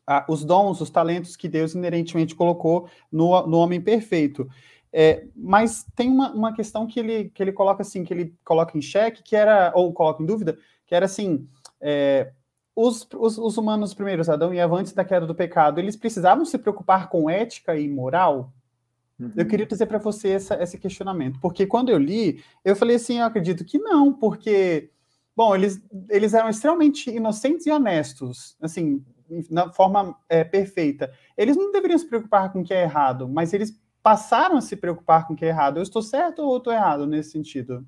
ah, 0.06 0.26
os 0.28 0.44
dons, 0.44 0.80
os 0.80 0.90
talentos 0.90 1.34
que 1.34 1.48
Deus 1.48 1.74
inerentemente 1.74 2.34
colocou 2.34 2.88
no, 3.10 3.46
no 3.46 3.56
homem 3.56 3.80
perfeito. 3.80 4.46
É, 4.92 5.24
mas 5.34 5.86
tem 5.94 6.10
uma, 6.10 6.32
uma 6.32 6.52
questão 6.52 6.86
que 6.86 7.00
ele, 7.00 7.30
que 7.30 7.42
ele 7.42 7.52
coloca 7.52 7.82
assim, 7.82 8.04
que 8.04 8.12
ele 8.12 8.34
coloca 8.44 8.76
em 8.76 8.82
xeque, 8.82 9.22
que 9.22 9.36
era, 9.36 9.72
ou 9.74 9.92
coloca 9.92 10.22
em 10.22 10.26
dúvida, 10.26 10.58
que 10.86 10.94
era 10.94 11.06
assim. 11.06 11.48
É, 11.80 12.32
os, 12.86 13.06
os, 13.14 13.38
os, 13.38 13.58
humanos 13.58 13.92
primeiros, 13.92 14.28
Adão 14.28 14.54
e 14.54 14.58
Eva, 14.58 14.76
antes 14.76 14.92
da 14.92 15.04
queda 15.04 15.26
do 15.26 15.34
pecado, 15.34 15.78
eles 15.78 15.96
precisavam 15.96 16.44
se 16.44 16.56
preocupar 16.56 17.08
com 17.08 17.28
ética 17.28 17.76
e 17.76 17.88
moral? 17.88 18.52
Uhum. 19.18 19.32
Eu 19.36 19.46
queria 19.46 19.66
trazer 19.66 19.86
para 19.86 19.98
você 19.98 20.30
essa, 20.30 20.60
esse 20.62 20.78
questionamento, 20.78 21.38
porque 21.40 21.66
quando 21.66 21.90
eu 21.90 21.98
li, 21.98 22.42
eu 22.64 22.74
falei 22.74 22.96
assim, 22.96 23.18
eu 23.18 23.26
acredito 23.26 23.64
que 23.64 23.78
não, 23.78 24.12
porque, 24.12 24.90
bom, 25.36 25.54
eles, 25.54 25.82
eles 26.08 26.32
eram 26.32 26.48
extremamente 26.48 27.10
inocentes 27.10 27.66
e 27.66 27.70
honestos, 27.70 28.56
assim, 28.60 29.04
na 29.50 29.70
forma 29.72 30.16
é, 30.28 30.42
perfeita. 30.42 31.12
Eles 31.36 31.56
não 31.56 31.70
deveriam 31.70 31.98
se 31.98 32.08
preocupar 32.08 32.52
com 32.52 32.60
o 32.60 32.64
que 32.64 32.74
é 32.74 32.82
errado, 32.82 33.28
mas 33.28 33.52
eles 33.52 33.78
passaram 34.02 34.56
a 34.56 34.60
se 34.60 34.74
preocupar 34.74 35.26
com 35.26 35.34
o 35.34 35.36
que 35.36 35.44
é 35.44 35.48
errado. 35.48 35.76
Eu 35.76 35.82
estou 35.82 36.02
certo 36.02 36.42
ou 36.42 36.56
estou 36.56 36.72
errado 36.72 37.06
nesse 37.06 37.30
sentido? 37.30 37.86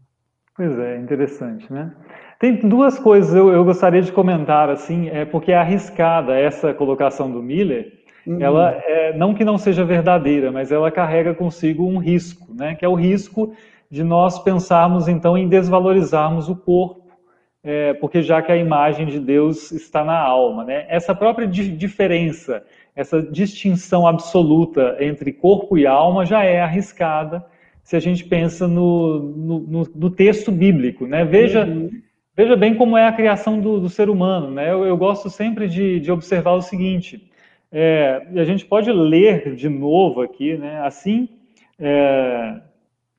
Pois 0.55 0.79
é, 0.79 0.99
interessante, 0.99 1.73
né? 1.73 1.97
Tem 2.43 2.57
duas 2.57 2.99
coisas 2.99 3.37
eu, 3.37 3.53
eu 3.53 3.65
gostaria 3.65 4.03
de 4.03 4.11
comentar, 4.11 4.69
assim, 4.69 5.09
é 5.11 5.25
porque 5.25 5.53
é 5.53 5.57
arriscada 5.57 6.37
essa 6.37 6.75
colocação 6.75 7.31
do 7.31 7.41
Miller. 7.41 7.93
Uhum. 8.27 8.43
Ela, 8.43 8.83
é, 8.85 9.17
não 9.17 9.33
que 9.33 9.45
não 9.45 9.57
seja 9.57 9.85
verdadeira, 9.85 10.51
mas 10.51 10.73
ela 10.73 10.91
carrega 10.91 11.33
consigo 11.33 11.87
um 11.87 11.99
risco, 11.99 12.53
né? 12.53 12.75
Que 12.75 12.85
é 12.85 12.89
o 12.89 12.97
risco 12.97 13.55
de 13.89 14.03
nós 14.03 14.41
pensarmos, 14.41 15.07
então, 15.07 15.39
em 15.39 15.49
desvalorizarmos 15.49 16.49
o 16.49 16.57
corpo, 16.57 17.13
é, 17.63 17.95
porque 17.95 18.21
já 18.23 18.43
que 18.43 18.51
a 18.51 18.57
imagem 18.57 19.07
de 19.07 19.21
Deus 19.21 19.71
está 19.71 20.03
na 20.03 20.19
alma, 20.19 20.65
né? 20.65 20.85
Essa 20.89 21.15
própria 21.15 21.47
di 21.47 21.71
diferença, 21.71 22.65
essa 22.97 23.23
distinção 23.23 24.05
absoluta 24.05 24.97
entre 24.99 25.33
corpo 25.33 25.79
e 25.79 25.87
alma 25.87 26.27
já 26.27 26.43
é 26.43 26.61
arriscada 26.61 27.45
se 27.85 27.95
a 27.95 28.01
gente 28.01 28.25
pensa 28.25 28.67
no, 28.67 29.21
no, 29.21 29.61
no, 29.61 29.83
no 29.95 30.11
texto 30.11 30.51
bíblico, 30.51 31.07
né? 31.07 31.25
Veja... 31.25 31.65
Uhum 31.65 32.03
Veja 32.35 32.57
bem 32.57 32.75
como 32.75 32.97
é 32.97 33.07
a 33.07 33.13
criação 33.13 33.61
do, 33.61 33.79
do 33.79 33.91
ser 33.91 34.09
humano. 34.09 34.51
Né? 34.51 34.71
Eu, 34.71 34.85
eu, 34.87 34.97
gosto 34.97 35.29
sempre 35.29 35.69
de, 35.69 36.01
de 36.01 36.11
observar 36.11 36.53
o 36.53 36.63
seguinte: 36.63 37.31
é, 37.71 38.27
a 38.35 38.45
gente 38.45 38.65
pode 38.65 38.91
ler 38.91 39.55
de 39.55 39.69
novo 39.69 40.23
aqui, 40.23 40.57
né? 40.57 40.81
assim, 40.81 41.29
é, 41.79 42.59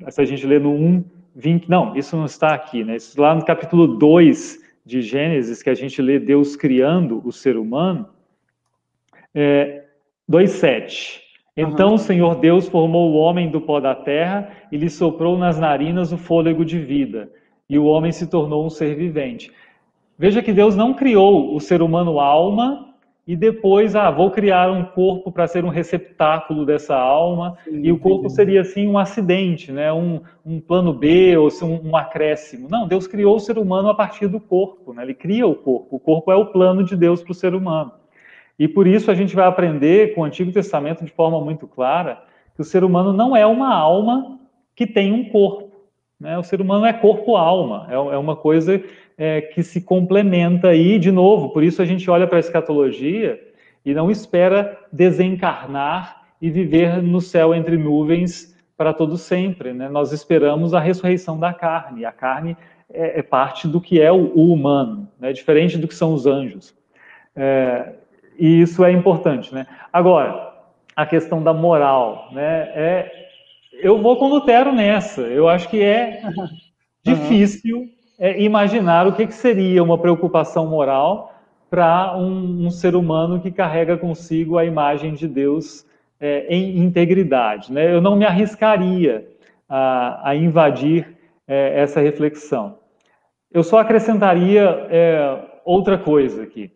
se 0.09 0.20
a 0.20 0.26
gente 0.26 0.47
ler 0.47 0.59
no 0.59 0.74
1, 0.74 1.03
20. 1.36 1.70
Não, 1.70 1.95
isso 1.95 2.18
não 2.18 2.26
está 2.26 2.55
aqui, 2.55 2.84
né? 2.84 2.95
Isso 2.95 3.20
lá 3.22 3.36
no 3.36 3.45
capítulo 3.45 3.86
2 3.86 4.59
de 4.84 5.01
Gênesis, 5.01 5.61
que 5.61 5.70
a 5.70 5.76
gente 5.76 6.01
lê 6.01 6.20
Deus 6.20 6.55
criando 6.55 7.22
o 7.24 7.32
ser 7.32 7.55
humano, 7.55 8.09
é, 9.34 9.84
2,7. 10.30 11.22
Então 11.55 11.89
uhum. 11.89 11.95
o 11.95 11.99
Senhor 11.99 12.36
Deus 12.39 12.68
formou 12.68 13.11
o 13.11 13.16
homem 13.16 13.51
do 13.51 13.61
pó 13.61 13.80
da 13.80 13.93
terra 13.93 14.49
e 14.72 14.78
lhe 14.78 14.89
soprou 14.89 15.38
nas 15.38 15.59
narinas 15.59 16.11
o 16.11 16.18
fôlego 16.18 16.66
de 16.66 16.80
vida 16.80 17.32
e 17.70 17.78
o 17.78 17.86
homem 17.86 18.11
se 18.11 18.28
tornou 18.28 18.66
um 18.66 18.70
ser 18.70 18.95
vivente. 18.95 19.51
Veja 20.18 20.41
que 20.41 20.53
Deus 20.53 20.76
não 20.76 20.93
criou 20.93 21.55
o 21.55 21.59
ser 21.59 21.82
humano 21.82 22.20
alma 22.20 22.93
e 23.26 23.38
depois, 23.38 23.95
ah, 23.95 24.11
vou 24.11 24.30
criar 24.30 24.70
um 24.70 24.84
corpo 24.84 25.32
para 25.32 25.47
ser 25.47 25.64
um 25.64 25.70
receptáculo 25.70 26.66
dessa 26.66 26.93
alma, 26.93 27.57
sim, 27.64 27.82
e 27.82 27.91
o 27.91 27.97
corpo 27.97 28.30
sim. 28.30 28.36
seria 28.36 28.61
assim 28.61 28.86
um 28.86 28.97
acidente, 28.97 29.72
né? 29.72 29.93
um, 29.93 30.22
um 30.45 30.59
plano 30.59 30.93
B 30.93 31.38
ou 31.38 31.49
um, 31.64 31.89
um, 31.89 31.95
acréscimo. 31.95 32.68
Não, 32.70 32.86
Deus 32.86 33.07
criou 33.07 33.38
o 33.38 33.39
ser 33.39 33.57
humano 33.57 33.88
a 33.88 33.95
partir 33.95 34.28
do 34.28 34.41
corpo, 34.41 34.93
né? 34.93 35.03
ele 35.03 35.14
cria 35.14 35.47
o 35.47 35.55
corpo. 35.55 35.95
O 35.95 35.99
corpo 35.99 36.32
é 36.34 36.36
o 36.36 36.47
plano 36.47 36.84
de 36.84 36.97
Deus 36.97 37.24
para 37.24 37.32
o 37.32 37.36
ser 37.36 37.55
humano. 37.55 37.93
E 38.59 38.68
por 38.68 38.86
isso 38.86 39.09
a 39.09 39.16
gente 39.16 39.34
vai 39.36 39.47
aprender 39.47 40.14
com 40.14 40.22
o 40.22 40.26
Antigo 40.26 40.51
Testamento 40.51 41.03
de 41.03 41.11
forma 41.11 41.39
muito 41.39 41.66
clara 41.66 42.22
que 42.55 42.61
o 42.61 42.66
ser 42.66 42.84
humano 42.84 43.14
não 43.14 43.36
é 43.36 43.45
uma 43.45 43.74
alma 43.74 44.38
que 44.76 44.86
tem 44.86 45.14
um 45.14 45.30
corpo. 45.30 45.73
Né? 46.24 46.38
O 46.38 46.44
ser 46.44 46.62
humano 46.62 46.86
é 46.86 46.94
corpo-alma, 46.94 47.86
é, 47.90 47.96
é, 47.96 48.18
uma 48.18 48.34
coisa 48.34 48.82
é, 49.18 49.42
que 49.42 49.62
se 49.62 49.82
complementa 49.82 50.70
aí, 50.70 50.98
de 50.98 51.12
novo, 51.12 51.50
por 51.50 51.62
isso 51.62 51.82
a 51.82 51.86
gente 51.86 52.10
olha 52.10 52.26
para 52.26 52.38
a 52.38 52.40
escatologia 52.40 53.38
e 53.86 53.94
não 53.94 54.10
espera 54.10 54.80
desencarnar 54.90 56.24
e 56.42 56.50
viver 56.50 57.04
no 57.04 57.20
céu 57.20 57.54
entre 57.54 57.76
nuvens 57.76 58.58
para 58.78 58.94
todo 58.94 59.18
sempre. 59.18 59.74
Né? 59.74 59.90
Nós 59.90 60.14
esperamos 60.14 60.74
a 60.74 60.80
ressurreição 60.80 61.38
da 61.38 61.54
carne. 61.54 62.06
A 62.06 62.12
carne 62.14 62.56
é, 62.90 63.20
é 63.20 63.22
parte 63.22 63.68
do 63.68 63.82
que 63.82 64.00
é 64.00 64.10
o, 64.10 64.32
o 64.34 64.54
humano, 64.54 65.10
né? 65.20 65.34
diferente 65.34 65.78
do 65.78 65.90
que 65.90 65.96
são 65.96 66.14
os 66.14 66.26
anjos. 66.26 66.74
É, 67.36 67.96
e 68.40 68.62
isso 68.62 68.86
é 68.86 68.94
importante. 68.94 69.54
Né? 69.54 69.68
Agora, 69.92 70.54
a 70.96 71.06
questão 71.06 71.44
da 71.44 71.54
moral. 71.54 72.30
Né? 72.32 72.72
É, 72.74 73.12
eu 73.84 74.02
vou 74.02 74.18
com 74.18 74.30
Lutero 74.30 74.72
nessa. 74.72 75.22
Eu 75.22 75.50
acho 75.50 75.70
que 75.70 75.82
é 75.82 76.22
difícil 77.04 77.90
é, 78.18 78.42
imaginar 78.42 79.06
o 79.06 79.14
que, 79.14 79.28
que 79.28 79.34
seria 79.34 79.84
uma 79.84 79.98
preocupação 79.98 80.66
moral 80.66 81.34
para 81.70 82.16
um, 82.18 82.68
um, 82.68 82.70
ser 82.70 82.96
humano 82.96 83.42
que 83.42 83.52
carrega 83.52 83.98
consigo 83.98 84.58
a 84.58 84.64
imagem 84.64 85.14
de 85.14 85.28
Deus 85.28 85.86
é, 86.20 86.46
em 86.48 86.78
integridade. 86.78 87.74
Né? 87.74 87.94
Eu 87.94 88.00
não 88.00 88.16
me 88.16 88.26
arriscaria 88.26 89.28
a, 89.68 90.30
a 90.30 90.36
invadir 90.36 91.18
é, 91.48 91.82
essa 91.82 92.00
reflexão. 92.00 92.78
Eu 93.52 93.64
só 93.64 93.80
acrescentaria 93.80 94.88
é, 94.90 95.40
outra 95.66 95.98
coisa 95.98 96.44
aqui 96.44 96.72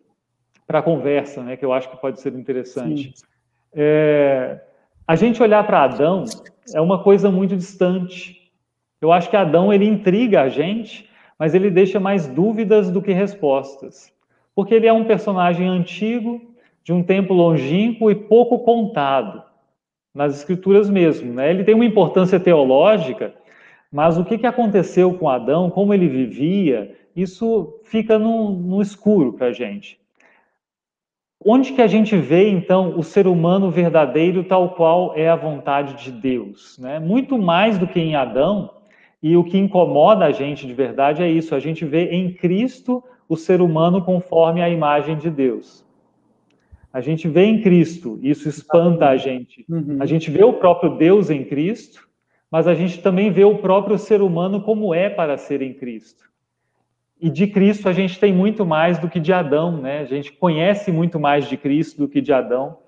para 0.66 0.80
a 0.80 0.82
conversa, 0.82 1.42
né, 1.42 1.56
que 1.56 1.64
eu 1.64 1.72
acho 1.72 1.88
que 1.88 1.96
pode 1.96 2.20
ser 2.20 2.34
interessante. 2.34 3.14
É, 3.72 4.60
a 5.08 5.16
gente 5.16 5.42
olhar 5.42 5.66
para 5.66 5.82
Adão 5.82 6.24
é 6.72 6.80
uma 6.80 7.02
coisa 7.02 7.30
muito 7.30 7.56
distante. 7.56 8.52
Eu 9.00 9.10
acho 9.10 9.28
que 9.28 9.36
Adão 9.36 9.72
ele 9.72 9.86
intriga 9.86 10.42
a 10.42 10.48
gente, 10.48 11.08
mas 11.36 11.54
ele 11.54 11.70
deixa 11.70 11.98
mais 11.98 12.28
dúvidas 12.28 12.90
do 12.90 13.02
que 13.02 13.12
respostas 13.12 14.16
porque 14.58 14.74
ele 14.74 14.88
é 14.88 14.92
um 14.92 15.04
personagem 15.04 15.68
antigo, 15.68 16.40
de 16.82 16.92
um 16.92 17.00
tempo 17.00 17.32
longínquo 17.32 18.10
e 18.10 18.14
pouco 18.16 18.58
contado, 18.58 19.40
nas 20.12 20.36
escrituras 20.36 20.90
mesmo. 20.90 21.32
Né? 21.32 21.48
Ele 21.50 21.62
tem 21.62 21.76
uma 21.76 21.84
importância 21.84 22.40
teológica, 22.40 23.32
mas 23.92 24.18
o 24.18 24.24
que, 24.24 24.36
que 24.36 24.48
aconteceu 24.48 25.14
com 25.14 25.28
Adão, 25.28 25.70
como 25.70 25.94
ele 25.94 26.08
vivia, 26.08 26.92
isso 27.14 27.78
fica 27.84 28.18
no, 28.18 28.50
no 28.50 28.82
escuro 28.82 29.34
para 29.34 29.46
a 29.46 29.52
gente. 29.52 30.00
Onde 31.44 31.72
que 31.72 31.80
a 31.80 31.86
gente 31.86 32.16
vê, 32.16 32.48
então, 32.48 32.98
o 32.98 33.02
ser 33.02 33.26
humano 33.26 33.70
verdadeiro 33.70 34.42
tal 34.42 34.70
qual 34.70 35.12
é 35.14 35.28
a 35.28 35.36
vontade 35.36 36.02
de 36.02 36.10
Deus? 36.10 36.76
Né? 36.78 36.98
Muito 36.98 37.38
mais 37.38 37.78
do 37.78 37.86
que 37.86 38.00
em 38.00 38.16
Adão, 38.16 38.70
e 39.22 39.36
o 39.36 39.44
que 39.44 39.58
incomoda 39.58 40.24
a 40.24 40.32
gente 40.32 40.66
de 40.66 40.72
verdade 40.72 41.22
é 41.22 41.30
isso, 41.30 41.54
a 41.54 41.60
gente 41.60 41.84
vê 41.84 42.10
em 42.10 42.32
Cristo 42.32 43.02
o 43.28 43.36
ser 43.36 43.60
humano 43.60 44.02
conforme 44.02 44.62
a 44.62 44.68
imagem 44.68 45.16
de 45.16 45.30
Deus. 45.30 45.84
A 46.92 47.00
gente 47.00 47.28
vê 47.28 47.44
em 47.44 47.60
Cristo, 47.60 48.18
isso 48.22 48.48
espanta 48.48 49.08
a 49.08 49.16
gente. 49.16 49.64
Uhum. 49.68 49.98
A 50.00 50.06
gente 50.06 50.30
vê 50.30 50.42
o 50.42 50.54
próprio 50.54 50.96
Deus 50.96 51.30
em 51.30 51.44
Cristo, 51.44 52.08
mas 52.50 52.66
a 52.66 52.74
gente 52.74 53.02
também 53.02 53.30
vê 53.30 53.44
o 53.44 53.58
próprio 53.58 53.98
ser 53.98 54.22
humano 54.22 54.62
como 54.62 54.94
é 54.94 55.10
para 55.10 55.36
ser 55.36 55.60
em 55.62 55.74
Cristo. 55.74 56.27
E 57.20 57.28
de 57.28 57.46
Cristo 57.46 57.88
a 57.88 57.92
gente 57.92 58.18
tem 58.18 58.32
muito 58.32 58.64
mais 58.64 58.98
do 58.98 59.08
que 59.08 59.18
de 59.18 59.32
Adão, 59.32 59.80
né? 59.80 60.00
A 60.00 60.04
gente 60.04 60.32
conhece 60.32 60.92
muito 60.92 61.18
mais 61.18 61.48
de 61.48 61.56
Cristo 61.56 61.98
do 61.98 62.08
que 62.08 62.20
de 62.20 62.32
Adão. 62.32 62.78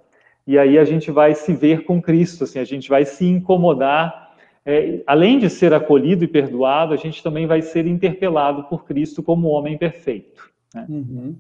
E 0.47 0.59
aí 0.59 0.79
a 0.79 0.85
gente 0.85 1.11
vai 1.11 1.35
se 1.35 1.53
ver 1.53 1.85
com 1.85 2.01
Cristo, 2.01 2.45
assim, 2.45 2.59
a 2.59 2.65
gente 2.65 2.89
vai 2.89 3.05
se 3.05 3.27
incomodar 3.27 4.31
é, 4.65 5.03
além 5.07 5.39
de 5.39 5.49
ser 5.49 5.73
acolhido 5.73 6.23
e 6.23 6.29
perdoado, 6.29 6.93
a 6.93 6.97
gente 6.97 7.23
também 7.23 7.47
vai 7.47 7.63
ser 7.63 7.87
interpelado 7.87 8.65
por 8.65 8.85
Cristo 8.85 9.23
como 9.23 9.49
homem 9.49 9.79
perfeito. 9.79 10.51
Né? 10.75 10.87
Uhum. 10.89 11.39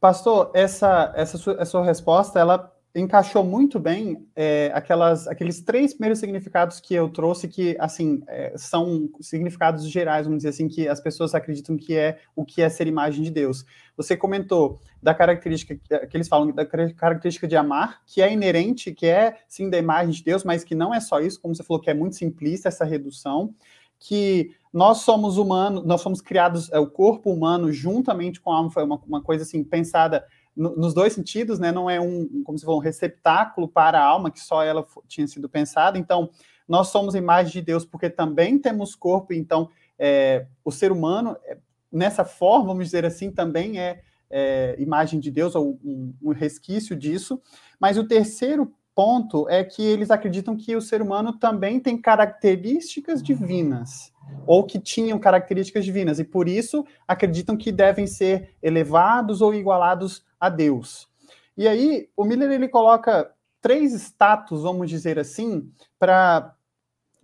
Pastor, 0.00 0.50
essa, 0.54 1.12
essa, 1.14 1.36
sua, 1.36 1.54
essa 1.54 1.66
sua 1.66 1.84
resposta, 1.84 2.38
ela 2.38 2.72
encaixou 2.96 3.44
muito 3.44 3.78
bem 3.78 4.26
é, 4.34 4.70
aquelas, 4.74 5.28
aqueles 5.28 5.60
três 5.60 5.92
primeiros 5.92 6.18
significados 6.18 6.80
que 6.80 6.94
eu 6.94 7.10
trouxe, 7.10 7.46
que, 7.46 7.76
assim, 7.78 8.22
é, 8.26 8.54
são 8.56 9.10
significados 9.20 9.88
gerais, 9.88 10.24
vamos 10.24 10.38
dizer 10.38 10.48
assim, 10.48 10.66
que 10.66 10.88
as 10.88 10.98
pessoas 10.98 11.34
acreditam 11.34 11.76
que 11.76 11.94
é 11.94 12.18
o 12.34 12.42
que 12.42 12.62
é 12.62 12.68
ser 12.70 12.86
imagem 12.86 13.22
de 13.22 13.30
Deus. 13.30 13.66
Você 13.98 14.16
comentou 14.16 14.80
da 15.02 15.14
característica, 15.14 15.76
que 16.06 16.16
eles 16.16 16.26
falam 16.26 16.50
da 16.52 16.64
característica 16.64 17.46
de 17.46 17.54
amar, 17.54 18.00
que 18.06 18.22
é 18.22 18.32
inerente, 18.32 18.92
que 18.92 19.06
é, 19.06 19.36
sim, 19.46 19.68
da 19.68 19.76
imagem 19.76 20.14
de 20.14 20.24
Deus, 20.24 20.42
mas 20.42 20.64
que 20.64 20.74
não 20.74 20.94
é 20.94 21.00
só 21.00 21.20
isso, 21.20 21.38
como 21.40 21.54
você 21.54 21.62
falou, 21.62 21.82
que 21.82 21.90
é 21.90 21.94
muito 21.94 22.16
simplista 22.16 22.68
essa 22.68 22.84
redução, 22.84 23.54
que 23.98 24.50
nós 24.72 24.98
somos 24.98 25.36
humanos, 25.36 25.84
nós 25.84 26.00
somos 26.00 26.22
criados, 26.22 26.72
é, 26.72 26.78
o 26.78 26.86
corpo 26.86 27.30
humano 27.30 27.70
juntamente 27.70 28.40
com 28.40 28.50
a 28.50 28.56
alma, 28.56 28.70
foi 28.70 28.84
uma, 28.84 29.00
uma 29.06 29.22
coisa, 29.22 29.42
assim, 29.42 29.62
pensada 29.62 30.24
nos 30.56 30.94
dois 30.94 31.12
sentidos, 31.12 31.58
né? 31.58 31.70
Não 31.70 31.88
é 31.88 32.00
um, 32.00 32.42
como 32.42 32.58
se 32.58 32.64
fosse 32.64 32.78
um 32.78 32.82
receptáculo 32.82 33.68
para 33.68 34.00
a 34.00 34.04
alma 34.04 34.30
que 34.30 34.40
só 34.40 34.62
ela 34.62 34.86
tinha 35.06 35.28
sido 35.28 35.48
pensada. 35.48 35.98
Então, 35.98 36.30
nós 36.66 36.88
somos 36.88 37.14
imagem 37.14 37.52
de 37.52 37.62
Deus 37.62 37.84
porque 37.84 38.08
também 38.08 38.58
temos 38.58 38.94
corpo. 38.94 39.34
Então, 39.34 39.68
é, 39.98 40.46
o 40.64 40.72
ser 40.72 40.90
humano, 40.90 41.36
é, 41.44 41.58
nessa 41.92 42.24
forma, 42.24 42.68
vamos 42.68 42.86
dizer 42.86 43.04
assim, 43.04 43.30
também 43.30 43.78
é, 43.78 44.00
é 44.30 44.76
imagem 44.78 45.20
de 45.20 45.30
Deus 45.30 45.54
ou 45.54 45.78
um, 45.84 46.14
um 46.22 46.32
resquício 46.32 46.96
disso. 46.96 47.40
Mas 47.78 47.98
o 47.98 48.08
terceiro 48.08 48.72
ponto 48.94 49.46
é 49.50 49.62
que 49.62 49.82
eles 49.82 50.10
acreditam 50.10 50.56
que 50.56 50.74
o 50.74 50.80
ser 50.80 51.02
humano 51.02 51.38
também 51.38 51.78
tem 51.78 52.00
características 52.00 53.22
divinas 53.22 54.10
ou 54.46 54.64
que 54.64 54.78
tinham 54.78 55.18
características 55.18 55.84
divinas 55.84 56.18
e 56.18 56.24
por 56.24 56.48
isso 56.48 56.84
acreditam 57.06 57.56
que 57.56 57.72
devem 57.72 58.06
ser 58.06 58.54
elevados 58.62 59.40
ou 59.40 59.54
igualados 59.54 60.24
a 60.38 60.48
Deus. 60.48 61.08
E 61.56 61.66
aí 61.66 62.08
o 62.16 62.24
Miller 62.24 62.50
ele 62.50 62.68
coloca 62.68 63.32
três 63.60 63.92
status, 63.92 64.62
vamos 64.62 64.88
dizer 64.88 65.18
assim, 65.18 65.70
para 65.98 66.52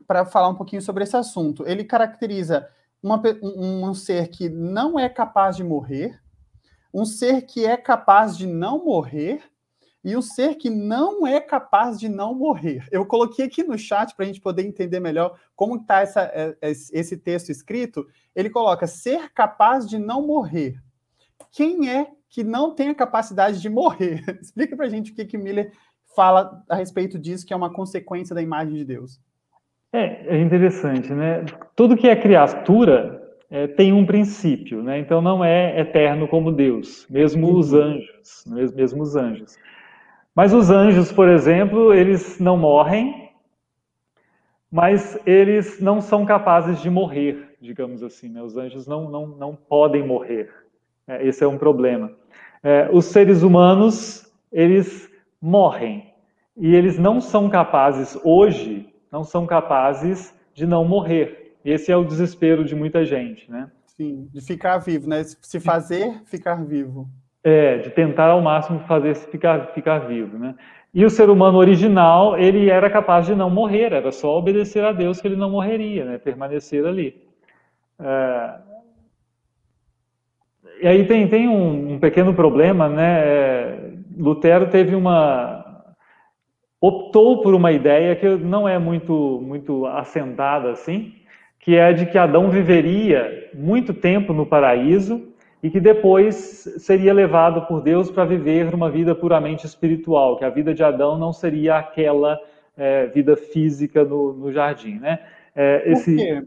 para 0.07 0.25
falar 0.27 0.49
um 0.49 0.55
pouquinho 0.55 0.83
sobre 0.83 1.05
esse 1.05 1.17
assunto. 1.17 1.65
Ele 1.67 1.85
caracteriza 1.85 2.69
uma, 3.03 3.23
um, 3.41 3.89
um 3.89 3.95
ser 3.95 4.29
que 4.29 4.49
não 4.49 4.99
é 4.99 5.09
capaz 5.09 5.57
de 5.57 5.65
morrer, 5.65 6.21
um 6.93 7.05
ser 7.05 7.43
que 7.43 7.65
é 7.65 7.77
capaz 7.77 8.37
de 8.37 8.47
não 8.47 8.85
morrer 8.85 9.43
e 10.05 10.17
um 10.17 10.23
ser 10.23 10.57
que 10.57 10.69
não 10.69 11.27
é 11.27 11.41
capaz 11.41 11.99
de 11.99 12.09
não 12.09 12.35
morrer. 12.35 12.85
Eu 12.91 13.07
coloquei 13.07 13.45
aqui 13.45 13.63
no 13.63 13.79
chat 13.79 14.15
para 14.15 14.25
a 14.25 14.27
gente 14.27 14.41
poder 14.41 14.67
entender 14.67 14.99
melhor 14.99 15.39
como 15.55 15.77
está 15.77 16.03
é, 16.03 16.57
esse 16.63 17.17
texto 17.17 17.51
escrito. 17.51 18.07
Ele 18.35 18.51
coloca 18.51 18.87
ser 18.87 19.31
capaz 19.33 19.89
de 19.89 19.99
não 19.99 20.27
morrer. 20.27 20.77
Quem 21.53 21.89
é 21.89 22.09
que 22.29 22.43
não 22.43 22.75
tem 22.75 22.89
a 22.89 22.95
capacidade 22.95 23.61
de 23.61 23.69
morrer? 23.69 24.25
Explica 24.43 24.75
para 24.75 24.87
a 24.87 24.89
gente 24.89 25.13
o 25.13 25.15
que, 25.15 25.25
que 25.25 25.39
Miller 25.39 25.71
fala 26.17 26.65
a 26.69 26.75
respeito 26.75 27.19
disso, 27.19 27.47
que 27.47 27.53
é 27.53 27.57
uma 27.57 27.73
consequência 27.73 28.35
da 28.35 28.43
imagem 28.43 28.75
de 28.75 28.85
Deus. 28.85 29.21
É, 29.93 30.37
é 30.37 30.41
interessante, 30.41 31.13
né? 31.13 31.45
Tudo 31.77 31.97
que 31.97 32.09
é 32.09 32.17
criatura 32.17 33.23
é, 33.51 33.67
tem 33.67 33.93
um 33.93 34.07
princípio, 34.07 34.83
né? 34.83 34.99
Então 34.99 35.21
não 35.21 35.45
é 35.45 35.79
eterno 35.79 36.27
como 36.27 36.51
Deus, 36.51 37.07
mesmo 37.11 37.49
uhum. 37.49 37.59
os 37.59 37.75
anjos, 37.75 38.45
mesmo, 38.47 38.77
mesmo 38.77 39.03
os 39.03 39.15
anjos. 39.15 39.59
Mas 40.35 40.55
os 40.55 40.71
anjos, 40.71 41.13
por 41.13 41.29
exemplo, 41.29 41.93
eles 41.93 42.39
não 42.41 42.57
morrem, 42.57 43.31
mas 44.71 45.19
eles 45.27 45.79
não 45.79 46.01
são 46.01 46.25
capazes 46.25 46.81
de 46.81 46.89
morrer, 46.89 47.57
digamos 47.61 48.03
assim. 48.03 48.31
Né? 48.31 48.43
Os 48.43 48.57
anjos 48.57 48.87
não, 48.87 49.11
não, 49.11 49.27
não 49.27 49.55
podem 49.55 50.07
morrer. 50.07 50.51
É, 51.07 51.27
esse 51.27 51.45
é 51.45 51.47
um 51.47 51.59
problema. 51.59 52.11
É, 52.63 52.89
os 52.91 53.05
seres 53.07 53.43
humanos, 53.43 54.27
eles 54.51 55.11
morrem. 55.41 56.15
E 56.57 56.75
eles 56.75 56.99
não 56.99 57.21
são 57.21 57.51
capazes, 57.51 58.19
hoje, 58.25 58.89
não 59.11 59.25
são 59.25 59.47
capazes 59.47 60.35
de 60.55 60.67
não 60.67 60.85
morrer. 60.85 61.57
Esse 61.65 61.93
é 61.93 61.97
o 61.97 62.05
desespero 62.05 62.65
de 62.65 62.75
muita 62.75 63.05
gente, 63.05 63.51
né? 63.51 63.71
Sim, 63.87 64.29
de 64.33 64.41
ficar 64.41 64.79
vivo, 64.79 65.09
né? 65.09 65.23
Se 65.25 65.61
fazer, 65.61 66.23
ficar 66.25 66.65
vivo. 66.65 67.09
É, 67.45 67.79
de 67.79 67.91
tentar 67.91 68.29
ao 68.29 68.41
máximo 68.41 68.81
fazer 68.81 69.17
ficar, 69.17 69.67
ficar 69.69 69.99
vivo, 70.01 70.39
né? 70.39 70.55
E 70.95 71.05
o 71.05 71.11
ser 71.11 71.31
humano 71.31 71.59
original, 71.59 72.39
ele 72.39 72.69
era 72.71 72.91
capaz 72.91 73.27
de 73.27 73.35
não 73.35 73.49
morrer, 73.49 73.93
era 73.93 74.13
só 74.13 74.39
obedecer 74.39 74.85
a 74.85 74.93
Deus 74.93 75.21
que 75.21 75.27
ele 75.27 75.37
não 75.37 75.51
morreria, 75.51 76.05
né? 76.05 76.19
Permanecer 76.19 76.87
ali. 76.87 77.21
É... 77.99 78.55
E 80.83 80.87
aí 80.87 81.07
tem, 81.07 81.29
tem 81.29 81.49
um, 81.49 81.95
um 81.95 81.99
pequeno 81.99 82.35
problema, 82.35 82.89
né? 82.89 83.21
É, 83.25 83.93
Lutero 84.17 84.69
teve 84.69 84.95
uma 84.95 85.63
optou 86.81 87.41
por 87.41 87.55
uma 87.55 87.71
ideia 87.71 88.17
que 88.17 88.29
não 88.29 88.69
é 88.69 88.79
muito 88.79 89.41
muito 89.47 89.87
assentada 89.87 90.73
assim, 90.73 91.15
que 91.61 91.77
é 91.77 91.93
de 91.93 92.07
que 92.07 92.19
Adão 92.19 92.51
viveria 92.51 93.51
muito 93.55 93.95
tempo 93.95 94.33
no 94.33 94.45
paraíso 94.45 95.32
e 95.63 95.71
que 95.71 95.79
depois 95.79 96.35
seria 96.79 97.15
levado 97.15 97.63
por 97.67 97.81
Deus 97.81 98.11
para 98.11 98.25
viver 98.25 98.75
uma 98.75 98.91
vida 98.91 99.15
puramente 99.15 99.65
espiritual, 99.65 100.37
que 100.37 100.45
a 100.45 100.51
vida 100.51 100.75
de 100.75 100.83
Adão 100.83 101.17
não 101.19 101.33
seria 101.33 101.77
aquela 101.77 102.39
é, 102.77 103.07
vida 103.07 103.37
física 103.37 104.05
no, 104.05 104.33
no 104.33 104.53
jardim, 104.53 104.99
né? 104.99 105.21
É, 105.55 105.83
esse... 105.93 106.17
Por 106.17 106.25
quê? 106.25 106.43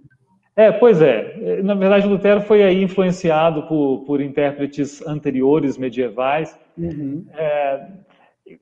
É, 0.58 0.72
pois 0.72 1.02
é. 1.02 1.62
Na 1.64 1.74
verdade, 1.74 2.08
Lutero 2.08 2.40
foi 2.40 2.64
aí 2.64 2.82
influenciado 2.82 3.64
por, 3.64 4.06
por 4.06 4.22
intérpretes 4.22 5.06
anteriores, 5.06 5.78
medievais. 5.78 6.58
Uhum. 6.78 7.26
É, 7.34 7.88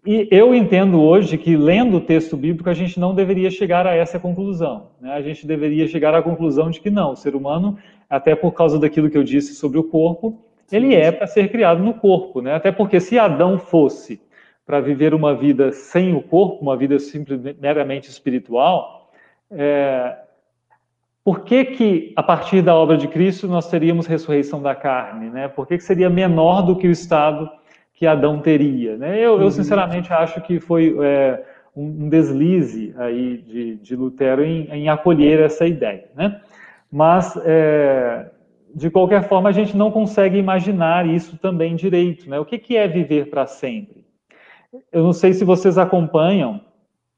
E 0.06 0.28
eu 0.32 0.56
entendo 0.56 1.02
hoje 1.02 1.38
que, 1.38 1.58
lendo 1.58 1.98
o 1.98 2.02
texto 2.02 2.38
bíblico, 2.38 2.70
a 2.70 2.74
gente 2.74 3.00
não 3.00 3.14
deveria 3.14 3.52
chegar 3.52 3.86
a 3.86 3.94
essa 3.94 4.18
conclusão. 4.18 4.92
Né? 5.00 5.12
A 5.12 5.22
gente 5.22 5.46
deveria 5.46 5.88
chegar 5.88 6.16
à 6.16 6.22
conclusão 6.22 6.70
de 6.72 6.80
que 6.80 6.90
não, 6.90 7.12
o 7.12 7.16
ser 7.16 7.36
humano, 7.36 7.78
até 8.16 8.36
por 8.36 8.52
causa 8.52 8.80
daquilo 8.80 9.10
que 9.10 9.18
eu 9.18 9.24
disse 9.24 9.56
sobre 9.56 9.78
o 9.80 9.84
corpo, 9.84 10.40
ele 10.72 10.96
é 10.96 11.12
para 11.12 11.28
ser 11.28 11.50
criado 11.50 11.84
no 11.84 11.94
corpo. 11.94 12.42
Né? 12.42 12.54
Até 12.54 12.72
porque 12.72 13.00
se 13.00 13.18
Adão 13.18 13.58
fosse 13.58 14.22
para 14.66 14.80
viver 14.80 15.14
uma 15.14 15.36
vida 15.36 15.72
sem 15.72 16.16
o 16.16 16.22
corpo, 16.22 16.62
uma 16.62 16.78
vida 16.78 16.98
simplesmente 17.00 17.60
meramente 17.60 18.10
espiritual, 18.10 19.12
é... 19.52 20.16
por 21.24 21.42
que, 21.42 21.66
que, 21.66 22.14
a 22.16 22.24
partir 22.24 22.62
da 22.62 22.76
obra 22.76 22.98
de 22.98 23.08
Cristo, 23.08 23.48
nós 23.48 23.70
teríamos 23.70 24.08
ressurreição 24.08 24.62
da 24.62 24.74
carne? 24.74 25.30
Né? 25.30 25.48
Por 25.48 25.68
que, 25.68 25.78
que 25.78 25.84
seria 25.84 26.10
menor 26.10 26.62
do 26.62 26.76
que 26.76 26.88
o 26.88 26.92
estado 26.92 27.50
que 27.94 28.08
Adão 28.08 28.40
teria. 28.40 28.98
Né? 28.98 29.18
Eu, 29.18 29.38
eu, 29.38 29.44
uhum. 29.44 29.52
sinceramente, 29.52 30.12
acho 30.12 30.42
que 30.42 30.60
foi 30.60 30.96
é, 31.02 31.42
um, 31.76 32.10
deslize 32.10 32.94
aí 32.98 33.38
de, 33.38 33.76
de 33.76 33.96
Lutero 33.96 34.44
em, 34.44 34.68
em, 34.72 34.90
acolher 34.90 35.40
essa 35.40 35.66
ideia. 35.66 36.06
Né? 36.16 36.40
Mas, 36.96 37.36
é, 37.44 38.30
de 38.76 38.88
qualquer 38.92 39.28
forma, 39.28 39.50
a 39.50 39.52
gente 39.52 39.76
não 39.76 39.90
consegue 39.90 40.38
imaginar 40.38 41.10
isso 41.10 41.40
também 41.40 41.76
direito. 41.76 42.30
Né? 42.30 42.40
O 42.40 42.46
que, 42.46 42.60
que 42.60 42.78
é 42.78 42.88
viver 42.88 43.32
para 43.32 43.48
sempre? 43.48 44.06
Eu 44.92 45.02
não 45.02 45.12
sei 45.12 45.34
se 45.34 45.44
vocês 45.44 45.80
acompanham, 45.80 46.62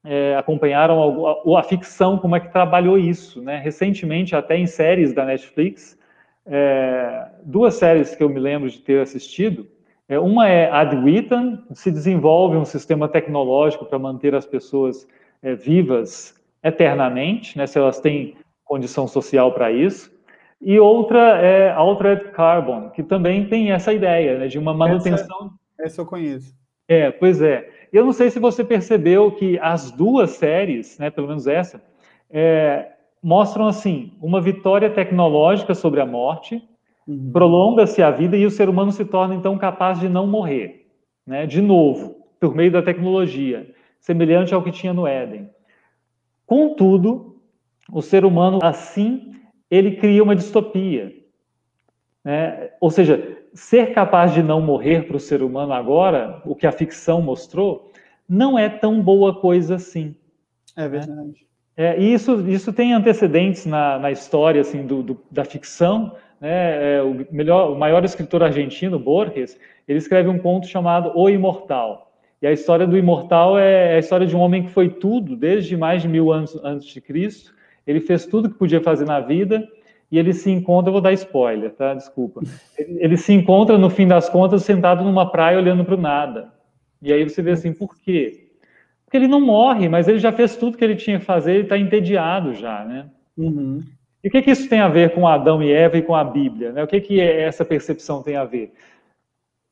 é, 0.02 0.34
acompanharam 0.34 1.26
a, 1.26 1.60
a, 1.60 1.62
ficção, 1.62 2.16
como 2.16 2.34
é 2.34 2.40
que 2.40 2.50
trabalhou 2.50 2.98
isso. 2.98 3.42
Né? 3.42 3.58
Recentemente, 3.58 4.34
até 4.34 4.56
em 4.56 4.66
séries 4.66 5.12
da 5.12 5.26
Netflix, 5.26 5.98
é, 6.46 7.26
duas 7.44 7.74
séries 7.74 8.14
que 8.14 8.22
eu 8.22 8.30
me 8.30 8.40
lembro 8.40 8.70
de 8.70 8.78
ter 8.78 9.02
assistido, 9.02 9.66
é, 10.08 10.18
uma 10.18 10.48
é 10.48 10.70
ad 10.70 10.96
vitam, 11.04 11.62
se 11.74 11.90
desenvolve 11.90 12.56
um 12.56 12.64
sistema 12.64 13.10
tecnológico 13.10 13.84
para 13.84 13.98
manter 13.98 14.34
as 14.34 14.46
pessoas 14.46 15.06
é, 15.42 15.54
vivas 15.54 16.34
eternamente, 16.64 17.58
né, 17.58 17.66
se 17.66 17.78
elas 17.78 18.00
têm 18.00 18.36
condição 18.66 19.08
social 19.08 19.52
para 19.52 19.72
isso. 19.72 20.14
E 20.60 20.78
outra 20.78 21.38
é 21.40 21.70
Altered 21.70 22.32
Carbon, 22.32 22.90
que 22.90 23.02
também 23.02 23.48
tem 23.48 23.72
essa 23.72 23.92
ideia 23.92 24.38
né, 24.38 24.46
de 24.46 24.58
uma 24.58 24.74
manutenção. 24.74 25.52
Essa, 25.78 25.86
essa 25.86 26.00
eu 26.02 26.06
conheço. 26.06 26.54
É, 26.86 27.10
pois 27.10 27.40
é. 27.40 27.70
Eu 27.92 28.04
não 28.04 28.12
sei 28.12 28.30
se 28.30 28.38
você 28.38 28.62
percebeu 28.62 29.30
que 29.32 29.58
as 29.60 29.90
duas 29.90 30.32
séries, 30.32 30.98
né, 30.98 31.08
pelo 31.08 31.28
menos 31.28 31.46
essa, 31.46 31.82
é, 32.30 32.90
mostram 33.22 33.66
assim 33.66 34.12
uma 34.20 34.40
vitória 34.40 34.90
tecnológica 34.90 35.74
sobre 35.74 36.00
a 36.00 36.06
morte 36.06 36.62
Uhum. 37.06 37.30
Prolonga-se 37.30 38.02
a 38.02 38.10
vida 38.10 38.36
e 38.36 38.44
o 38.44 38.50
ser 38.50 38.68
humano 38.68 38.90
se 38.90 39.04
torna 39.04 39.34
então 39.34 39.56
capaz 39.56 40.00
de 40.00 40.08
não 40.08 40.26
morrer, 40.26 40.88
né? 41.24 41.46
De 41.46 41.62
novo, 41.62 42.16
por 42.40 42.54
meio 42.54 42.72
da 42.72 42.82
tecnologia, 42.82 43.72
semelhante 44.00 44.52
ao 44.52 44.62
que 44.62 44.72
tinha 44.72 44.92
no 44.92 45.06
Éden. 45.06 45.48
Contudo, 46.44 47.35
o 47.90 48.02
ser 48.02 48.24
humano 48.24 48.58
assim 48.62 49.32
ele 49.70 49.96
cria 49.96 50.22
uma 50.22 50.36
distopia, 50.36 51.12
né? 52.24 52.70
Ou 52.80 52.90
seja, 52.90 53.36
ser 53.52 53.92
capaz 53.92 54.32
de 54.32 54.42
não 54.42 54.60
morrer 54.60 55.06
para 55.06 55.16
o 55.16 55.20
ser 55.20 55.42
humano 55.42 55.72
agora, 55.72 56.40
o 56.44 56.54
que 56.54 56.66
a 56.66 56.72
ficção 56.72 57.20
mostrou, 57.20 57.92
não 58.28 58.58
é 58.58 58.68
tão 58.68 59.00
boa 59.00 59.34
coisa 59.34 59.76
assim. 59.76 60.14
É 60.76 60.82
né? 60.82 60.88
verdade. 60.88 61.46
É, 61.76 62.00
e 62.00 62.14
isso, 62.14 62.48
isso 62.48 62.72
tem 62.72 62.94
antecedentes 62.94 63.66
na, 63.66 63.98
na 63.98 64.10
história 64.10 64.60
assim, 64.60 64.86
do, 64.86 65.02
do, 65.02 65.22
da 65.30 65.44
ficção, 65.44 66.14
né, 66.40 66.96
é, 66.96 67.02
o, 67.02 67.26
melhor, 67.30 67.72
o 67.72 67.78
maior 67.78 68.04
escritor 68.04 68.42
argentino, 68.42 68.98
Borges, 68.98 69.58
ele 69.86 69.98
escreve 69.98 70.28
um 70.28 70.38
conto 70.38 70.66
chamado 70.66 71.12
O 71.14 71.28
Imortal. 71.28 72.06
E 72.40 72.46
a 72.46 72.52
história 72.52 72.86
do 72.86 72.98
imortal 72.98 73.58
é 73.58 73.94
a 73.94 73.98
história 73.98 74.26
de 74.26 74.36
um 74.36 74.40
homem 74.40 74.64
que 74.64 74.70
foi 74.70 74.90
tudo, 74.90 75.34
desde 75.34 75.74
mais 75.74 76.02
de 76.02 76.08
mil 76.08 76.30
anos 76.30 76.54
antes 76.62 76.86
de 76.86 77.00
Cristo. 77.00 77.54
Ele 77.86 78.00
fez 78.00 78.26
tudo 78.26 78.48
que 78.50 78.58
podia 78.58 78.80
fazer 78.80 79.04
na 79.04 79.20
vida 79.20 79.66
e 80.10 80.18
ele 80.18 80.32
se 80.32 80.50
encontra, 80.50 80.92
vou 80.92 81.00
dar 81.00 81.12
spoiler, 81.12 81.72
tá? 81.72 81.94
Desculpa. 81.94 82.40
Ele, 82.78 82.98
ele 83.00 83.16
se 83.16 83.32
encontra, 83.32 83.76
no 83.76 83.90
fim 83.90 84.06
das 84.06 84.28
contas, 84.28 84.62
sentado 84.62 85.04
numa 85.04 85.30
praia 85.30 85.58
olhando 85.58 85.84
para 85.84 85.94
o 85.94 86.00
nada. 86.00 86.52
E 87.02 87.12
aí 87.12 87.24
você 87.24 87.42
vê 87.42 87.52
assim, 87.52 87.72
por 87.72 87.96
quê? 87.96 88.48
Porque 89.04 89.16
ele 89.16 89.28
não 89.28 89.40
morre, 89.40 89.88
mas 89.88 90.08
ele 90.08 90.18
já 90.18 90.32
fez 90.32 90.56
tudo 90.56 90.76
que 90.76 90.84
ele 90.84 90.96
tinha 90.96 91.18
que 91.18 91.24
fazer, 91.24 91.54
ele 91.54 91.62
está 91.62 91.78
entediado 91.78 92.54
já, 92.54 92.84
né? 92.84 93.06
Uhum. 93.36 93.82
E 94.22 94.28
o 94.28 94.30
que, 94.30 94.42
que 94.42 94.50
isso 94.50 94.68
tem 94.68 94.80
a 94.80 94.88
ver 94.88 95.14
com 95.14 95.28
Adão 95.28 95.62
e 95.62 95.70
Eva 95.70 95.98
e 95.98 96.02
com 96.02 96.14
a 96.14 96.24
Bíblia? 96.24 96.72
Né? 96.72 96.82
O 96.82 96.86
que, 96.86 97.00
que 97.00 97.20
essa 97.20 97.64
percepção 97.64 98.22
tem 98.22 98.34
a 98.36 98.44
ver? 98.44 98.72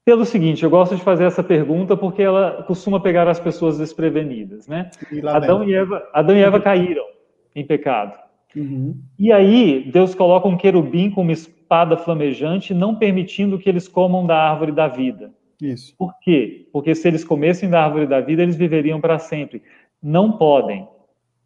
Pelo 0.05 0.25
seguinte, 0.25 0.63
eu 0.63 0.71
gosto 0.71 0.95
de 0.95 1.03
fazer 1.03 1.25
essa 1.25 1.43
pergunta 1.43 1.97
porque 1.97 2.23
ela 2.23 2.63
costuma 2.65 3.01
pegar 3.01 3.27
as 3.27 3.41
pessoas 3.41 3.79
desprevenidas. 3.79 4.69
Né? 4.69 4.91
E 5.11 5.27
Adão, 5.27 5.65
e 5.65 5.75
Eva, 5.75 6.09
Adão 6.13 6.37
e 6.37 6.43
Eva 6.43 6.61
caíram 6.61 7.14
em 7.55 7.65
pecado. 7.67 8.19
Uhum. 8.57 8.97
E 9.19 9.33
aí, 9.33 9.91
Deus 9.93 10.15
coloca 10.15 10.49
um 10.49 10.57
querubim 10.57 11.11
com 11.11 11.23
uma 11.23 11.33
espada 11.33 11.97
flamejante, 11.97 12.73
não 12.73 12.95
permitindo 12.95 13.59
que 13.59 13.69
eles 13.69 13.89
comam 13.89 14.27
da 14.27 14.37
árvore 14.37 14.73
da 14.73 14.87
vida. 14.87 15.33
Isso. 15.61 15.95
Por 15.97 16.19
quê? 16.21 16.69
Porque 16.73 16.95
se 16.95 17.09
eles 17.09 17.25
comessem 17.25 17.69
da 17.69 17.83
árvore 17.83 18.07
da 18.07 18.21
vida, 18.21 18.43
eles 18.43 18.57
viveriam 18.57 19.01
para 19.01 19.19
sempre. 19.19 19.63
Não 20.03 20.33
podem, 20.33 20.87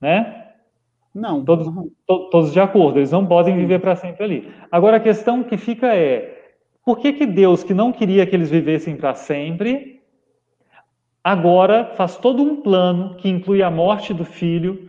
né? 0.00 0.44
Não. 1.14 1.44
Todos, 1.44 1.66
to, 2.06 2.30
todos 2.30 2.52
de 2.52 2.60
acordo, 2.60 2.98
eles 2.98 3.10
não 3.10 3.26
podem 3.26 3.56
viver 3.56 3.80
para 3.80 3.96
sempre 3.96 4.24
ali. 4.24 4.48
Agora 4.70 4.98
a 4.98 5.00
questão 5.00 5.42
que 5.42 5.56
fica 5.56 5.94
é: 5.94 6.52
por 6.84 6.98
que, 6.98 7.12
que 7.12 7.26
Deus, 7.26 7.64
que 7.64 7.74
não 7.74 7.92
queria 7.92 8.26
que 8.26 8.36
eles 8.36 8.50
vivessem 8.50 8.96
para 8.96 9.14
sempre, 9.14 10.00
agora 11.22 11.92
faz 11.96 12.16
todo 12.16 12.42
um 12.42 12.56
plano 12.56 13.14
que 13.16 13.28
inclui 13.28 13.62
a 13.62 13.70
morte 13.70 14.12
do 14.12 14.24
filho 14.24 14.87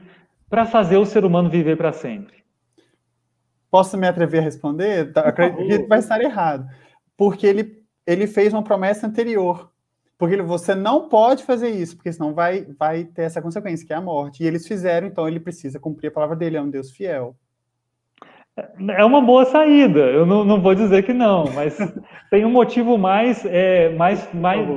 para 0.49 0.65
fazer 0.65 0.97
o 0.97 1.05
ser 1.05 1.23
humano 1.23 1.49
viver 1.49 1.77
para 1.77 1.93
sempre? 1.93 2.43
Posso 3.69 3.97
me 3.97 4.07
atrever 4.07 4.39
a 4.39 4.43
responder? 4.43 5.11
Acredito 5.15 5.83
que 5.83 5.87
vai 5.87 5.99
estar 5.99 6.19
errado. 6.21 6.67
Porque 7.15 7.45
ele, 7.45 7.83
ele 8.05 8.25
fez 8.25 8.51
uma 8.51 8.63
promessa 8.63 9.05
anterior. 9.05 9.71
Porque 10.17 10.41
você 10.41 10.75
não 10.75 11.07
pode 11.07 11.43
fazer 11.43 11.69
isso, 11.69 11.95
porque 11.95 12.11
senão 12.11 12.33
vai, 12.33 12.65
vai 12.77 13.05
ter 13.05 13.21
essa 13.21 13.41
consequência, 13.41 13.87
que 13.87 13.93
é 13.93 13.95
a 13.95 14.01
morte. 14.01 14.43
E 14.43 14.47
eles 14.47 14.67
fizeram, 14.67 15.07
então 15.07 15.27
ele 15.27 15.39
precisa 15.39 15.79
cumprir 15.79 16.09
a 16.09 16.11
palavra 16.11 16.35
dele, 16.35 16.57
é 16.57 16.61
um 16.61 16.69
Deus 16.69 16.91
fiel. 16.91 17.35
É 18.89 19.05
uma 19.05 19.21
boa 19.21 19.45
saída, 19.45 19.99
eu 19.99 20.25
não, 20.25 20.43
não 20.43 20.61
vou 20.61 20.75
dizer 20.75 21.03
que 21.03 21.13
não, 21.13 21.45
mas 21.53 21.77
tem 22.29 22.43
um 22.43 22.51
motivo 22.51 22.97
mais, 22.97 23.45
é, 23.45 23.89
mais, 23.95 24.27
mais 24.33 24.67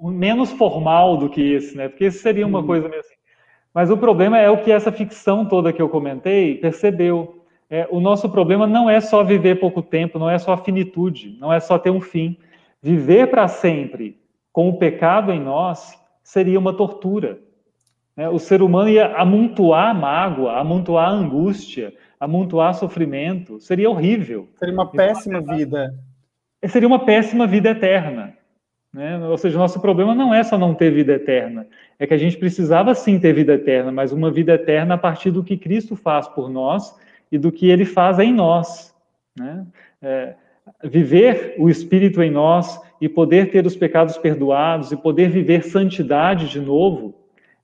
menos 0.00 0.52
formal 0.52 1.16
do 1.16 1.28
que 1.28 1.54
esse, 1.54 1.76
né? 1.76 1.88
Porque 1.88 2.06
isso 2.06 2.22
seria 2.22 2.46
uma 2.46 2.60
hum. 2.60 2.66
coisa 2.66 2.88
meio 2.88 3.00
assim. 3.00 3.13
Mas 3.74 3.90
o 3.90 3.96
problema 3.96 4.38
é 4.38 4.48
o 4.48 4.62
que 4.62 4.70
essa 4.70 4.92
ficção 4.92 5.44
toda 5.44 5.72
que 5.72 5.82
eu 5.82 5.88
comentei 5.88 6.54
percebeu. 6.54 7.44
É, 7.68 7.88
o 7.90 7.98
nosso 7.98 8.30
problema 8.30 8.68
não 8.68 8.88
é 8.88 9.00
só 9.00 9.24
viver 9.24 9.58
pouco 9.58 9.82
tempo, 9.82 10.16
não 10.16 10.30
é 10.30 10.38
só 10.38 10.52
a 10.52 10.58
finitude, 10.58 11.36
não 11.40 11.52
é 11.52 11.58
só 11.58 11.76
ter 11.76 11.90
um 11.90 12.00
fim. 12.00 12.36
Viver 12.80 13.30
para 13.30 13.48
sempre 13.48 14.20
com 14.52 14.68
o 14.68 14.78
pecado 14.78 15.32
em 15.32 15.40
nós 15.40 15.98
seria 16.22 16.58
uma 16.58 16.72
tortura. 16.72 17.40
Né? 18.16 18.28
O 18.28 18.38
ser 18.38 18.62
humano 18.62 18.88
ia 18.88 19.16
amontoar 19.16 19.92
mágoa, 19.92 20.56
amontoar 20.60 21.10
angústia, 21.10 21.92
amontoar 22.20 22.74
sofrimento. 22.74 23.60
Seria 23.60 23.90
horrível. 23.90 24.48
Seria 24.54 24.74
uma 24.74 24.86
péssima 24.86 25.40
vida. 25.40 25.94
Seria 26.68 26.86
uma 26.86 27.04
péssima 27.04 27.46
vida 27.46 27.70
eterna. 27.70 28.34
Né? 28.94 29.18
Ou 29.26 29.36
seja, 29.36 29.56
o 29.56 29.60
nosso 29.60 29.80
problema 29.80 30.14
não 30.14 30.32
é 30.32 30.44
só 30.44 30.56
não 30.56 30.72
ter 30.72 30.92
vida 30.92 31.14
eterna, 31.14 31.66
é 31.98 32.06
que 32.06 32.14
a 32.14 32.18
gente 32.18 32.36
precisava 32.36 32.94
sim 32.94 33.18
ter 33.18 33.32
vida 33.32 33.54
eterna, 33.54 33.90
mas 33.90 34.12
uma 34.12 34.30
vida 34.30 34.54
eterna 34.54 34.94
a 34.94 34.98
partir 34.98 35.32
do 35.32 35.42
que 35.42 35.56
Cristo 35.56 35.96
faz 35.96 36.28
por 36.28 36.48
nós 36.48 36.96
e 37.30 37.36
do 37.36 37.50
que 37.50 37.68
Ele 37.68 37.84
faz 37.84 38.20
em 38.20 38.32
nós. 38.32 38.94
Né? 39.36 39.66
É, 40.00 40.34
viver 40.84 41.56
o 41.58 41.68
Espírito 41.68 42.22
em 42.22 42.30
nós 42.30 42.80
e 43.00 43.08
poder 43.08 43.50
ter 43.50 43.66
os 43.66 43.74
pecados 43.74 44.16
perdoados 44.16 44.92
e 44.92 44.96
poder 44.96 45.28
viver 45.28 45.64
santidade 45.64 46.48
de 46.48 46.60
novo, 46.60 47.16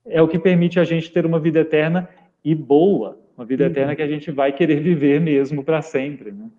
é 0.05 0.21
o 0.21 0.27
que 0.27 0.37
permite 0.37 0.81
a 0.81 0.83
gente 0.83 1.09
ter 1.11 1.25
uma 1.25 1.39
vida 1.39 1.61
eterna 1.61 2.09
e 2.43 2.53
boa, 2.53 3.17
uma 3.37 3.45
vida 3.45 3.63
uhum. 3.63 3.71
eterna 3.71 3.95
que 3.95 4.01
a 4.01 4.07
gente 4.07 4.29
vai 4.31 4.51
querer 4.51 4.81
viver 4.81 5.21
mesmo 5.21 5.63
para 5.63 5.81
sempre. 5.81 6.31
Né? 6.31 6.49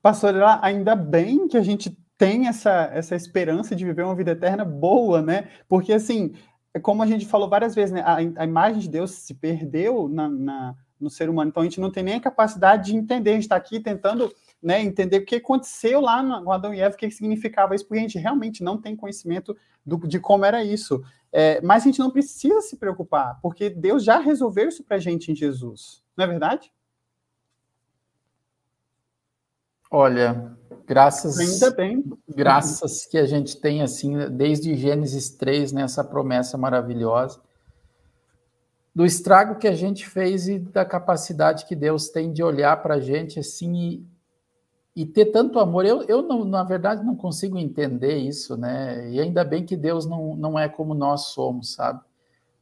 Pastor, 0.00 0.34
ainda 0.62 0.94
bem 0.94 1.48
que 1.48 1.56
a 1.56 1.62
gente 1.62 1.90
tem 2.22 2.46
essa, 2.46 2.88
essa 2.92 3.16
esperança 3.16 3.74
de 3.74 3.84
viver 3.84 4.04
uma 4.04 4.14
vida 4.14 4.30
eterna 4.30 4.64
boa, 4.64 5.20
né? 5.20 5.48
Porque, 5.68 5.92
assim, 5.92 6.32
é 6.72 6.78
como 6.78 7.02
a 7.02 7.06
gente 7.06 7.26
falou 7.26 7.48
várias 7.48 7.74
vezes, 7.74 7.92
né? 7.92 8.00
a, 8.00 8.14
a 8.14 8.44
imagem 8.44 8.78
de 8.78 8.88
Deus 8.88 9.10
se 9.10 9.34
perdeu 9.34 10.08
na, 10.08 10.28
na, 10.28 10.76
no 11.00 11.10
ser 11.10 11.28
humano, 11.28 11.48
então 11.48 11.62
a 11.62 11.64
gente 11.64 11.80
não 11.80 11.90
tem 11.90 12.04
nem 12.04 12.14
a 12.14 12.20
capacidade 12.20 12.92
de 12.92 12.96
entender, 12.96 13.30
a 13.30 13.34
gente 13.34 13.42
está 13.42 13.56
aqui 13.56 13.80
tentando 13.80 14.32
né, 14.62 14.80
entender 14.80 15.16
o 15.16 15.24
que 15.24 15.34
aconteceu 15.34 16.00
lá 16.00 16.22
no 16.22 16.52
Adão 16.52 16.72
e 16.72 16.78
Eva, 16.80 16.94
o 16.94 16.96
que 16.96 17.10
significava 17.10 17.74
isso, 17.74 17.88
porque 17.88 17.98
a 17.98 18.02
gente 18.02 18.18
realmente 18.18 18.62
não 18.62 18.80
tem 18.80 18.94
conhecimento 18.94 19.56
do, 19.84 19.98
de 20.06 20.20
como 20.20 20.44
era 20.44 20.62
isso. 20.62 21.02
É, 21.32 21.60
mas 21.60 21.82
a 21.82 21.86
gente 21.86 21.98
não 21.98 22.12
precisa 22.12 22.60
se 22.60 22.76
preocupar, 22.76 23.40
porque 23.42 23.68
Deus 23.68 24.04
já 24.04 24.20
resolveu 24.20 24.68
isso 24.68 24.84
para 24.84 24.96
a 24.96 25.00
gente 25.00 25.32
em 25.32 25.34
Jesus. 25.34 26.04
Não 26.16 26.24
é 26.24 26.28
verdade? 26.28 26.72
Olha, 29.90 30.56
Graças, 30.86 31.38
Ainda 31.38 31.70
bem. 31.70 32.04
Graças 32.28 33.06
que 33.06 33.16
a 33.16 33.26
gente 33.26 33.56
tem, 33.60 33.82
assim, 33.82 34.16
desde 34.30 34.74
Gênesis 34.74 35.30
3, 35.30 35.72
nessa 35.72 36.02
né, 36.02 36.08
promessa 36.08 36.58
maravilhosa, 36.58 37.40
do 38.94 39.06
estrago 39.06 39.58
que 39.58 39.68
a 39.68 39.74
gente 39.74 40.06
fez 40.06 40.48
e 40.48 40.58
da 40.58 40.84
capacidade 40.84 41.64
que 41.66 41.74
Deus 41.74 42.08
tem 42.08 42.32
de 42.32 42.42
olhar 42.42 42.82
para 42.82 42.96
a 42.96 43.00
gente, 43.00 43.38
assim, 43.38 43.74
e, 43.74 44.06
e, 45.02 45.06
ter 45.06 45.26
tanto 45.26 45.58
amor. 45.58 45.86
Eu, 45.86 46.02
eu 46.02 46.22
não, 46.22 46.44
na 46.44 46.62
verdade, 46.62 47.04
não 47.04 47.16
consigo 47.16 47.58
entender 47.58 48.16
isso, 48.16 48.56
né? 48.56 49.08
E 49.10 49.20
ainda 49.20 49.44
bem 49.44 49.64
que 49.64 49.76
Deus 49.76 50.04
não, 50.04 50.36
não 50.36 50.58
é 50.58 50.68
como 50.68 50.94
nós 50.94 51.28
somos, 51.28 51.72
sabe? 51.72 52.00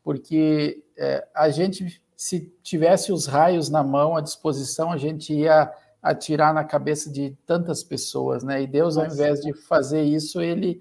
Porque 0.04 0.84
é, 0.96 1.26
a 1.34 1.48
gente, 1.48 2.00
se 2.14 2.52
tivesse 2.62 3.12
os 3.12 3.26
raios 3.26 3.68
na 3.68 3.82
mão, 3.82 4.16
à 4.16 4.20
disposição, 4.20 4.92
a 4.92 4.96
gente 4.96 5.32
ia 5.34 5.72
atirar 6.02 6.54
na 6.54 6.64
cabeça 6.64 7.10
de 7.10 7.36
tantas 7.46 7.84
pessoas, 7.84 8.42
né? 8.42 8.62
E 8.62 8.66
Deus, 8.66 8.96
ao 8.96 9.06
invés 9.06 9.40
de 9.40 9.52
fazer 9.52 10.02
isso, 10.02 10.40
ele. 10.40 10.80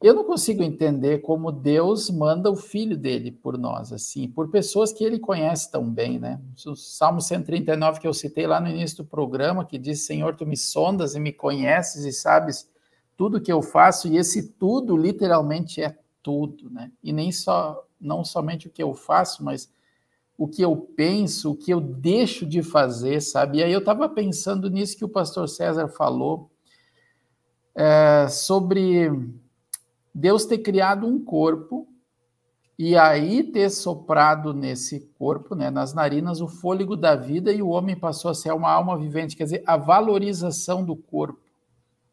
Eu 0.00 0.14
não 0.14 0.22
consigo 0.22 0.62
entender 0.62 1.18
como 1.18 1.50
Deus 1.50 2.08
manda 2.08 2.48
o 2.48 2.54
filho 2.54 2.96
dele 2.96 3.32
por 3.32 3.58
nós, 3.58 3.92
assim, 3.92 4.28
por 4.28 4.48
pessoas 4.48 4.92
que 4.92 5.02
ele 5.02 5.18
conhece 5.18 5.72
tão 5.72 5.90
bem, 5.90 6.20
né? 6.20 6.40
O 6.64 6.76
Salmo 6.76 7.20
139 7.20 7.98
que 7.98 8.06
eu 8.06 8.14
citei 8.14 8.46
lá 8.46 8.60
no 8.60 8.68
início 8.68 8.98
do 8.98 9.04
programa, 9.04 9.64
que 9.64 9.76
diz: 9.76 10.06
Senhor, 10.06 10.36
tu 10.36 10.46
me 10.46 10.56
sondas 10.56 11.16
e 11.16 11.20
me 11.20 11.32
conheces 11.32 12.04
e 12.04 12.12
sabes 12.12 12.70
tudo 13.16 13.40
que 13.40 13.52
eu 13.52 13.60
faço, 13.60 14.06
e 14.06 14.16
esse 14.16 14.52
tudo 14.52 14.96
literalmente 14.96 15.82
é 15.82 15.98
tudo, 16.22 16.70
né? 16.70 16.92
E 17.02 17.12
nem 17.12 17.32
só, 17.32 17.84
não 18.00 18.24
somente 18.24 18.68
o 18.68 18.70
que 18.70 18.80
eu 18.80 18.94
faço, 18.94 19.42
mas 19.44 19.68
o 20.38 20.46
que 20.46 20.62
eu 20.62 20.76
penso, 20.76 21.50
o 21.50 21.56
que 21.56 21.72
eu 21.72 21.80
deixo 21.80 22.46
de 22.46 22.62
fazer, 22.62 23.20
sabe? 23.20 23.58
E 23.58 23.62
aí 23.64 23.72
eu 23.72 23.80
estava 23.80 24.08
pensando 24.08 24.70
nisso 24.70 24.96
que 24.96 25.04
o 25.04 25.08
pastor 25.08 25.48
César 25.48 25.88
falou, 25.88 26.48
é, 27.74 28.28
sobre 28.28 29.10
Deus 30.14 30.46
ter 30.46 30.58
criado 30.58 31.08
um 31.08 31.22
corpo 31.22 31.88
e 32.78 32.96
aí 32.96 33.42
ter 33.42 33.68
soprado 33.68 34.54
nesse 34.54 35.00
corpo, 35.18 35.56
né, 35.56 35.70
nas 35.70 35.92
narinas, 35.92 36.40
o 36.40 36.46
fôlego 36.46 36.96
da 36.96 37.16
vida 37.16 37.52
e 37.52 37.60
o 37.60 37.70
homem 37.70 37.98
passou 37.98 38.30
a 38.30 38.34
ser 38.34 38.52
uma 38.52 38.70
alma 38.70 38.96
vivente, 38.96 39.36
quer 39.36 39.42
dizer, 39.42 39.64
a 39.66 39.76
valorização 39.76 40.84
do 40.84 40.94
corpo, 40.94 41.40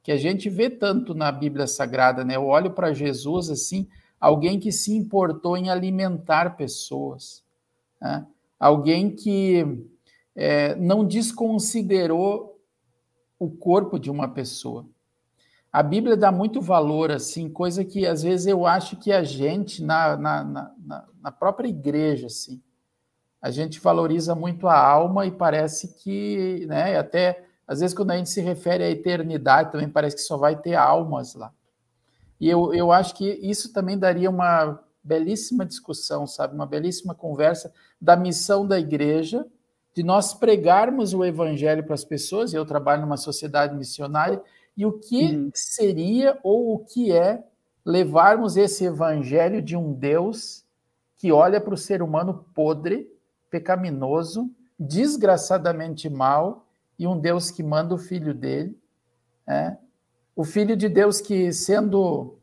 que 0.01 0.11
a 0.11 0.17
gente 0.17 0.49
vê 0.49 0.67
tanto 0.67 1.13
na 1.13 1.31
Bíblia 1.31 1.67
Sagrada, 1.67 2.25
né? 2.25 2.35
Eu 2.35 2.45
olho 2.45 2.71
para 2.71 2.91
Jesus 2.91 3.51
assim, 3.51 3.87
alguém 4.19 4.59
que 4.59 4.71
se 4.71 4.95
importou 4.95 5.55
em 5.55 5.69
alimentar 5.69 6.57
pessoas 6.57 7.44
né? 8.01 8.25
Alguém 8.59 9.15
que 9.15 9.85
é, 10.35 10.75
não 10.75 11.05
desconsiderou 11.05 12.59
o 13.37 13.49
corpo 13.49 13.99
de 13.99 14.09
uma 14.09 14.27
pessoa. 14.27 14.85
A 15.71 15.83
Bíblia 15.83 16.15
dá 16.15 16.31
muito 16.31 16.61
valor, 16.61 17.11
assim, 17.11 17.49
coisa 17.49 17.83
que 17.83 18.07
às 18.07 18.23
vezes 18.23 18.47
eu 18.47 18.65
acho 18.65 18.95
que 18.95 19.11
a 19.11 19.23
gente, 19.23 19.83
na, 19.83 20.15
na, 20.15 20.43
na, 20.43 21.05
na 21.21 21.31
própria 21.31 21.67
igreja, 21.67 22.27
assim, 22.27 22.61
a 23.41 23.51
gente 23.51 23.79
valoriza 23.79 24.33
muito 24.33 24.67
a 24.67 24.79
alma 24.79 25.25
e 25.25 25.31
parece 25.31 25.95
que, 25.95 26.65
né, 26.67 26.97
até 26.97 27.45
às 27.67 27.79
vezes 27.79 27.95
quando 27.95 28.11
a 28.11 28.17
gente 28.17 28.29
se 28.29 28.41
refere 28.41 28.83
à 28.83 28.89
eternidade, 28.89 29.71
também 29.71 29.89
parece 29.89 30.15
que 30.15 30.21
só 30.21 30.37
vai 30.37 30.55
ter 30.55 30.75
almas 30.75 31.35
lá. 31.35 31.51
E 32.39 32.49
eu, 32.49 32.73
eu 32.73 32.91
acho 32.91 33.15
que 33.15 33.25
isso 33.41 33.73
também 33.73 33.97
daria 33.97 34.29
uma 34.29 34.79
belíssima 35.05 35.63
discussão, 35.63 36.25
sabe? 36.25 36.55
Uma 36.55 36.65
belíssima 36.65 37.13
conversa 37.13 37.71
da 38.01 38.15
missão 38.15 38.67
da 38.67 38.79
igreja, 38.79 39.45
de 39.93 40.01
nós 40.03 40.33
pregarmos 40.33 41.13
o 41.13 41.23
evangelho 41.23 41.83
para 41.83 41.93
as 41.93 42.03
pessoas, 42.03 42.51
e 42.51 42.55
eu 42.55 42.65
trabalho 42.65 43.03
numa 43.03 43.15
sociedade 43.15 43.75
missionária, 43.75 44.41
e 44.75 44.85
o 44.85 44.93
que 44.93 45.35
uhum. 45.35 45.51
seria 45.53 46.39
ou 46.43 46.73
o 46.73 46.79
que 46.79 47.11
é 47.11 47.43
levarmos 47.85 48.57
esse 48.57 48.83
evangelho 48.83 49.61
de 49.61 49.77
um 49.77 49.93
Deus 49.93 50.65
que 51.15 51.31
olha 51.31 51.61
para 51.61 51.75
o 51.75 51.77
ser 51.77 52.01
humano 52.01 52.45
podre, 52.53 53.07
pecaminoso, 53.49 54.49
desgraçadamente 54.77 56.09
mal, 56.09 56.65
e 56.97 57.05
um 57.05 57.17
Deus 57.17 57.51
que 57.51 57.61
manda 57.61 57.93
o 57.93 57.97
filho 57.97 58.33
dele, 58.33 58.77
é? 59.47 59.77
o 60.35 60.43
filho 60.43 60.75
de 60.75 60.89
Deus 60.89 61.21
que, 61.21 61.53
sendo 61.53 62.37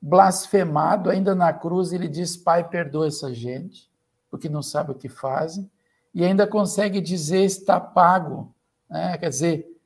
blasfemado, 0.00 1.10
ainda 1.10 1.34
na 1.34 1.52
cruz, 1.52 1.92
ele 1.92 2.08
diz: 2.08 2.36
Pai, 2.36 2.68
perdoa 2.68 3.06
essa 3.06 3.32
gente, 3.32 3.90
porque 4.30 4.48
não 4.48 4.62
sabe 4.62 4.92
o 4.92 4.94
que 4.94 5.08
fazem, 5.08 5.70
e 6.14 6.24
ainda 6.24 6.46
consegue 6.46 7.00
dizer: 7.00 7.44
está 7.44 7.80
pago. 7.80 8.54
Né? 8.88 9.18
Quer 9.18 9.28
dizer, 9.28 9.76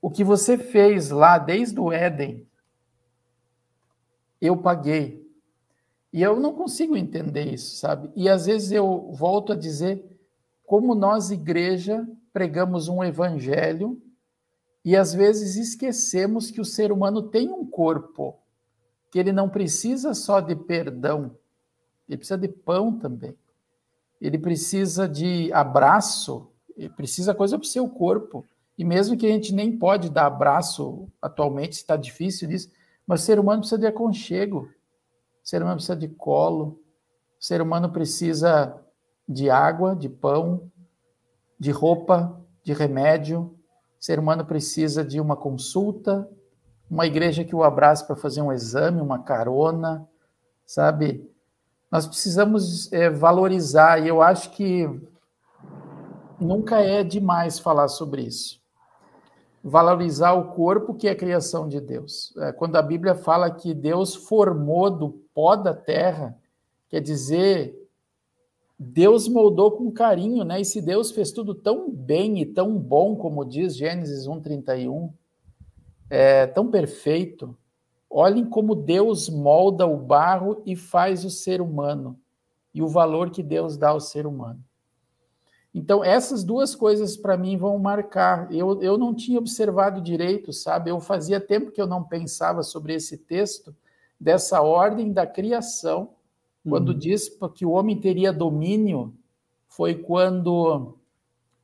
o 0.00 0.10
que 0.10 0.24
você 0.24 0.58
fez 0.58 1.10
lá 1.10 1.38
desde 1.38 1.78
o 1.78 1.92
Éden, 1.92 2.46
eu 4.40 4.56
paguei. 4.56 5.22
E 6.12 6.20
eu 6.20 6.38
não 6.38 6.52
consigo 6.52 6.96
entender 6.96 7.54
isso, 7.54 7.76
sabe? 7.76 8.10
E 8.14 8.28
às 8.28 8.44
vezes 8.46 8.70
eu 8.72 9.10
volto 9.12 9.52
a 9.52 9.56
dizer 9.56 10.04
como 10.66 10.94
nós, 10.94 11.30
igreja, 11.30 12.06
pregamos 12.32 12.88
um 12.88 13.02
evangelho 13.02 14.00
e 14.84 14.96
às 14.96 15.14
vezes 15.14 15.56
esquecemos 15.56 16.50
que 16.50 16.60
o 16.60 16.64
ser 16.64 16.90
humano 16.90 17.22
tem 17.22 17.48
um 17.48 17.64
corpo 17.64 18.41
que 19.12 19.18
ele 19.18 19.30
não 19.30 19.46
precisa 19.46 20.14
só 20.14 20.40
de 20.40 20.56
perdão, 20.56 21.36
ele 22.08 22.16
precisa 22.16 22.38
de 22.38 22.48
pão 22.48 22.98
também. 22.98 23.36
Ele 24.18 24.38
precisa 24.38 25.06
de 25.06 25.52
abraço, 25.52 26.48
ele 26.74 26.88
precisa 26.88 27.34
coisa 27.34 27.58
para 27.58 27.66
o 27.66 27.68
seu 27.68 27.86
corpo. 27.86 28.42
E 28.76 28.84
mesmo 28.86 29.14
que 29.14 29.26
a 29.26 29.28
gente 29.28 29.54
nem 29.54 29.76
pode 29.76 30.08
dar 30.08 30.26
abraço 30.26 31.10
atualmente, 31.20 31.72
está 31.72 31.94
difícil 31.94 32.50
isso, 32.50 32.70
mas 33.06 33.20
o 33.20 33.24
ser 33.26 33.38
humano 33.38 33.60
precisa 33.60 33.78
de 33.78 33.86
aconchego, 33.86 34.70
o 35.44 35.46
ser 35.46 35.60
humano 35.60 35.76
precisa 35.76 35.96
de 35.96 36.08
colo, 36.08 36.80
o 37.38 37.44
ser 37.44 37.60
humano 37.60 37.92
precisa 37.92 38.82
de 39.28 39.50
água, 39.50 39.94
de 39.94 40.08
pão, 40.08 40.72
de 41.58 41.70
roupa, 41.70 42.40
de 42.64 42.72
remédio, 42.72 43.54
o 44.00 44.04
ser 44.04 44.18
humano 44.18 44.46
precisa 44.46 45.04
de 45.04 45.20
uma 45.20 45.36
consulta, 45.36 46.26
uma 46.92 47.06
igreja 47.06 47.42
que 47.42 47.56
o 47.56 47.64
abraça 47.64 48.04
para 48.04 48.14
fazer 48.14 48.42
um 48.42 48.52
exame, 48.52 49.00
uma 49.00 49.18
carona, 49.18 50.06
sabe? 50.66 51.26
Nós 51.90 52.06
precisamos 52.06 52.92
é, 52.92 53.08
valorizar, 53.08 53.98
e 53.98 54.08
eu 54.08 54.20
acho 54.20 54.50
que 54.50 54.86
nunca 56.38 56.80
é 56.80 57.02
demais 57.02 57.58
falar 57.58 57.88
sobre 57.88 58.24
isso. 58.24 58.60
Valorizar 59.64 60.34
o 60.34 60.52
corpo 60.52 60.92
que 60.92 61.08
é 61.08 61.12
a 61.12 61.16
criação 61.16 61.66
de 61.66 61.80
Deus. 61.80 62.34
É, 62.36 62.52
quando 62.52 62.76
a 62.76 62.82
Bíblia 62.82 63.14
fala 63.14 63.50
que 63.50 63.72
Deus 63.72 64.14
formou 64.14 64.90
do 64.90 65.08
pó 65.34 65.56
da 65.56 65.72
terra, 65.72 66.36
quer 66.90 67.00
dizer, 67.00 67.74
Deus 68.78 69.26
moldou 69.28 69.70
com 69.70 69.90
carinho, 69.90 70.44
né? 70.44 70.60
E 70.60 70.64
se 70.66 70.82
Deus 70.82 71.10
fez 71.10 71.32
tudo 71.32 71.54
tão 71.54 71.90
bem 71.90 72.42
e 72.42 72.44
tão 72.44 72.76
bom, 72.76 73.16
como 73.16 73.46
diz 73.46 73.74
Gênesis 73.74 74.26
1,31, 74.26 75.10
é, 76.12 76.46
tão 76.46 76.70
perfeito. 76.70 77.56
Olhem 78.10 78.44
como 78.44 78.74
Deus 78.74 79.30
molda 79.30 79.86
o 79.86 79.96
barro 79.96 80.62
e 80.66 80.76
faz 80.76 81.24
o 81.24 81.30
ser 81.30 81.62
humano, 81.62 82.20
e 82.74 82.82
o 82.82 82.88
valor 82.88 83.30
que 83.30 83.42
Deus 83.42 83.78
dá 83.78 83.88
ao 83.88 84.00
ser 84.00 84.26
humano. 84.26 84.62
Então, 85.74 86.04
essas 86.04 86.44
duas 86.44 86.74
coisas 86.74 87.16
para 87.16 87.34
mim 87.38 87.56
vão 87.56 87.78
marcar. 87.78 88.52
Eu, 88.52 88.82
eu 88.82 88.98
não 88.98 89.14
tinha 89.14 89.38
observado 89.38 90.02
direito, 90.02 90.52
sabe? 90.52 90.90
Eu 90.90 91.00
fazia 91.00 91.40
tempo 91.40 91.70
que 91.70 91.80
eu 91.80 91.86
não 91.86 92.04
pensava 92.04 92.62
sobre 92.62 92.92
esse 92.92 93.16
texto, 93.16 93.74
dessa 94.20 94.60
ordem 94.60 95.10
da 95.14 95.26
criação, 95.26 96.10
quando 96.68 96.90
uhum. 96.90 96.98
diz 96.98 97.30
que 97.54 97.64
o 97.64 97.70
homem 97.70 97.98
teria 97.98 98.34
domínio, 98.34 99.14
foi 99.66 99.94
quando 99.94 100.94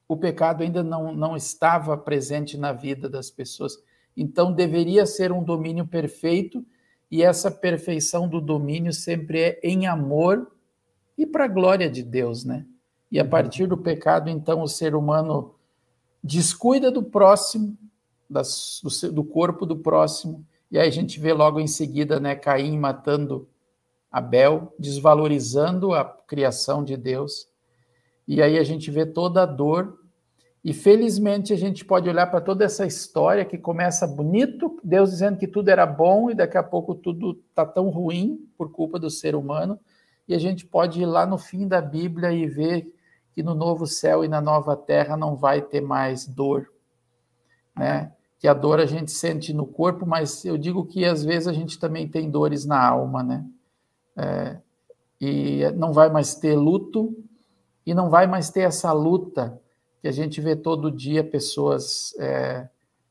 o 0.08 0.16
pecado 0.16 0.62
ainda 0.62 0.82
não, 0.82 1.12
não 1.12 1.36
estava 1.36 1.98
presente 1.98 2.56
na 2.56 2.72
vida 2.72 3.10
das 3.10 3.30
pessoas. 3.30 3.76
Então, 4.20 4.52
deveria 4.52 5.06
ser 5.06 5.30
um 5.30 5.44
domínio 5.44 5.86
perfeito, 5.86 6.66
e 7.08 7.22
essa 7.22 7.52
perfeição 7.52 8.28
do 8.28 8.40
domínio 8.40 8.92
sempre 8.92 9.40
é 9.40 9.60
em 9.62 9.86
amor 9.86 10.50
e 11.16 11.24
para 11.24 11.44
a 11.44 11.48
glória 11.48 11.88
de 11.88 12.02
Deus, 12.02 12.44
né? 12.44 12.66
E 13.12 13.20
a 13.20 13.22
uhum. 13.22 13.30
partir 13.30 13.66
do 13.68 13.78
pecado, 13.78 14.28
então, 14.28 14.60
o 14.62 14.68
ser 14.68 14.96
humano 14.96 15.54
descuida 16.22 16.90
do 16.90 17.02
próximo, 17.02 17.78
das, 18.28 18.80
do, 18.82 19.12
do 19.12 19.24
corpo 19.24 19.64
do 19.64 19.76
próximo, 19.76 20.44
e 20.68 20.76
aí 20.76 20.88
a 20.88 20.92
gente 20.92 21.20
vê 21.20 21.32
logo 21.32 21.60
em 21.60 21.68
seguida, 21.68 22.18
né, 22.18 22.34
Caim 22.34 22.76
matando 22.76 23.48
Abel, 24.10 24.74
desvalorizando 24.76 25.94
a 25.94 26.04
criação 26.04 26.82
de 26.82 26.96
Deus. 26.96 27.46
E 28.26 28.42
aí 28.42 28.58
a 28.58 28.64
gente 28.64 28.90
vê 28.90 29.06
toda 29.06 29.44
a 29.44 29.46
dor 29.46 29.98
e 30.64 30.72
felizmente 30.72 31.52
a 31.52 31.56
gente 31.56 31.84
pode 31.84 32.08
olhar 32.08 32.26
para 32.26 32.40
toda 32.40 32.64
essa 32.64 32.84
história 32.84 33.44
que 33.44 33.56
começa 33.56 34.06
bonito, 34.06 34.78
Deus 34.82 35.10
dizendo 35.10 35.38
que 35.38 35.46
tudo 35.46 35.68
era 35.68 35.86
bom 35.86 36.30
e 36.30 36.34
daqui 36.34 36.58
a 36.58 36.62
pouco 36.62 36.94
tudo 36.94 37.40
está 37.48 37.64
tão 37.64 37.88
ruim 37.88 38.44
por 38.56 38.70
culpa 38.70 38.98
do 38.98 39.08
ser 39.08 39.34
humano. 39.34 39.78
E 40.26 40.34
a 40.34 40.38
gente 40.38 40.66
pode 40.66 41.00
ir 41.00 41.06
lá 41.06 41.24
no 41.24 41.38
fim 41.38 41.66
da 41.66 41.80
Bíblia 41.80 42.32
e 42.32 42.46
ver 42.46 42.92
que 43.32 43.42
no 43.42 43.54
novo 43.54 43.86
céu 43.86 44.24
e 44.24 44.28
na 44.28 44.40
nova 44.40 44.76
terra 44.76 45.16
não 45.16 45.36
vai 45.36 45.62
ter 45.62 45.80
mais 45.80 46.26
dor, 46.26 46.68
né? 47.76 48.12
que 48.38 48.46
a 48.46 48.54
dor 48.54 48.78
a 48.78 48.86
gente 48.86 49.10
sente 49.10 49.52
no 49.52 49.66
corpo, 49.66 50.06
mas 50.06 50.44
eu 50.44 50.56
digo 50.56 50.84
que 50.84 51.04
às 51.04 51.24
vezes 51.24 51.48
a 51.48 51.52
gente 51.52 51.78
também 51.78 52.06
tem 52.06 52.30
dores 52.30 52.64
na 52.64 52.80
alma, 52.80 53.22
né? 53.22 53.44
É, 54.16 54.56
e 55.20 55.62
não 55.76 55.92
vai 55.92 56.08
mais 56.08 56.34
ter 56.36 56.54
luto 56.54 57.16
e 57.84 57.94
não 57.94 58.08
vai 58.10 58.26
mais 58.26 58.50
ter 58.50 58.60
essa 58.60 58.92
luta 58.92 59.60
que 60.00 60.08
a 60.08 60.12
gente 60.12 60.40
vê 60.40 60.54
todo 60.54 60.90
dia 60.90 61.24
pessoas 61.24 62.14
é, 62.18 62.68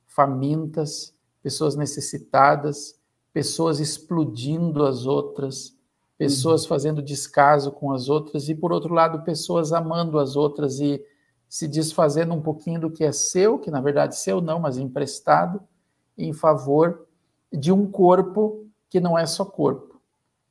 famintas, 0.07 1.13
pessoas 1.43 1.75
necessitadas, 1.75 2.99
pessoas 3.33 3.79
explodindo 3.79 4.85
as 4.85 5.05
outras, 5.05 5.77
pessoas 6.17 6.63
uhum. 6.63 6.69
fazendo 6.69 7.01
descaso 7.01 7.71
com 7.71 7.91
as 7.91 8.09
outras 8.09 8.49
e 8.49 8.55
por 8.55 8.71
outro 8.71 8.93
lado 8.93 9.23
pessoas 9.23 9.71
amando 9.71 10.17
as 10.17 10.35
outras 10.35 10.79
e 10.79 11.03
se 11.47 11.67
desfazendo 11.67 12.33
um 12.33 12.41
pouquinho 12.41 12.81
do 12.81 12.91
que 12.91 13.03
é 13.03 13.11
seu, 13.11 13.59
que 13.59 13.71
na 13.71 13.79
verdade 13.79 14.17
seu 14.17 14.41
não, 14.41 14.59
mas 14.59 14.77
emprestado, 14.77 15.61
em 16.17 16.33
favor 16.33 17.05
de 17.51 17.71
um 17.71 17.89
corpo 17.89 18.65
que 18.89 18.99
não 18.99 19.17
é 19.17 19.25
só 19.25 19.45
corpo, 19.45 20.01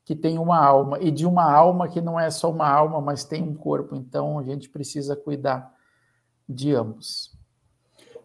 que 0.05 0.15
tem 0.15 0.39
uma 0.39 0.57
alma, 0.57 0.99
e 0.99 1.11
de 1.11 1.25
uma 1.25 1.51
alma 1.51 1.87
que 1.87 2.01
não 2.01 2.19
é 2.19 2.29
só 2.29 2.49
uma 2.49 2.67
alma, 2.67 3.01
mas 3.01 3.25
tem 3.25 3.43
um 3.43 3.53
corpo. 3.53 3.95
Então 3.95 4.39
a 4.39 4.43
gente 4.43 4.69
precisa 4.69 5.15
cuidar 5.15 5.76
de 6.47 6.73
ambos. 6.73 7.35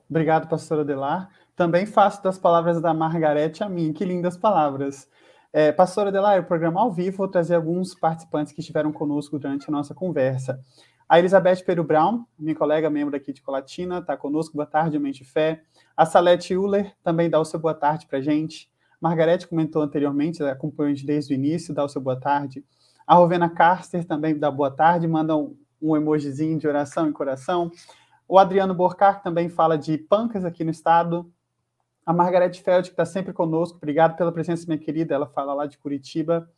Obrigado, 0.09 0.49
pastor 0.49 0.81
Adelar. 0.81 1.31
Também 1.57 1.87
faço 1.87 2.23
das 2.23 2.39
palavras 2.39 2.81
da 2.81 2.93
Margarete 2.93 3.63
a 3.63 3.69
mim. 3.69 3.93
Que 3.93 4.05
lindas 4.05 4.37
palavras. 4.37 5.09
É, 5.53 5.71
pastor 5.71 6.07
Adelar, 6.07 6.41
o 6.41 6.45
programa 6.45 6.81
ao 6.81 6.91
vivo, 6.91 7.19
vou 7.19 7.29
trazer 7.29 7.55
alguns 7.55 7.95
participantes 7.95 8.53
que 8.53 8.61
estiveram 8.61 8.93
conosco 8.93 9.39
durante 9.39 9.69
a 9.69 9.73
nossa 9.73 9.95
conversa. 9.95 10.59
A 11.09 11.19
Elizabeth 11.19 11.63
Peru 11.67 11.85
Brown, 11.85 12.25
minha 12.39 12.55
colega, 12.55 12.89
membro 12.89 13.15
aqui 13.15 13.35
de 13.35 13.43
Colatina, 13.43 13.99
está 13.99 14.17
conosco. 14.17 14.55
Boa 14.55 14.65
tarde, 14.65 14.99
Mente 14.99 15.25
Fé. 15.25 15.63
A 15.95 16.07
Salete 16.07 16.55
Euler 16.55 16.95
também 17.03 17.29
dá 17.29 17.39
o 17.39 17.45
seu 17.45 17.61
boa 17.61 17.75
tarde 17.75 18.07
para 18.07 18.21
gente. 18.23 18.71
Margarete 18.99 19.47
comentou 19.47 19.83
anteriormente, 19.83 20.43
acompanhou 20.43 20.95
desde 21.05 21.35
o 21.35 21.37
início, 21.37 21.75
dá 21.75 21.85
o 21.85 21.89
seu 21.89 22.01
boa 22.01 22.19
tarde. 22.19 22.65
A 23.07 23.15
Rovena 23.15 23.51
Carster 23.51 24.07
também 24.07 24.39
dá 24.39 24.51
boa 24.51 24.71
tarde, 24.71 25.07
manda 25.07 25.37
um, 25.37 25.55
um 25.83 25.95
emojizinho 25.97 26.59
de 26.59 26.67
oração 26.67 27.09
e 27.09 27.13
coração. 27.13 27.71
O 28.33 28.39
Adriano 28.39 28.73
Borcar 28.73 29.23
também 29.23 29.51
fala 29.51 29.77
de 29.77 29.99
pancas 29.99 30.43
aqui 30.43 30.65
no 30.65 30.71
estado. 30.71 31.31
A 32.07 32.15
Margarete 32.15 32.63
Feld, 32.63 32.89
que 32.89 32.95
está 32.95 33.05
sempre 33.05 33.31
conosco, 33.31 33.77
obrigado 33.77 34.17
pela 34.17 34.33
presença, 34.33 34.65
minha 34.67 34.79
querida, 34.79 35.15
ela 35.15 35.27
fala 35.27 35.53
lá 35.53 35.67
de 35.67 35.77
Curitiba 35.77 36.51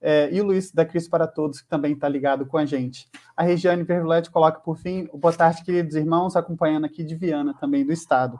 é, 0.00 0.28
e 0.30 0.40
o 0.40 0.44
Luiz 0.44 0.70
da 0.70 0.84
Cristo 0.84 1.10
para 1.10 1.26
Todos, 1.26 1.62
que 1.62 1.68
também 1.68 1.94
está 1.94 2.08
ligado 2.08 2.46
com 2.46 2.56
a 2.56 2.64
gente. 2.64 3.08
A 3.36 3.42
Regiane 3.42 3.82
Verlete 3.82 4.30
coloca 4.30 4.60
por 4.60 4.76
fim 4.76 5.08
boa 5.12 5.34
tarde, 5.34 5.64
queridos 5.64 5.96
irmãos, 5.96 6.36
acompanhando 6.36 6.84
aqui 6.84 7.02
de 7.02 7.16
Viana, 7.16 7.54
também 7.58 7.84
do 7.84 7.92
Estado. 7.92 8.38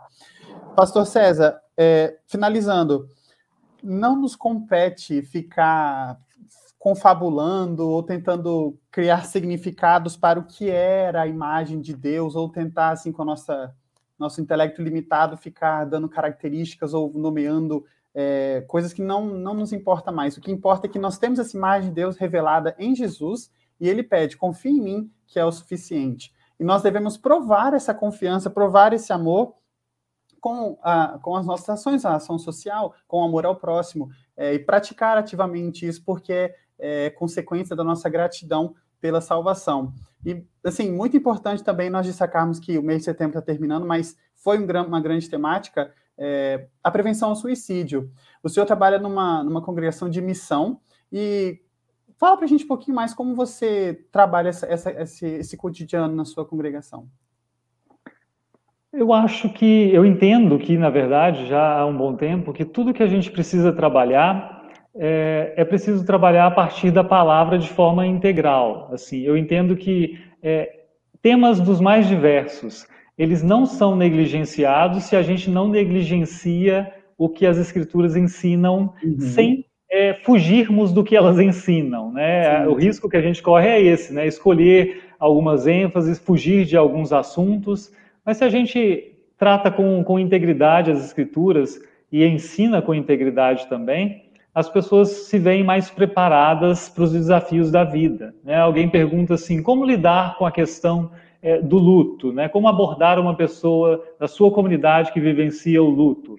Pastor 0.76 1.06
César, 1.06 1.60
é, 1.76 2.18
finalizando, 2.28 3.08
não 3.82 4.14
nos 4.14 4.36
compete 4.36 5.22
ficar 5.22 6.20
confabulando 6.81 7.87
ou 7.87 8.03
tentando 8.03 8.74
criar 8.91 9.26
significados 9.26 10.16
para 10.16 10.41
o 10.41 10.47
que 10.47 10.70
era 10.70 11.20
a 11.20 11.26
imagem 11.26 11.78
de 11.78 11.95
Deus 11.95 12.35
ou 12.35 12.49
tentar, 12.49 12.89
assim, 12.89 13.12
com 13.12 13.20
a 13.20 13.26
nossa 13.26 13.76
nosso 14.18 14.41
intelecto 14.41 14.83
limitado, 14.83 15.37
ficar 15.37 15.85
dando 15.85 16.09
características 16.09 16.93
ou 16.93 17.11
nomeando 17.12 17.85
é, 18.14 18.62
coisas 18.66 18.93
que 18.93 19.03
não, 19.03 19.26
não 19.26 19.55
nos 19.55 19.72
importa 19.72 20.11
mais. 20.11 20.37
O 20.37 20.41
que 20.41 20.51
importa 20.51 20.87
é 20.87 20.91
que 20.91 20.99
nós 20.99 21.16
temos 21.16 21.39
essa 21.39 21.57
imagem 21.57 21.91
de 21.91 21.95
Deus 21.95 22.16
revelada 22.16 22.74
em 22.78 22.95
Jesus 22.95 23.51
e 23.78 23.87
ele 23.87 24.03
pede: 24.03 24.39
confie 24.39 24.70
em 24.70 24.81
mim, 24.81 25.12
que 25.26 25.39
é 25.39 25.45
o 25.45 25.53
suficiente. 25.53 26.33
E 26.59 26.64
nós 26.64 26.83
devemos 26.83 27.18
provar 27.18 27.74
essa 27.74 27.95
confiança, 27.95 28.51
provar 28.51 28.95
esse 28.95 29.12
amor 29.12 29.55
com, 30.41 30.78
a, 30.83 31.18
com 31.22 31.37
as 31.37 31.45
nossas 31.45 31.68
ações, 31.68 32.05
a 32.07 32.16
ação 32.16 32.39
social, 32.39 32.95
com 33.07 33.20
o 33.20 33.24
amor 33.24 33.45
ao 33.45 33.57
próximo, 33.57 34.09
é, 34.35 34.55
e 34.55 34.59
praticar 34.59 35.18
ativamente 35.18 35.87
isso, 35.87 36.03
porque 36.05 36.55
é, 36.81 37.11
consequência 37.11 37.76
da 37.76 37.85
nossa 37.85 38.09
gratidão 38.09 38.74
pela 39.01 39.20
salvação. 39.20 39.93
E, 40.24 40.45
assim, 40.64 40.93
muito 40.93 41.16
importante 41.16 41.64
também 41.64 41.89
nós 41.89 42.07
destacarmos 42.07 42.59
que 42.59 42.76
o 42.76 42.83
mês 42.83 43.01
de 43.01 43.05
setembro 43.05 43.39
está 43.39 43.43
terminando, 43.43 43.87
mas 43.87 44.16
foi 44.35 44.59
um, 44.59 44.66
uma 44.87 45.01
grande 45.01 45.28
temática, 45.28 45.93
é, 46.18 46.66
a 46.83 46.91
prevenção 46.91 47.31
ao 47.31 47.37
suicídio. 47.37 48.11
O 48.43 48.49
senhor 48.49 48.66
trabalha 48.66 48.99
numa, 48.99 49.43
numa 49.43 49.62
congregação 49.62 50.11
de 50.11 50.20
missão 50.20 50.81
e 51.11 51.61
fala 52.18 52.37
para 52.37 52.45
a 52.45 52.49
gente 52.49 52.64
um 52.64 52.68
pouquinho 52.68 52.95
mais 52.95 53.14
como 53.14 53.35
você 53.35 54.07
trabalha 54.12 54.51
essa, 54.51 54.66
essa, 54.66 54.91
esse, 54.91 55.26
esse 55.26 55.57
cotidiano 55.57 56.14
na 56.14 56.26
sua 56.26 56.45
congregação. 56.45 57.09
Eu 58.93 59.12
acho 59.12 59.49
que, 59.51 59.95
eu 59.95 60.05
entendo 60.05 60.59
que, 60.59 60.76
na 60.76 60.91
verdade, 60.91 61.47
já 61.47 61.78
há 61.78 61.87
um 61.87 61.97
bom 61.97 62.16
tempo, 62.16 62.53
que 62.53 62.64
tudo 62.64 62.93
que 62.93 63.03
a 63.03 63.07
gente 63.07 63.31
precisa 63.31 63.72
trabalhar 63.72 64.59
é, 64.95 65.55
é 65.57 65.64
preciso 65.64 66.05
trabalhar 66.05 66.47
a 66.47 66.51
partir 66.51 66.91
da 66.91 67.05
palavra 67.05 67.59
de 67.59 67.68
forma 67.68 68.07
integral. 68.07 68.88
Assim, 68.93 69.20
eu 69.20 69.36
entendo 69.36 69.76
que 69.76 70.18
é, 70.43 70.80
temas 71.22 71.61
dos 71.61 71.80
mais 71.80 72.09
diversos, 72.09 72.86
eles 73.16 73.43
não 73.43 73.66
são 73.66 73.95
negligenciados 73.95 75.05
se 75.05 75.14
a 75.14 75.22
gente 75.22 75.51
não 75.51 75.68
negligencia 75.68 76.93
o 77.16 77.28
que 77.28 77.47
as 77.47 77.59
escrituras 77.59 78.16
ensinam 78.16 78.95
uhum. 79.05 79.20
sem 79.20 79.64
é, 79.91 80.14
fugirmos 80.14 80.93
do 80.93 81.05
que 81.05 81.16
elas 81.16 81.38
ensinam. 81.38 82.12
Né? 82.12 82.66
O 82.66 82.74
risco 82.74 83.09
que 83.09 83.16
a 83.16 83.20
gente 83.20 83.43
corre 83.43 83.68
é 83.68 83.82
esse, 83.82 84.12
né? 84.12 84.26
escolher 84.26 85.03
algumas 85.18 85.66
ênfases, 85.66 86.18
fugir 86.18 86.64
de 86.64 86.76
alguns 86.76 87.12
assuntos, 87.12 87.93
mas 88.24 88.38
se 88.38 88.45
a 88.45 88.49
gente 88.49 89.18
trata 89.36 89.70
com, 89.70 90.03
com 90.03 90.18
integridade 90.18 90.91
as 90.91 91.05
escrituras 91.05 91.78
e 92.11 92.24
ensina 92.24 92.80
com 92.80 92.95
integridade 92.95 93.68
também, 93.68 94.30
as 94.55 94.68
pessoas 94.68 95.09
se 95.09 95.38
veem 95.38 95.62
mais 95.62 95.90
preparadas 95.90 96.88
para 96.88 97.05
os 97.05 97.12
desafios 97.12 97.70
da 97.70 97.84
vida. 97.84 98.34
Né? 98.42 98.57
Alguém 98.57 98.88
pergunta 98.88 99.34
assim, 99.34 99.62
como 99.62 99.84
lidar 99.84 100.36
com 100.36 100.44
a 100.44 100.51
questão 100.51 101.11
é, 101.42 101.61
do 101.61 101.78
luto, 101.78 102.32
né? 102.32 102.48
Como 102.48 102.68
abordar 102.68 103.18
uma 103.18 103.34
pessoa 103.34 104.05
da 104.18 104.28
sua 104.28 104.51
comunidade 104.51 105.12
que 105.12 105.20
vivencia 105.20 105.82
o 105.82 105.88
luto. 105.88 106.38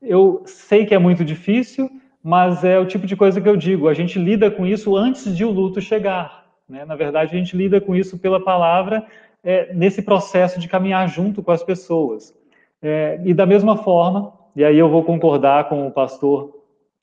Eu 0.00 0.42
sei 0.44 0.86
que 0.86 0.94
é 0.94 0.98
muito 0.98 1.24
difícil, 1.24 1.90
mas 2.22 2.62
é 2.62 2.78
o 2.78 2.86
tipo 2.86 3.06
de 3.06 3.16
coisa 3.16 3.40
que 3.40 3.48
eu 3.48 3.56
digo. 3.56 3.88
A 3.88 3.94
gente 3.94 4.18
lida 4.18 4.50
com 4.50 4.66
isso 4.66 4.96
antes 4.96 5.36
de 5.36 5.44
o 5.44 5.50
luto 5.50 5.80
chegar. 5.80 6.46
Né? 6.68 6.84
Na 6.84 6.94
verdade, 6.94 7.34
a 7.34 7.38
gente 7.38 7.56
lida 7.56 7.80
com 7.80 7.96
isso 7.96 8.18
pela 8.18 8.42
palavra 8.42 9.04
é, 9.42 9.72
nesse 9.74 10.02
processo 10.02 10.60
de 10.60 10.68
caminhar 10.68 11.08
junto 11.08 11.42
com 11.42 11.50
as 11.50 11.62
pessoas. 11.62 12.34
É, 12.80 13.20
e 13.24 13.32
da 13.32 13.46
mesma 13.46 13.76
forma, 13.76 14.32
e 14.54 14.64
aí 14.64 14.78
eu 14.78 14.88
vou 14.88 15.02
concordar 15.02 15.68
com 15.68 15.86
o 15.86 15.90
pastor 15.90 16.54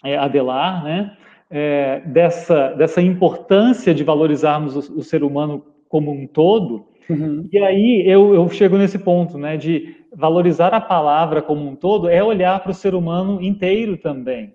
é, 0.04 0.18
Adelar, 0.18 0.84
né? 0.84 1.18
É, 1.50 2.02
dessa, 2.06 2.70
dessa 2.70 3.02
importância 3.02 3.94
de 3.94 4.04
valorizarmos 4.04 4.90
o, 4.90 5.00
o 5.00 5.04
ser 5.04 5.24
humano 5.24 5.64
como 5.88 6.12
um 6.12 6.26
todo, 6.26 6.88
Uhum. 7.10 7.48
E 7.52 7.60
aí 7.60 8.04
eu, 8.06 8.34
eu 8.34 8.50
chego 8.50 8.78
nesse 8.78 8.98
ponto, 8.98 9.38
né, 9.38 9.58
de 9.58 9.96
valorizar 10.16 10.74
a 10.74 10.82
palavra 10.82 11.42
como 11.42 11.68
um 11.68 11.76
todo 11.76 12.10
é 12.10 12.24
olhar 12.24 12.60
para 12.62 12.72
o 12.72 12.76
ser 12.76 12.96
humano 12.96 13.42
inteiro 13.42 13.98
também. 13.98 14.54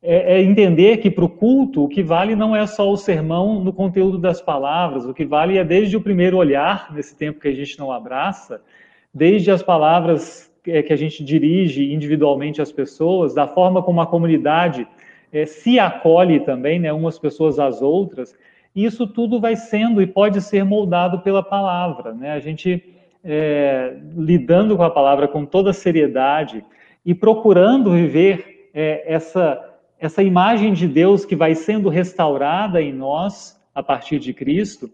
É, 0.00 0.34
é 0.36 0.42
entender 0.42 0.98
que 0.98 1.10
para 1.10 1.24
o 1.24 1.28
culto 1.28 1.84
o 1.84 1.88
que 1.88 2.02
vale 2.02 2.36
não 2.36 2.54
é 2.54 2.66
só 2.66 2.90
o 2.90 2.96
sermão 2.96 3.62
no 3.64 3.72
conteúdo 3.72 4.16
das 4.16 4.40
palavras, 4.40 5.04
o 5.04 5.14
que 5.14 5.24
vale 5.24 5.58
é 5.58 5.64
desde 5.64 5.96
o 5.96 6.00
primeiro 6.00 6.36
olhar, 6.36 6.94
nesse 6.94 7.16
tempo 7.16 7.40
que 7.40 7.48
a 7.48 7.54
gente 7.54 7.78
não 7.78 7.90
abraça, 7.90 8.60
desde 9.12 9.50
as 9.50 9.62
palavras 9.62 10.52
que 10.82 10.92
a 10.92 10.96
gente 10.96 11.24
dirige 11.24 11.92
individualmente 11.92 12.60
às 12.60 12.70
pessoas, 12.70 13.34
da 13.34 13.46
forma 13.46 13.82
como 13.82 14.00
a 14.00 14.06
comunidade 14.06 14.86
é, 15.32 15.46
se 15.46 15.78
acolhe 15.78 16.40
também, 16.40 16.78
né, 16.78 16.92
umas 16.92 17.18
pessoas 17.18 17.58
às 17.58 17.82
outras, 17.82 18.34
isso 18.74 19.06
tudo 19.06 19.40
vai 19.40 19.56
sendo 19.56 20.00
e 20.00 20.06
pode 20.06 20.40
ser 20.40 20.64
moldado 20.64 21.20
pela 21.20 21.42
palavra. 21.42 22.12
Né? 22.12 22.32
A 22.32 22.40
gente 22.40 22.82
é, 23.24 23.96
lidando 24.16 24.76
com 24.76 24.82
a 24.82 24.90
palavra 24.90 25.26
com 25.26 25.44
toda 25.44 25.72
seriedade 25.72 26.64
e 27.04 27.14
procurando 27.14 27.92
viver 27.92 28.70
é, 28.72 29.04
essa, 29.06 29.76
essa 29.98 30.22
imagem 30.22 30.72
de 30.72 30.86
Deus 30.86 31.24
que 31.24 31.34
vai 31.34 31.54
sendo 31.54 31.88
restaurada 31.88 32.80
em 32.80 32.92
nós 32.92 33.58
a 33.74 33.82
partir 33.82 34.18
de 34.18 34.32
Cristo, 34.32 34.90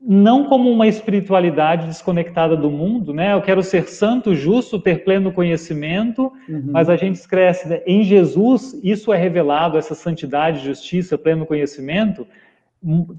não 0.00 0.46
como 0.46 0.70
uma 0.70 0.86
espiritualidade 0.86 1.86
desconectada 1.86 2.56
do 2.56 2.70
mundo, 2.70 3.12
né? 3.12 3.34
Eu 3.34 3.42
quero 3.42 3.62
ser 3.62 3.86
santo, 3.86 4.34
justo, 4.34 4.80
ter 4.80 5.04
pleno 5.04 5.30
conhecimento, 5.30 6.32
uhum. 6.48 6.70
mas 6.70 6.88
a 6.88 6.96
gente 6.96 7.26
cresce 7.28 7.68
né? 7.68 7.82
em 7.86 8.02
Jesus, 8.02 8.80
isso 8.82 9.12
é 9.12 9.18
revelado, 9.18 9.76
essa 9.76 9.94
santidade, 9.94 10.64
justiça, 10.64 11.18
pleno 11.18 11.44
conhecimento, 11.44 12.26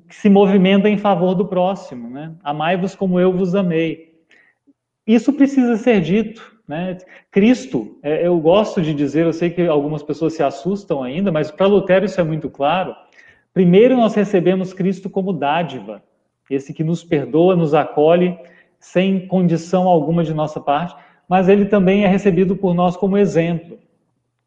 que 0.09 0.15
se 0.15 0.27
movimenta 0.27 0.89
em 0.89 0.97
favor 0.97 1.35
do 1.35 1.45
próximo, 1.45 2.09
né? 2.09 2.33
Amai-vos 2.43 2.95
como 2.95 3.19
eu 3.19 3.31
vos 3.31 3.53
amei. 3.53 4.15
Isso 5.05 5.31
precisa 5.33 5.77
ser 5.77 6.01
dito, 6.01 6.51
né? 6.67 6.97
Cristo, 7.29 7.99
é, 8.01 8.25
eu 8.25 8.39
gosto 8.39 8.81
de 8.81 8.91
dizer, 8.91 9.25
eu 9.25 9.33
sei 9.33 9.51
que 9.51 9.67
algumas 9.67 10.01
pessoas 10.01 10.33
se 10.33 10.41
assustam 10.41 11.03
ainda, 11.03 11.31
mas 11.31 11.51
para 11.51 11.67
Lutero 11.67 12.05
isso 12.05 12.19
é 12.19 12.23
muito 12.23 12.49
claro. 12.49 12.95
Primeiro 13.53 13.95
nós 13.95 14.15
recebemos 14.15 14.73
Cristo 14.73 15.11
como 15.11 15.31
dádiva, 15.31 16.01
esse 16.53 16.73
que 16.73 16.83
nos 16.83 17.03
perdoa, 17.03 17.55
nos 17.55 17.73
acolhe 17.73 18.37
sem 18.79 19.27
condição 19.27 19.87
alguma 19.87 20.23
de 20.23 20.33
nossa 20.33 20.59
parte, 20.59 20.95
mas 21.29 21.47
ele 21.47 21.65
também 21.65 22.03
é 22.03 22.07
recebido 22.07 22.55
por 22.55 22.73
nós 22.73 22.97
como 22.97 23.17
exemplo. 23.17 23.79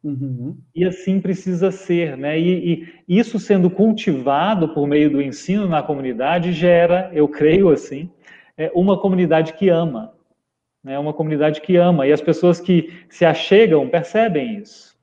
Uhum. 0.02 0.58
E 0.74 0.84
assim 0.84 1.18
precisa 1.18 1.70
ser, 1.70 2.14
né? 2.16 2.38
E, 2.38 2.86
e, 3.08 3.18
isso 3.18 3.38
sendo 3.38 3.70
cultivado 3.70 4.68
por 4.74 4.86
meio 4.86 5.10
do 5.10 5.22
ensino 5.22 5.66
na 5.66 5.82
comunidade 5.82 6.52
gera, 6.52 7.10
eu 7.14 7.26
creio 7.26 7.70
assim, 7.70 8.10
é 8.54 8.70
uma 8.74 9.00
comunidade 9.00 9.54
que 9.54 9.70
ama, 9.70 10.12
né? 10.82 10.98
Uma 10.98 11.14
comunidade 11.14 11.62
que 11.62 11.76
ama 11.76 12.06
e 12.06 12.12
as 12.12 12.20
pessoas 12.20 12.60
que 12.60 12.92
se 13.08 13.24
achegam 13.24 13.88
percebem 13.88 14.58
isso. 14.58 14.94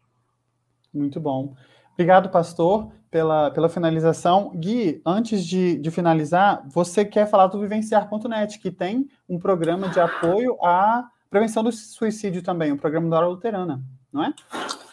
Muito 0.93 1.19
bom. 1.19 1.55
Obrigado, 1.93 2.29
pastor, 2.29 2.91
pela, 3.09 3.51
pela 3.51 3.69
finalização. 3.69 4.51
Gui, 4.55 5.01
antes 5.05 5.45
de, 5.45 5.77
de 5.77 5.91
finalizar, 5.91 6.63
você 6.67 7.03
quer 7.03 7.29
falar 7.29 7.47
do 7.47 7.59
Vivenciar.net, 7.59 8.59
que 8.59 8.71
tem 8.71 9.07
um 9.27 9.37
programa 9.37 9.89
de 9.89 9.99
apoio 9.99 10.57
à 10.63 11.05
prevenção 11.29 11.63
do 11.63 11.71
suicídio 11.71 12.41
também, 12.41 12.71
um 12.71 12.77
programa 12.77 13.09
da 13.09 13.17
Hora 13.17 13.27
Luterana, 13.27 13.81
não 14.11 14.23
é? 14.23 14.33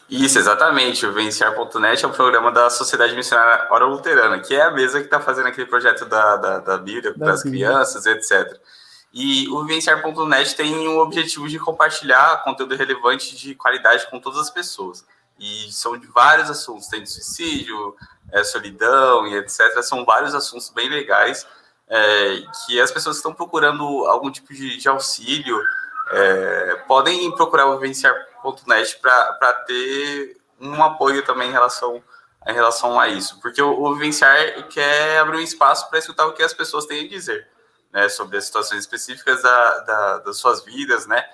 Isso, 0.09 0.39
exatamente. 0.39 1.05
O 1.05 1.13
Venciar.net 1.13 2.03
é 2.03 2.09
o 2.09 2.13
programa 2.13 2.51
da 2.51 2.71
Sociedade 2.71 3.15
Missionária 3.15 3.67
Hora 3.71 3.85
Luterana, 3.85 4.39
que 4.41 4.55
é 4.55 4.63
a 4.63 4.71
mesa 4.71 5.01
que 5.01 5.05
está 5.05 5.21
fazendo 5.21 5.49
aquele 5.49 5.67
projeto 5.67 6.07
da, 6.07 6.37
da, 6.37 6.59
da 6.61 6.79
Bíblia 6.79 7.13
para 7.13 7.33
as 7.33 7.43
crianças, 7.43 8.07
etc. 8.07 8.59
E 9.13 9.49
o 9.49 9.65
Vivenciar.net 9.65 10.57
tem 10.57 10.89
o 10.89 11.01
objetivo 11.01 11.47
de 11.49 11.59
compartilhar 11.59 12.43
conteúdo 12.43 12.75
relevante 12.75 13.37
de 13.37 13.55
qualidade 13.55 14.09
com 14.11 14.19
todas 14.19 14.39
as 14.39 14.51
pessoas. 14.51 15.05
E 15.39 15.71
são 15.73 15.97
de 15.97 16.07
vários 16.09 16.51
assuntos, 16.51 16.89
tem 16.89 17.03
de 17.03 17.11
suicídio, 17.11 17.97
é, 18.33 18.43
solidão 18.43 19.27
e 19.27 19.37
etc. 19.37 19.83
São 19.83 20.05
vários 20.05 20.35
assuntos 20.35 20.71
bem 20.71 20.89
legais 20.89 21.47
é, 21.89 22.43
que 22.67 22.81
as 22.81 22.91
pessoas 22.91 23.17
que 23.17 23.21
estão 23.21 23.33
procurando 23.33 23.85
algum 24.07 24.31
tipo 24.31 24.53
de, 24.53 24.77
de 24.77 24.89
auxílio 24.89 25.59
é, 26.11 26.77
podem 26.87 27.31
procurar 27.33 27.67
o 27.67 27.79
Vivenciar.net 27.79 28.99
para 28.99 29.53
ter 29.67 30.37
um 30.61 30.83
apoio 30.83 31.25
também 31.25 31.49
em 31.49 31.53
relação, 31.53 32.03
em 32.47 32.53
relação 32.53 32.99
a 32.99 33.09
isso. 33.09 33.41
Porque 33.41 33.63
o, 33.63 33.83
o 33.83 33.95
Vivenciar 33.95 34.69
quer 34.69 35.19
abrir 35.19 35.39
um 35.39 35.43
espaço 35.43 35.89
para 35.89 35.99
escutar 35.99 36.27
o 36.27 36.33
que 36.33 36.43
as 36.43 36.53
pessoas 36.53 36.87
têm 36.87 37.07
a 37.07 37.09
dizer 37.09 37.47
né, 37.93 38.09
sobre 38.09 38.37
as 38.37 38.45
situações 38.45 38.81
específicas 38.81 39.43
da, 39.43 39.79
da, 39.81 40.19
das 40.19 40.37
suas 40.37 40.65
vidas, 40.65 41.07
né? 41.07 41.25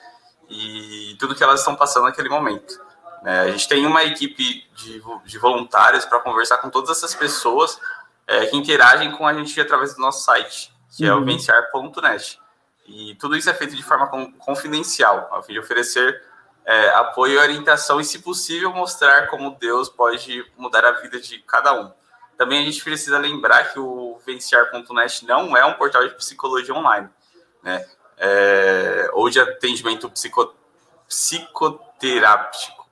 E 0.49 1.17
tudo 1.19 1.35
que 1.35 1.43
elas 1.43 1.61
estão 1.61 1.75
passando 1.75 2.05
naquele 2.05 2.29
momento. 2.29 2.81
Né? 3.25 3.41
A 3.41 3.51
gente 3.51 3.67
tem 3.67 3.87
uma 3.87 4.05
equipe 4.05 4.69
de, 4.77 5.03
de 5.25 5.39
voluntários 5.39 6.05
para 6.05 6.21
conversar 6.21 6.59
com 6.59 6.69
todas 6.69 6.91
essas 6.91 7.15
pessoas 7.15 7.81
é, 8.27 8.45
que 8.47 8.57
interagem 8.57 9.11
com 9.13 9.27
a 9.27 9.33
gente 9.33 9.59
através 9.59 9.95
do 9.95 10.01
nosso 10.01 10.23
site, 10.23 10.71
que 10.95 11.05
uhum. 11.05 11.11
é 11.11 11.15
o 11.17 11.25
venciar.net. 11.25 12.39
E 12.87 13.15
tudo 13.15 13.35
isso 13.35 13.49
é 13.49 13.55
feito 13.55 13.75
de 13.75 13.83
forma 13.83 14.07
confidencial, 14.39 15.31
a 15.33 15.43
fim 15.43 15.55
de 15.55 15.59
oferecer 15.59 16.23
é, 16.67 16.91
apoio 16.91 17.33
e 17.33 17.39
orientação 17.39 17.99
e, 17.99 18.05
se 18.05 18.19
possível, 18.19 18.71
mostrar 18.71 19.27
como 19.29 19.57
Deus 19.59 19.89
pode 19.89 20.45
mudar 20.59 20.85
a 20.85 20.93
vida 20.93 21.19
de 21.19 21.39
cada 21.41 21.73
um. 21.73 21.91
Também 22.37 22.61
a 22.61 22.65
gente 22.65 22.85
precisa 22.85 23.17
lembrar 23.17 23.73
que 23.73 23.79
o 23.79 24.19
venciar.net 24.27 25.25
não 25.25 25.57
é 25.57 25.65
um 25.65 25.75
portal 25.75 26.07
de 26.07 26.15
psicologia 26.15 26.75
online, 26.75 27.09
né? 27.63 27.87
É, 28.19 29.09
ou 29.13 29.31
de 29.31 29.41
atendimento 29.41 30.11
psico, 30.11 30.55
psicoterápico, 31.09 32.84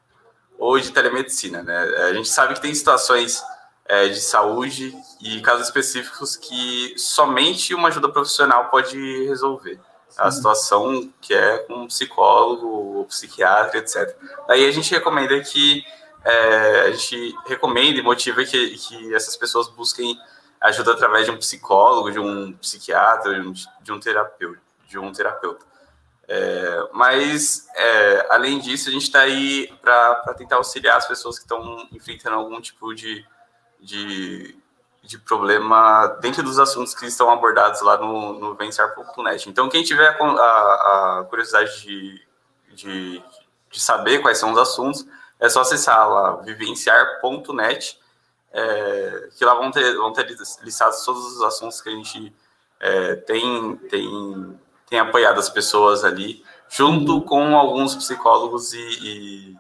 ou 0.63 0.79
de 0.79 0.93
telemedicina, 0.93 1.61
né? 1.61 1.77
A 2.09 2.15
gente 2.15 2.29
sabe 2.29 2.55
que 2.55 2.61
tem 2.61 2.73
situações 2.73 3.43
é, 3.85 4.07
de 4.07 4.21
saúde 4.21 4.97
e 5.21 5.41
casos 5.41 5.67
específicos 5.67 6.37
que 6.37 6.95
somente 6.97 7.75
uma 7.75 7.89
ajuda 7.89 8.09
profissional 8.09 8.69
pode 8.69 9.27
resolver. 9.27 9.81
Sim. 10.09 10.17
A 10.19 10.31
situação 10.31 11.13
que 11.21 11.35
é 11.35 11.59
com 11.59 11.83
um 11.83 11.87
psicólogo 11.89 12.69
ou 12.69 13.05
psiquiatra, 13.07 13.79
etc. 13.79 14.17
Daí 14.47 14.65
a 14.65 14.71
gente 14.71 14.89
recomenda 14.93 15.41
que 15.41 15.85
é, 16.25 16.83
a 16.83 16.91
gente 16.93 17.35
recomenda 17.45 17.99
e 17.99 18.03
motiva 18.03 18.45
que, 18.45 18.77
que 18.79 19.13
essas 19.17 19.37
pessoas 19.37 19.67
busquem 19.67 20.17
ajuda 20.61 20.93
através 20.93 21.25
de 21.25 21.33
um 21.33 21.39
psicólogo, 21.39 22.13
de 22.13 22.21
um 22.21 22.53
psiquiatra, 22.53 23.35
de 23.35 23.49
um, 23.49 23.53
de 23.83 23.93
um 23.93 23.99
terapeuta. 23.99 24.61
De 24.87 24.97
um 24.97 25.11
terapeuta. 25.11 25.72
É, 26.29 26.89
mas, 26.93 27.67
é, 27.75 28.27
além 28.31 28.59
disso, 28.59 28.89
a 28.89 28.93
gente 28.93 29.03
está 29.03 29.21
aí 29.21 29.73
para 29.83 30.35
tentar 30.35 30.57
auxiliar 30.57 30.97
as 30.97 31.07
pessoas 31.07 31.39
que 31.39 31.45
estão 31.45 31.89
enfrentando 31.93 32.37
algum 32.37 32.61
tipo 32.61 32.95
de, 32.95 33.25
de, 33.81 34.57
de, 35.03 35.19
problema 35.19 36.07
dentro 36.21 36.43
dos 36.43 36.59
assuntos 36.59 36.95
que 36.95 37.07
estão 37.07 37.31
abordados 37.31 37.83
lá 37.83 37.97
no, 37.99 38.39
no 38.39 38.55
Vencer.net. 38.55 39.49
Então, 39.49 39.69
quem 39.69 39.83
tiver 39.83 40.17
a, 40.21 40.25
a, 40.25 41.21
a 41.21 41.25
curiosidade 41.25 41.83
de, 41.83 42.27
de, 42.73 43.23
de 43.71 43.81
saber 43.81 44.21
quais 44.21 44.39
são 44.39 44.53
os 44.53 44.59
assuntos, 44.59 45.07
é 45.41 45.49
só 45.49 45.63
acessar 45.63 46.09
lá 46.09 46.37
vivenciar.net, 46.37 47.99
é, 48.53 49.29
que 49.37 49.45
lá 49.45 49.55
vão 49.55 49.71
ter, 49.71 49.97
vão 49.97 50.13
ter 50.13 50.27
listados 50.63 51.05
todos 51.05 51.37
os 51.37 51.43
assuntos 51.43 51.81
que 51.81 51.89
a 51.89 51.93
gente 51.93 52.33
é, 52.79 53.17
tem, 53.17 53.77
tem, 53.89 54.61
tem 54.93 55.01
apoiado 55.01 55.39
as 55.39 55.49
pessoas 55.49 56.05
ali, 56.05 56.43
junto 56.69 57.23
com 57.23 57.57
alguns 57.57 57.97
psicólogos 57.97 58.75
e, 58.75 58.79
e, 58.79 59.57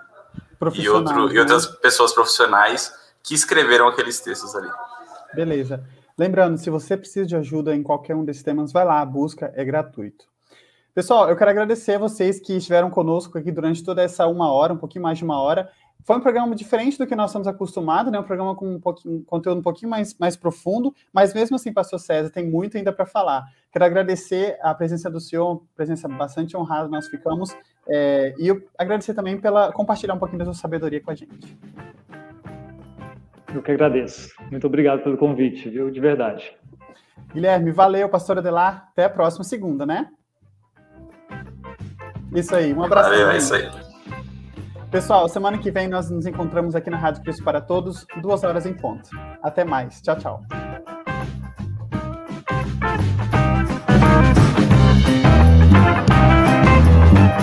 e, 0.74 0.88
outro, 0.90 1.26
né? 1.26 1.34
e 1.34 1.38
outras 1.38 1.64
pessoas 1.64 2.12
profissionais 2.12 2.92
que 3.22 3.34
escreveram 3.34 3.88
aqueles 3.88 4.20
textos 4.20 4.54
ali. 4.54 4.68
Beleza. 5.34 5.82
Lembrando, 6.18 6.58
se 6.58 6.68
você 6.68 6.98
precisa 6.98 7.24
de 7.24 7.34
ajuda 7.34 7.74
em 7.74 7.82
qualquer 7.82 8.14
um 8.14 8.26
desses 8.26 8.42
temas, 8.42 8.72
vai 8.72 8.84
lá, 8.84 9.00
a 9.00 9.06
busca 9.06 9.50
é 9.56 9.64
gratuito. 9.64 10.26
Pessoal, 10.94 11.30
eu 11.30 11.36
quero 11.36 11.50
agradecer 11.50 11.94
a 11.94 11.98
vocês 11.98 12.38
que 12.38 12.52
estiveram 12.52 12.90
conosco 12.90 13.38
aqui 13.38 13.50
durante 13.50 13.82
toda 13.82 14.02
essa 14.02 14.26
uma 14.26 14.52
hora, 14.52 14.74
um 14.74 14.78
pouquinho 14.78 15.04
mais 15.04 15.16
de 15.16 15.24
uma 15.24 15.40
hora. 15.40 15.70
Foi 16.04 16.16
um 16.16 16.20
programa 16.20 16.54
diferente 16.54 16.98
do 16.98 17.06
que 17.06 17.14
nós 17.14 17.30
estamos 17.30 17.46
acostumados, 17.46 18.10
né? 18.10 18.18
Um 18.18 18.24
programa 18.24 18.54
com 18.54 18.66
um, 18.74 18.80
um 19.06 19.22
conteúdo 19.22 19.58
um 19.58 19.62
pouquinho 19.62 19.90
mais, 19.90 20.16
mais 20.18 20.36
profundo, 20.36 20.94
mas 21.12 21.32
mesmo 21.32 21.56
assim, 21.56 21.72
Pastor 21.72 21.98
César, 21.98 22.30
tem 22.30 22.48
muito 22.48 22.76
ainda 22.76 22.92
para 22.92 23.06
falar. 23.06 23.44
Quero 23.70 23.84
agradecer 23.84 24.58
a 24.62 24.74
presença 24.74 25.08
do 25.10 25.20
senhor, 25.20 25.62
presença 25.76 26.08
bastante 26.08 26.56
honrada 26.56 26.88
nós 26.88 27.08
ficamos, 27.08 27.56
é, 27.88 28.34
e 28.38 28.48
eu 28.48 28.62
agradecer 28.76 29.14
também 29.14 29.38
pela 29.40 29.72
compartilhar 29.72 30.14
um 30.14 30.18
pouquinho 30.18 30.40
da 30.40 30.44
sua 30.46 30.54
sabedoria 30.54 31.00
com 31.00 31.10
a 31.10 31.14
gente. 31.14 31.56
Eu 33.54 33.62
que 33.62 33.70
agradeço. 33.70 34.30
Muito 34.50 34.66
obrigado 34.66 35.02
pelo 35.02 35.16
convite, 35.16 35.68
viu? 35.68 35.90
De 35.90 36.00
verdade. 36.00 36.56
Guilherme, 37.32 37.70
valeu, 37.70 38.08
pastor 38.08 38.38
Adelar. 38.38 38.88
Até 38.92 39.04
a 39.04 39.10
próxima 39.10 39.44
segunda, 39.44 39.86
né? 39.86 40.10
Isso 42.34 42.54
aí, 42.54 42.72
um 42.72 42.82
abraço. 42.82 43.10
Valeu, 43.10 43.30
é 43.30 43.36
isso 43.36 43.54
aí. 43.54 43.91
Pessoal, 44.92 45.26
semana 45.26 45.56
que 45.56 45.70
vem 45.70 45.88
nós 45.88 46.10
nos 46.10 46.26
encontramos 46.26 46.74
aqui 46.74 46.90
na 46.90 46.98
Rádio 46.98 47.22
Cristo 47.22 47.42
para 47.42 47.62
Todos, 47.62 48.06
duas 48.20 48.44
horas 48.44 48.66
em 48.66 48.74
ponto. 48.74 49.08
Até 49.42 49.64
mais. 49.64 50.02
Tchau, 50.02 50.16
tchau. 50.16 50.61